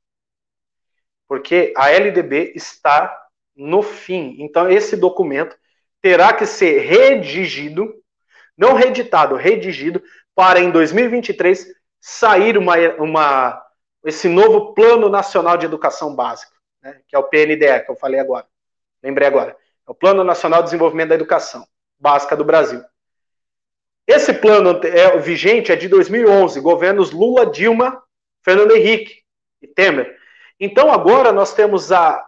Porque 1.28 1.74
a 1.76 1.92
LDB 1.92 2.54
está 2.56 3.28
no 3.56 3.82
fim. 3.82 4.36
Então, 4.40 4.70
esse 4.70 4.96
documento 4.96 5.56
terá 6.02 6.34
que 6.34 6.46
ser 6.46 6.80
redigido, 6.80 7.94
não 8.58 8.74
reeditado, 8.74 9.36
redigido, 9.36 10.02
para 10.36 10.60
em 10.60 10.72
2023 10.72 11.68
sair 12.00 12.58
uma, 12.58 12.76
uma, 13.00 13.66
esse 14.06 14.30
novo 14.30 14.74
Plano 14.74 15.10
Nacional 15.10 15.58
de 15.58 15.66
Educação 15.66 16.16
Básica, 16.16 16.54
né, 16.82 17.02
que 17.08 17.16
é 17.16 17.20
o 17.20 17.24
PNDE, 17.24 17.84
que 17.86 17.92
eu 17.92 17.96
falei 17.96 18.20
agora. 18.20 18.46
Lembrei 19.02 19.28
agora. 19.28 19.58
É 19.88 19.92
o 19.92 19.96
Plano 19.96 20.24
Nacional 20.24 20.62
de 20.62 20.68
Desenvolvimento 20.68 21.10
da 21.10 21.16
Educação 21.16 21.68
Básica 22.00 22.36
do 22.36 22.46
Brasil. 22.46 22.84
Esse 24.06 24.34
plano 24.34 24.80
é 24.86 25.18
vigente 25.18 25.72
é 25.72 25.76
de 25.76 25.90
2011, 25.90 26.62
governos 26.62 27.12
Lula, 27.12 27.46
Dilma, 27.46 28.02
Fernando 28.42 28.72
Henrique 28.72 29.24
e 29.62 29.68
Temer. 29.68 30.17
Então 30.60 30.92
agora 30.92 31.32
nós 31.32 31.54
temos 31.54 31.92
a 31.92 32.28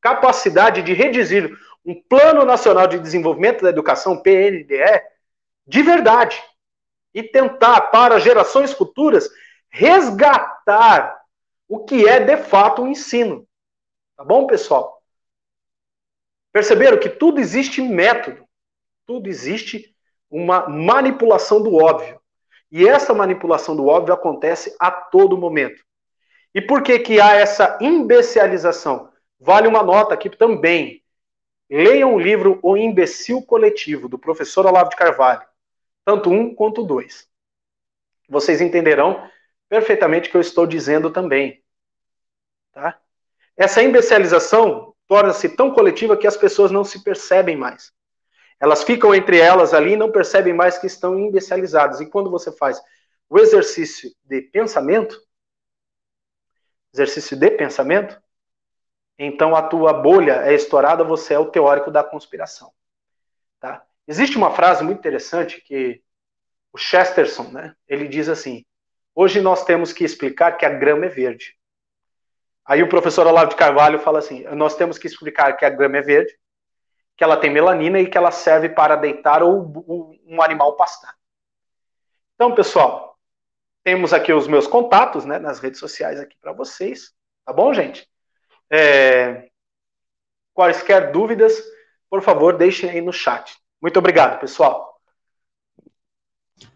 capacidade 0.00 0.82
de 0.82 0.92
redigir 0.92 1.56
um 1.84 1.94
Plano 1.94 2.44
Nacional 2.44 2.86
de 2.86 2.98
Desenvolvimento 2.98 3.62
da 3.62 3.70
Educação, 3.70 4.20
PNDE, 4.20 5.02
de 5.66 5.82
verdade. 5.82 6.42
E 7.14 7.22
tentar, 7.22 7.80
para 7.92 8.18
gerações 8.18 8.72
futuras, 8.72 9.28
resgatar 9.68 11.22
o 11.68 11.84
que 11.84 12.06
é 12.06 12.20
de 12.20 12.36
fato 12.36 12.82
o 12.82 12.88
ensino. 12.88 13.46
Tá 14.16 14.24
bom, 14.24 14.46
pessoal? 14.46 15.02
Perceberam 16.52 16.98
que 16.98 17.08
tudo 17.08 17.40
existe 17.40 17.80
método, 17.80 18.46
tudo 19.06 19.28
existe 19.28 19.94
uma 20.30 20.68
manipulação 20.68 21.62
do 21.62 21.76
óbvio. 21.76 22.20
E 22.70 22.86
essa 22.86 23.14
manipulação 23.14 23.76
do 23.76 23.86
óbvio 23.86 24.14
acontece 24.14 24.74
a 24.78 24.90
todo 24.90 25.38
momento. 25.38 25.84
E 26.56 26.62
por 26.62 26.82
que 26.82 26.98
que 26.98 27.20
há 27.20 27.34
essa 27.34 27.76
imbecilização? 27.82 29.12
Vale 29.38 29.68
uma 29.68 29.82
nota 29.82 30.14
aqui 30.14 30.30
também. 30.30 31.04
Leiam 31.68 32.14
o 32.14 32.18
livro 32.18 32.58
O 32.62 32.78
Imbecil 32.78 33.42
Coletivo, 33.42 34.08
do 34.08 34.18
professor 34.18 34.64
Olavo 34.64 34.88
de 34.88 34.96
Carvalho. 34.96 35.42
Tanto 36.02 36.30
um 36.30 36.54
quanto 36.54 36.82
dois. 36.82 37.28
Vocês 38.26 38.62
entenderão 38.62 39.28
perfeitamente 39.68 40.28
o 40.28 40.30
que 40.30 40.36
eu 40.38 40.40
estou 40.40 40.66
dizendo 40.66 41.10
também. 41.10 41.62
Tá? 42.72 42.98
Essa 43.54 43.82
imbecilização 43.82 44.94
torna-se 45.06 45.50
tão 45.50 45.70
coletiva 45.74 46.16
que 46.16 46.26
as 46.26 46.38
pessoas 46.38 46.70
não 46.70 46.84
se 46.84 47.04
percebem 47.04 47.54
mais. 47.54 47.92
Elas 48.58 48.82
ficam 48.82 49.14
entre 49.14 49.36
elas 49.36 49.74
ali 49.74 49.92
e 49.92 49.96
não 49.96 50.10
percebem 50.10 50.54
mais 50.54 50.78
que 50.78 50.86
estão 50.86 51.18
imbecilizadas. 51.18 52.00
E 52.00 52.08
quando 52.08 52.30
você 52.30 52.50
faz 52.50 52.80
o 53.28 53.38
exercício 53.38 54.10
de 54.24 54.40
pensamento, 54.40 55.25
exercício 56.96 57.36
de 57.36 57.50
pensamento, 57.50 58.20
então 59.18 59.54
a 59.54 59.62
tua 59.62 59.92
bolha 59.92 60.42
é 60.44 60.54
estourada, 60.54 61.04
você 61.04 61.34
é 61.34 61.38
o 61.38 61.50
teórico 61.50 61.90
da 61.90 62.02
conspiração. 62.02 62.72
Tá? 63.60 63.84
Existe 64.06 64.36
uma 64.36 64.50
frase 64.50 64.82
muito 64.82 64.98
interessante 64.98 65.60
que 65.60 66.02
o 66.72 66.78
Chesterton, 66.78 67.50
né, 67.50 67.74
ele 67.86 68.08
diz 68.08 68.28
assim: 68.28 68.64
hoje 69.14 69.40
nós 69.40 69.64
temos 69.64 69.92
que 69.92 70.04
explicar 70.04 70.52
que 70.52 70.66
a 70.66 70.70
grama 70.70 71.06
é 71.06 71.08
verde. 71.08 71.56
Aí 72.64 72.82
o 72.82 72.88
professor 72.88 73.26
Olavo 73.26 73.50
de 73.50 73.56
Carvalho 73.56 73.98
fala 73.98 74.18
assim: 74.18 74.44
nós 74.54 74.76
temos 74.76 74.98
que 74.98 75.06
explicar 75.06 75.56
que 75.56 75.64
a 75.64 75.70
grama 75.70 75.98
é 75.98 76.02
verde, 76.02 76.36
que 77.16 77.24
ela 77.24 77.36
tem 77.36 77.50
melanina 77.50 77.98
e 78.00 78.08
que 78.08 78.18
ela 78.18 78.30
serve 78.30 78.68
para 78.68 78.96
deitar 78.96 79.42
ou 79.42 80.12
um 80.26 80.42
animal 80.42 80.76
pastar. 80.76 81.14
Então, 82.34 82.54
pessoal, 82.54 83.15
temos 83.86 84.12
aqui 84.12 84.32
os 84.32 84.48
meus 84.48 84.66
contatos 84.66 85.24
né, 85.24 85.38
nas 85.38 85.60
redes 85.60 85.78
sociais 85.78 86.18
aqui 86.18 86.34
para 86.42 86.52
vocês. 86.52 87.12
Tá 87.44 87.52
bom, 87.52 87.72
gente? 87.72 88.04
É... 88.68 89.48
Quaisquer 90.52 91.12
dúvidas, 91.12 91.54
por 92.10 92.20
favor, 92.20 92.56
deixem 92.56 92.90
aí 92.90 93.00
no 93.00 93.12
chat. 93.12 93.56
Muito 93.80 93.96
obrigado, 93.96 94.40
pessoal. 94.40 95.00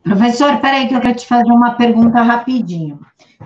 Professor, 0.04 0.60
peraí 0.60 0.86
que 0.86 0.94
eu 0.94 1.00
quero 1.00 1.16
te 1.16 1.26
fazer 1.26 1.50
uma 1.50 1.74
pergunta 1.74 2.22
rapidinho. 2.22 3.00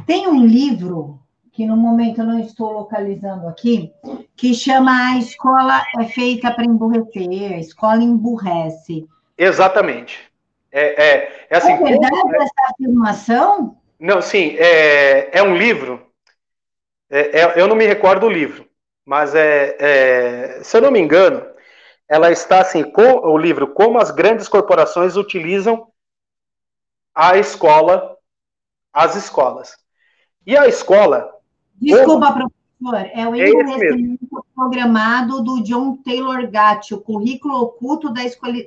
Tem 0.07 0.29
um 0.29 0.45
livro 0.45 1.23
que 1.51 1.65
no 1.65 1.75
momento 1.75 2.21
eu 2.21 2.27
não 2.27 2.41
estou 2.41 2.71
localizando 2.71 3.49
aqui, 3.49 3.91
que 4.37 4.53
chama 4.53 5.13
A 5.13 5.19
Escola 5.19 5.83
é 5.99 6.05
Feita 6.05 6.53
para 6.53 6.67
Emburrecer, 6.67 7.55
a 7.55 7.61
Escola 7.61 8.03
Emburrece. 8.03 9.09
Exatamente. 9.39 10.34
É, 10.77 11.05
é, 11.05 11.47
é, 11.51 11.57
assim, 11.57 11.73
é 11.73 11.77
verdade 11.77 12.21
como, 12.21 12.35
essa 12.35 12.53
afirmação? 12.69 13.79
Não, 13.97 14.21
sim, 14.21 14.57
é, 14.59 15.39
é 15.39 15.41
um 15.41 15.57
livro, 15.57 16.05
é, 17.09 17.43
é, 17.43 17.61
eu 17.61 17.69
não 17.69 17.77
me 17.77 17.87
recordo 17.87 18.23
do 18.23 18.29
livro, 18.29 18.69
mas 19.07 19.37
é, 19.37 19.77
é, 19.79 20.63
se 20.65 20.77
eu 20.77 20.83
não 20.83 20.91
me 20.91 20.99
engano, 20.99 21.47
ela 22.09 22.33
está 22.33 22.61
assim, 22.61 22.83
com 22.83 23.03
o 23.03 23.39
livro 23.39 23.69
Como 23.69 24.01
as 24.01 24.11
grandes 24.11 24.49
corporações 24.49 25.17
utilizam 25.17 25.87
a 27.15 27.39
escola, 27.39 28.17
as 28.93 29.15
escolas. 29.15 29.77
E 30.45 30.57
a 30.57 30.67
escola, 30.67 31.33
Desculpa, 31.77 32.51
professor, 32.85 33.11
é 33.13 33.27
o 33.27 33.35
envelhecimento 33.35 34.47
programado 34.55 35.43
do 35.43 35.63
John 35.63 35.97
Taylor 35.97 36.49
Gatt, 36.51 36.95
o 36.95 37.01
currículo 37.01 37.63
oculto 37.63 38.13
da 38.13 38.21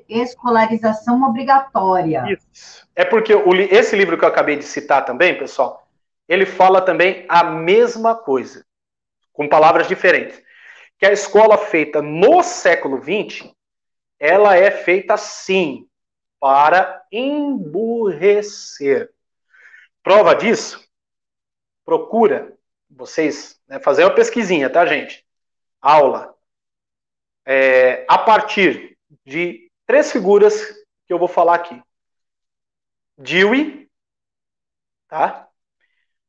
escolarização 0.08 1.24
obrigatória. 1.24 2.26
Isso. 2.28 2.88
É 2.96 3.06
porque 3.06 3.34
o, 3.34 3.56
esse 3.56 3.96
livro 3.96 4.18
que 4.18 4.26
eu 4.26 4.30
acabei 4.30 4.56
de 4.56 4.64
citar 4.64 5.06
também, 5.06 5.38
pessoal, 5.38 5.88
ele 6.28 6.46
fala 6.46 6.82
também 6.82 7.26
a 7.30 7.44
mesma 7.44 8.16
coisa, 8.16 8.66
com 9.32 9.48
palavras 9.48 9.88
diferentes. 9.88 10.42
Que 10.98 11.06
a 11.06 11.14
escola 11.14 11.58
feita 11.58 12.02
no 12.02 12.42
século 12.42 13.02
XX, 13.02 13.52
ela 14.20 14.58
é 14.58 14.72
feita 14.72 15.16
sim 15.16 15.88
para 16.40 17.04
emburrecer. 17.12 19.12
Prova 20.04 20.34
disso? 20.34 20.84
Procura 21.86 22.57
vocês 22.90 23.60
né, 23.68 23.80
fazer 23.80 24.04
uma 24.04 24.16
pesquisinha, 24.16 24.70
tá, 24.70 24.86
gente? 24.86 25.26
Aula. 25.82 26.36
É, 27.46 28.06
a 28.10 28.18
partir 28.18 28.98
de 29.26 29.72
três 29.86 30.12
figuras 30.12 30.54
que 31.06 31.14
eu 31.14 31.20
vou 31.20 31.28
falar 31.28 31.56
aqui. 31.56 31.82
Dewey, 33.18 33.90
tá? 35.08 35.48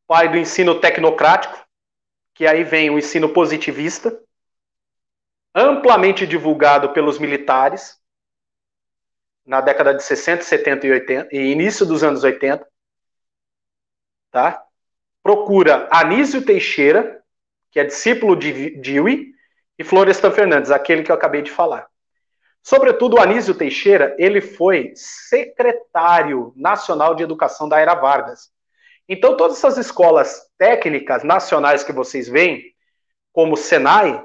Pai 0.07 0.31
do 0.31 0.39
ensino 0.39 0.81
tecnocrático, 0.81 1.67
que 2.35 2.47
aí 2.47 2.65
vem 2.65 2.89
o 2.89 2.99
ensino 2.99 3.33
positivista, 3.33 4.23
amplamente 5.55 6.27
divulgado 6.27 6.93
pelos 6.93 7.19
militares 7.19 8.01
na 9.45 9.61
década 9.61 9.95
de 9.95 10.03
60, 10.03 10.43
70 10.43 10.87
e 10.87 10.93
80 10.93 11.29
e 11.35 11.39
início 11.51 11.85
dos 11.85 12.05
anos 12.05 12.23
80, 12.23 12.67
tá? 14.31 14.68
Procura 15.23 15.89
Anísio 15.91 16.45
Teixeira, 16.45 17.23
que 17.71 17.81
é 17.81 17.85
discípulo 17.85 18.35
de 18.37 18.71
Dewey, 18.81 19.33
e 19.79 19.85
Florestan 19.85 20.33
Fernandes, 20.33 20.71
aquele 20.71 21.03
que 21.03 21.11
eu 21.11 21.15
acabei 21.15 21.43
de 21.43 21.51
falar. 21.51 21.87
Sobretudo, 22.63 23.17
o 23.17 23.21
Anísio 23.21 23.55
Teixeira, 23.55 24.15
ele 24.19 24.41
foi 24.41 24.93
secretário 24.95 26.53
nacional 26.57 27.15
de 27.15 27.23
educação 27.23 27.69
da 27.69 27.79
Era 27.79 27.95
Vargas. 27.95 28.51
Então, 29.09 29.37
todas 29.37 29.57
essas 29.57 29.79
escolas 29.79 30.51
técnicas 30.59 31.23
nacionais 31.23 31.85
que 31.85 31.93
vocês 31.93 32.29
veem, 32.29 32.75
como 33.33 33.57
Senai 33.57 34.23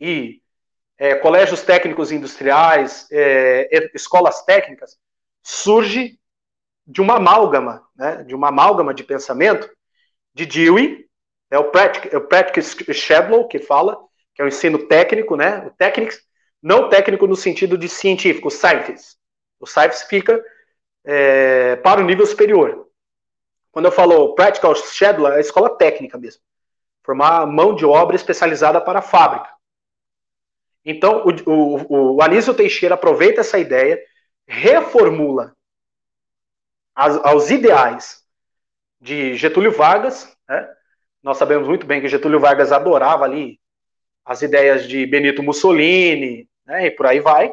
e 0.00 0.42
é, 0.98 1.14
colégios 1.14 1.62
técnicos 1.62 2.12
industriais, 2.12 3.06
é, 3.10 3.90
escolas 3.94 4.44
técnicas, 4.44 4.98
surge 5.42 6.18
de 6.86 7.00
uma 7.00 7.16
amálgama, 7.16 7.82
né, 7.96 8.24
de 8.24 8.34
uma 8.34 8.48
amálgama 8.48 8.92
de 8.92 9.04
pensamento 9.04 9.70
de 10.34 10.44
Dewey, 10.44 11.06
é 11.50 11.58
o 11.58 11.70
Patrick, 11.70 12.12
é 12.12 12.18
o 12.18 12.26
Patrick 12.26 12.60
Shedlow 12.92 13.46
que 13.46 13.60
fala, 13.60 13.96
que 14.34 14.42
é 14.42 14.44
o 14.44 14.48
ensino 14.48 14.86
técnico, 14.88 15.36
né? 15.36 15.64
O 15.66 15.70
técnico, 15.70 16.12
não 16.60 16.88
técnico 16.88 17.26
no 17.26 17.36
sentido 17.36 17.78
de 17.78 17.88
científico, 17.88 18.48
o 18.48 18.50
scientist. 18.50 19.16
O 19.60 19.66
scientist 19.66 20.08
fica 20.08 20.42
é, 21.04 21.76
para 21.76 22.00
o 22.00 22.04
nível 22.04 22.26
superior. 22.26 22.88
Quando 23.70 23.86
eu 23.86 23.92
falo 23.92 24.34
practical 24.34 24.74
Shedlow, 24.74 25.32
é 25.32 25.36
a 25.36 25.40
escola 25.40 25.76
técnica 25.76 26.18
mesmo. 26.18 26.42
Formar 27.02 27.46
mão 27.46 27.74
de 27.74 27.84
obra 27.84 28.16
especializada 28.16 28.80
para 28.80 28.98
a 28.98 29.02
fábrica. 29.02 29.48
Então, 30.84 31.24
o, 31.24 31.50
o, 31.50 32.16
o 32.16 32.22
Anísio 32.22 32.54
Teixeira 32.54 32.94
aproveita 32.94 33.40
essa 33.40 33.58
ideia, 33.58 34.02
reformula 34.46 35.54
as, 36.94 37.16
aos 37.24 37.50
ideais 37.50 38.23
de 39.04 39.36
Getúlio 39.36 39.70
Vargas, 39.70 40.34
né? 40.48 40.66
Nós 41.22 41.36
sabemos 41.36 41.68
muito 41.68 41.86
bem 41.86 42.00
que 42.00 42.08
Getúlio 42.08 42.40
Vargas 42.40 42.72
adorava 42.72 43.24
ali 43.24 43.60
as 44.24 44.40
ideias 44.40 44.88
de 44.88 45.06
Benito 45.06 45.42
Mussolini, 45.42 46.48
né? 46.64 46.86
E 46.86 46.90
por 46.90 47.06
aí 47.06 47.20
vai. 47.20 47.52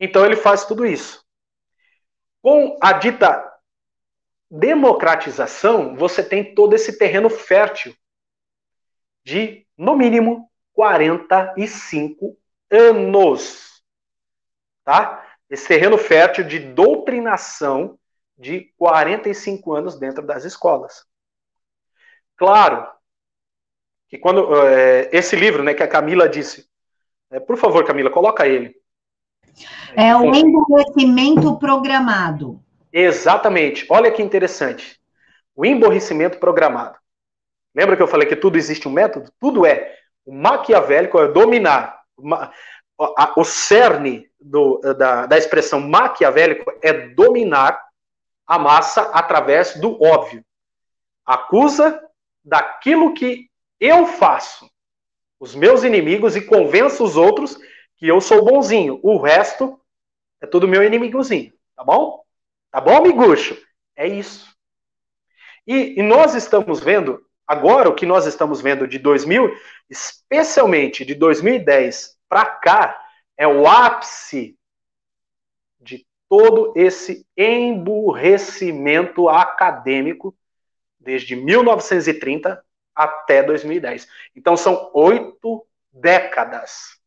Então 0.00 0.24
ele 0.24 0.36
faz 0.36 0.64
tudo 0.64 0.86
isso. 0.86 1.22
Com 2.40 2.78
a 2.80 2.94
dita 2.94 3.46
democratização, 4.50 5.94
você 5.96 6.22
tem 6.22 6.54
todo 6.54 6.74
esse 6.74 6.96
terreno 6.98 7.28
fértil 7.28 7.94
de, 9.22 9.66
no 9.76 9.94
mínimo, 9.94 10.50
45 10.72 12.38
anos. 12.70 13.82
Tá? 14.82 15.26
Esse 15.50 15.68
terreno 15.68 15.98
fértil 15.98 16.44
de 16.44 16.58
doutrinação 16.58 17.98
de 18.36 18.72
45 18.76 19.74
anos 19.74 19.98
dentro 19.98 20.26
das 20.26 20.44
escolas. 20.44 21.04
Claro 22.36 22.86
que 24.08 24.18
quando 24.18 24.54
é, 24.66 25.08
esse 25.12 25.36
livro, 25.36 25.62
né, 25.62 25.74
que 25.74 25.82
a 25.82 25.88
Camila 25.88 26.28
disse, 26.28 26.68
é, 27.30 27.40
por 27.40 27.56
favor, 27.56 27.84
Camila, 27.84 28.10
coloca 28.10 28.46
ele. 28.46 28.76
É 29.96 30.14
o 30.16 30.34
emborrecimento 30.34 31.58
programado. 31.58 32.60
Exatamente. 32.92 33.86
Olha 33.88 34.10
que 34.10 34.22
interessante. 34.22 35.00
O 35.54 35.64
emborrecimento 35.64 36.38
programado. 36.38 36.96
Lembra 37.74 37.96
que 37.96 38.02
eu 38.02 38.08
falei 38.08 38.28
que 38.28 38.36
tudo 38.36 38.56
existe 38.56 38.86
um 38.86 38.92
método? 38.92 39.32
Tudo 39.40 39.66
é. 39.66 39.96
O 40.24 40.32
maquiavélico 40.32 41.18
é 41.18 41.28
dominar. 41.28 42.00
O 43.36 43.44
cerne 43.44 44.28
do, 44.40 44.80
da, 44.96 45.26
da 45.26 45.36
expressão 45.36 45.80
maquiavélico 45.80 46.72
é 46.80 46.92
dominar 46.92 47.80
a 48.46 48.58
massa 48.58 49.02
através 49.12 49.78
do 49.80 50.02
óbvio. 50.02 50.44
Acusa 51.24 52.00
daquilo 52.44 53.14
que 53.14 53.48
eu 53.80 54.06
faço 54.06 54.70
os 55.40 55.54
meus 55.54 55.84
inimigos 55.84 56.36
e 56.36 56.40
convenço 56.40 57.04
os 57.04 57.16
outros 57.16 57.58
que 57.96 58.06
eu 58.06 58.20
sou 58.20 58.44
bonzinho. 58.44 59.00
O 59.02 59.18
resto 59.18 59.80
é 60.40 60.46
tudo 60.46 60.68
meu 60.68 60.82
inimigozinho. 60.82 61.52
Tá 61.76 61.82
bom? 61.84 62.22
Tá 62.70 62.80
bom, 62.80 62.96
amigucho? 62.96 63.56
É 63.96 64.06
isso. 64.06 64.54
E, 65.66 65.98
e 65.98 66.02
nós 66.02 66.34
estamos 66.34 66.80
vendo, 66.80 67.24
agora 67.46 67.88
o 67.88 67.94
que 67.94 68.04
nós 68.04 68.26
estamos 68.26 68.60
vendo 68.60 68.86
de 68.86 68.98
2000, 68.98 69.54
especialmente 69.88 71.04
de 71.04 71.14
2010 71.14 72.16
para 72.28 72.44
cá, 72.46 73.00
é 73.36 73.46
o 73.46 73.66
ápice 73.66 74.56
todo 76.36 76.72
esse 76.74 77.24
emburrecimento 77.36 79.28
acadêmico 79.28 80.36
desde 80.98 81.36
1930 81.36 82.60
até 82.92 83.40
2010. 83.40 84.08
Então 84.34 84.56
são 84.56 84.90
oito 84.92 85.64
décadas. 85.92 86.98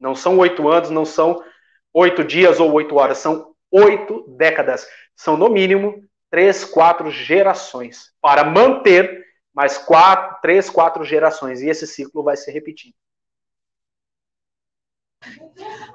Não 0.00 0.14
são 0.14 0.38
oito 0.38 0.70
anos, 0.70 0.88
não 0.88 1.04
são 1.04 1.44
oito 1.92 2.24
dias 2.24 2.60
ou 2.60 2.72
oito 2.72 2.96
horas, 2.96 3.18
são 3.18 3.54
oito 3.70 4.24
décadas. 4.26 4.88
São 5.14 5.36
no 5.36 5.50
mínimo 5.50 6.02
três, 6.30 6.64
quatro 6.64 7.10
gerações 7.10 8.14
para 8.22 8.42
manter 8.42 9.22
mais 9.52 9.76
quatro, 9.76 10.38
três, 10.40 10.70
quatro 10.70 11.04
gerações. 11.04 11.60
E 11.60 11.68
esse 11.68 11.86
ciclo 11.86 12.22
vai 12.22 12.38
se 12.38 12.50
repetindo. 12.50 12.94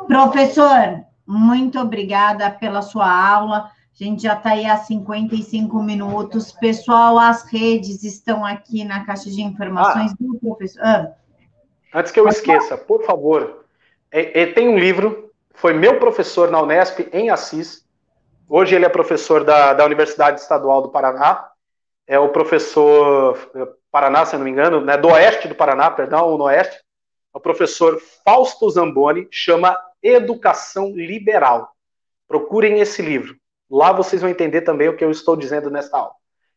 Professor, 0.06 1.08
muito 1.28 1.78
obrigada 1.80 2.50
pela 2.50 2.82
sua 2.82 3.10
aula. 3.10 3.70
A 4.00 4.04
gente 4.04 4.24
já 4.24 4.34
está 4.34 4.52
aí 4.52 4.66
há 4.66 4.78
55 4.78 5.82
minutos. 5.82 6.52
Pessoal, 6.52 7.20
as 7.20 7.44
redes 7.52 8.04
estão 8.04 8.46
aqui 8.46 8.86
na 8.86 9.04
caixa 9.04 9.30
de 9.30 9.42
informações 9.42 10.12
ah, 10.12 10.16
do 10.20 10.40
professor. 10.40 10.82
Ah. 10.82 11.12
Antes 11.94 12.12
que 12.12 12.20
eu 12.20 12.28
esqueça, 12.28 12.78
por 12.78 13.04
favor, 13.04 13.66
é, 14.12 14.44
é, 14.44 14.46
tem 14.46 14.70
um 14.70 14.78
livro, 14.78 15.32
foi 15.54 15.74
meu 15.74 16.00
professor 16.00 16.50
na 16.52 16.62
Unesp, 16.62 17.10
em 17.12 17.30
Assis. 17.30 17.86
Hoje 18.48 18.76
ele 18.76 18.86
é 18.86 18.90
professor 18.90 19.44
da, 19.44 19.74
da 19.74 19.86
Universidade 19.86 20.40
Estadual 20.40 20.82
do 20.82 20.90
Paraná. 20.90 21.50
É 22.06 22.18
o 22.18 22.30
professor 22.30 23.50
é, 23.56 23.68
Paraná, 23.92 24.26
se 24.26 24.38
não 24.38 24.46
me 24.46 24.52
engano, 24.52 24.80
né, 24.80 24.96
do 24.96 25.10
Oeste 25.10 25.48
do 25.48 25.56
Paraná, 25.56 25.90
perdão, 25.92 26.38
no 26.38 26.46
Oeste. 26.46 26.78
É 27.34 27.38
o 27.38 27.42
professor 27.42 28.00
Fausto 28.24 28.70
Zamboni, 28.70 29.28
chama 29.32 29.76
Educação 30.02 30.92
Liberal. 30.92 31.72
Procurem 32.28 32.80
esse 32.80 33.02
livro. 33.02 33.36
Lá 33.70 33.92
vocês 33.92 34.22
vão 34.22 34.30
entender 34.30 34.62
também 34.62 34.88
o 34.90 34.96
que 34.96 35.04
eu 35.04 35.12
estou 35.12 35.36
dizendo 35.36 35.70
nesta 35.70 35.98
aula. 35.98 36.14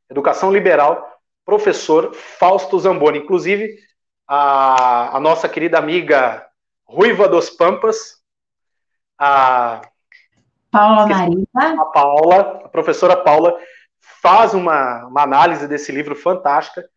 Educação 0.09 0.53
Liberal, 0.53 1.20
professor 1.45 2.14
Fausto 2.14 2.78
Zamboni. 2.78 3.18
Inclusive, 3.18 3.78
a, 4.26 5.16
a 5.16 5.20
nossa 5.20 5.49
querida 5.49 5.78
amiga 5.78 6.47
Ruiva 6.84 7.28
dos 7.28 7.51
Pampas, 7.51 8.20
a 9.18 9.82
Paula 10.70 11.07
Maria. 11.07 11.47
A 11.57 11.84
Paula, 11.86 12.41
a 12.64 12.68
professora 12.68 13.16
Paula, 13.16 13.59
faz 14.22 14.55
uma, 14.55 15.07
uma 15.07 15.22
análise 15.22 15.66
desse 15.66 15.91
livro 15.91 16.14
fantástica. 16.14 16.88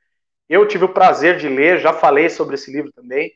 Eu 0.48 0.68
tive 0.68 0.86
o 0.86 0.94
prazer 0.94 1.38
de 1.38 1.48
ler, 1.48 1.80
já 1.80 1.94
falei 1.94 2.30
sobre 2.30 2.56
esse 2.56 2.72
livro 2.72 2.92
também. 2.92 3.34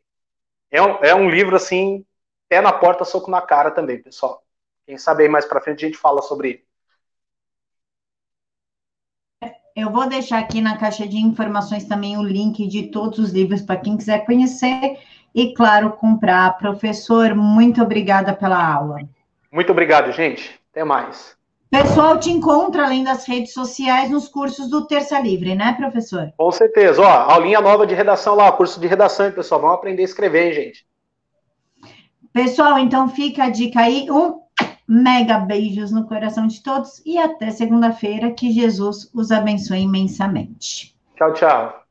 É 0.69 0.81
um, 0.81 1.03
é 1.03 1.15
um 1.15 1.29
livro, 1.29 1.55
assim, 1.55 2.05
pé 2.49 2.61
na 2.61 2.71
porta, 2.71 3.05
soco 3.05 3.29
na 3.29 3.41
cara 3.41 3.71
também, 3.71 4.01
pessoal. 4.01 4.43
Quem 4.85 4.97
sabe 4.97 5.23
aí 5.23 5.29
mais 5.29 5.45
para 5.45 5.61
frente 5.61 5.85
a 5.85 5.87
gente 5.87 5.97
fala 5.97 6.21
sobre. 6.21 6.65
Eu 9.75 9.91
vou 9.91 10.09
deixar 10.09 10.39
aqui 10.39 10.59
na 10.59 10.77
caixa 10.77 11.07
de 11.07 11.17
informações 11.17 11.85
também 11.85 12.17
o 12.17 12.23
link 12.23 12.65
de 12.67 12.87
todos 12.87 13.19
os 13.19 13.31
livros 13.31 13.61
para 13.61 13.77
quem 13.77 13.95
quiser 13.95 14.25
conhecer 14.25 14.97
e, 15.35 15.53
claro, 15.53 15.91
comprar. 15.91 16.57
Professor, 16.57 17.35
muito 17.35 17.83
obrigada 17.83 18.33
pela 18.33 18.73
aula. 18.73 19.01
Muito 19.51 19.71
obrigado, 19.71 20.11
gente. 20.11 20.59
Até 20.71 20.83
mais. 20.83 21.37
Pessoal, 21.69 22.17
te 22.17 22.31
encontra 22.31 22.85
além 22.85 23.03
das 23.03 23.27
redes 23.27 23.53
sociais 23.53 24.09
nos 24.09 24.29
cursos 24.29 24.69
do 24.69 24.87
Terça 24.87 25.19
Livre, 25.19 25.53
né, 25.53 25.73
professor? 25.73 26.31
Com 26.37 26.51
certeza. 26.51 27.01
Ó, 27.01 27.05
aulinha 27.05 27.59
nova 27.59 27.85
de 27.85 27.93
redação 27.93 28.35
lá, 28.35 28.49
curso 28.51 28.79
de 28.79 28.87
redação, 28.87 29.29
pessoal. 29.31 29.59
Vamos 29.59 29.75
aprender 29.75 30.01
a 30.01 30.05
escrever, 30.05 30.47
hein, 30.47 30.53
gente. 30.53 30.86
Pessoal, 32.37 32.77
então 32.77 33.09
fica 33.09 33.45
a 33.45 33.49
dica 33.49 33.79
aí. 33.79 34.05
Um 34.11 34.39
mega 34.87 35.39
beijos 35.39 35.91
no 35.91 36.05
coração 36.05 36.45
de 36.45 36.61
todos 36.61 37.01
e 37.03 37.17
até 37.17 37.49
segunda-feira. 37.49 38.29
Que 38.29 38.51
Jesus 38.51 39.09
os 39.11 39.31
abençoe 39.31 39.79
imensamente. 39.79 40.95
Tchau, 41.15 41.33
tchau. 41.33 41.86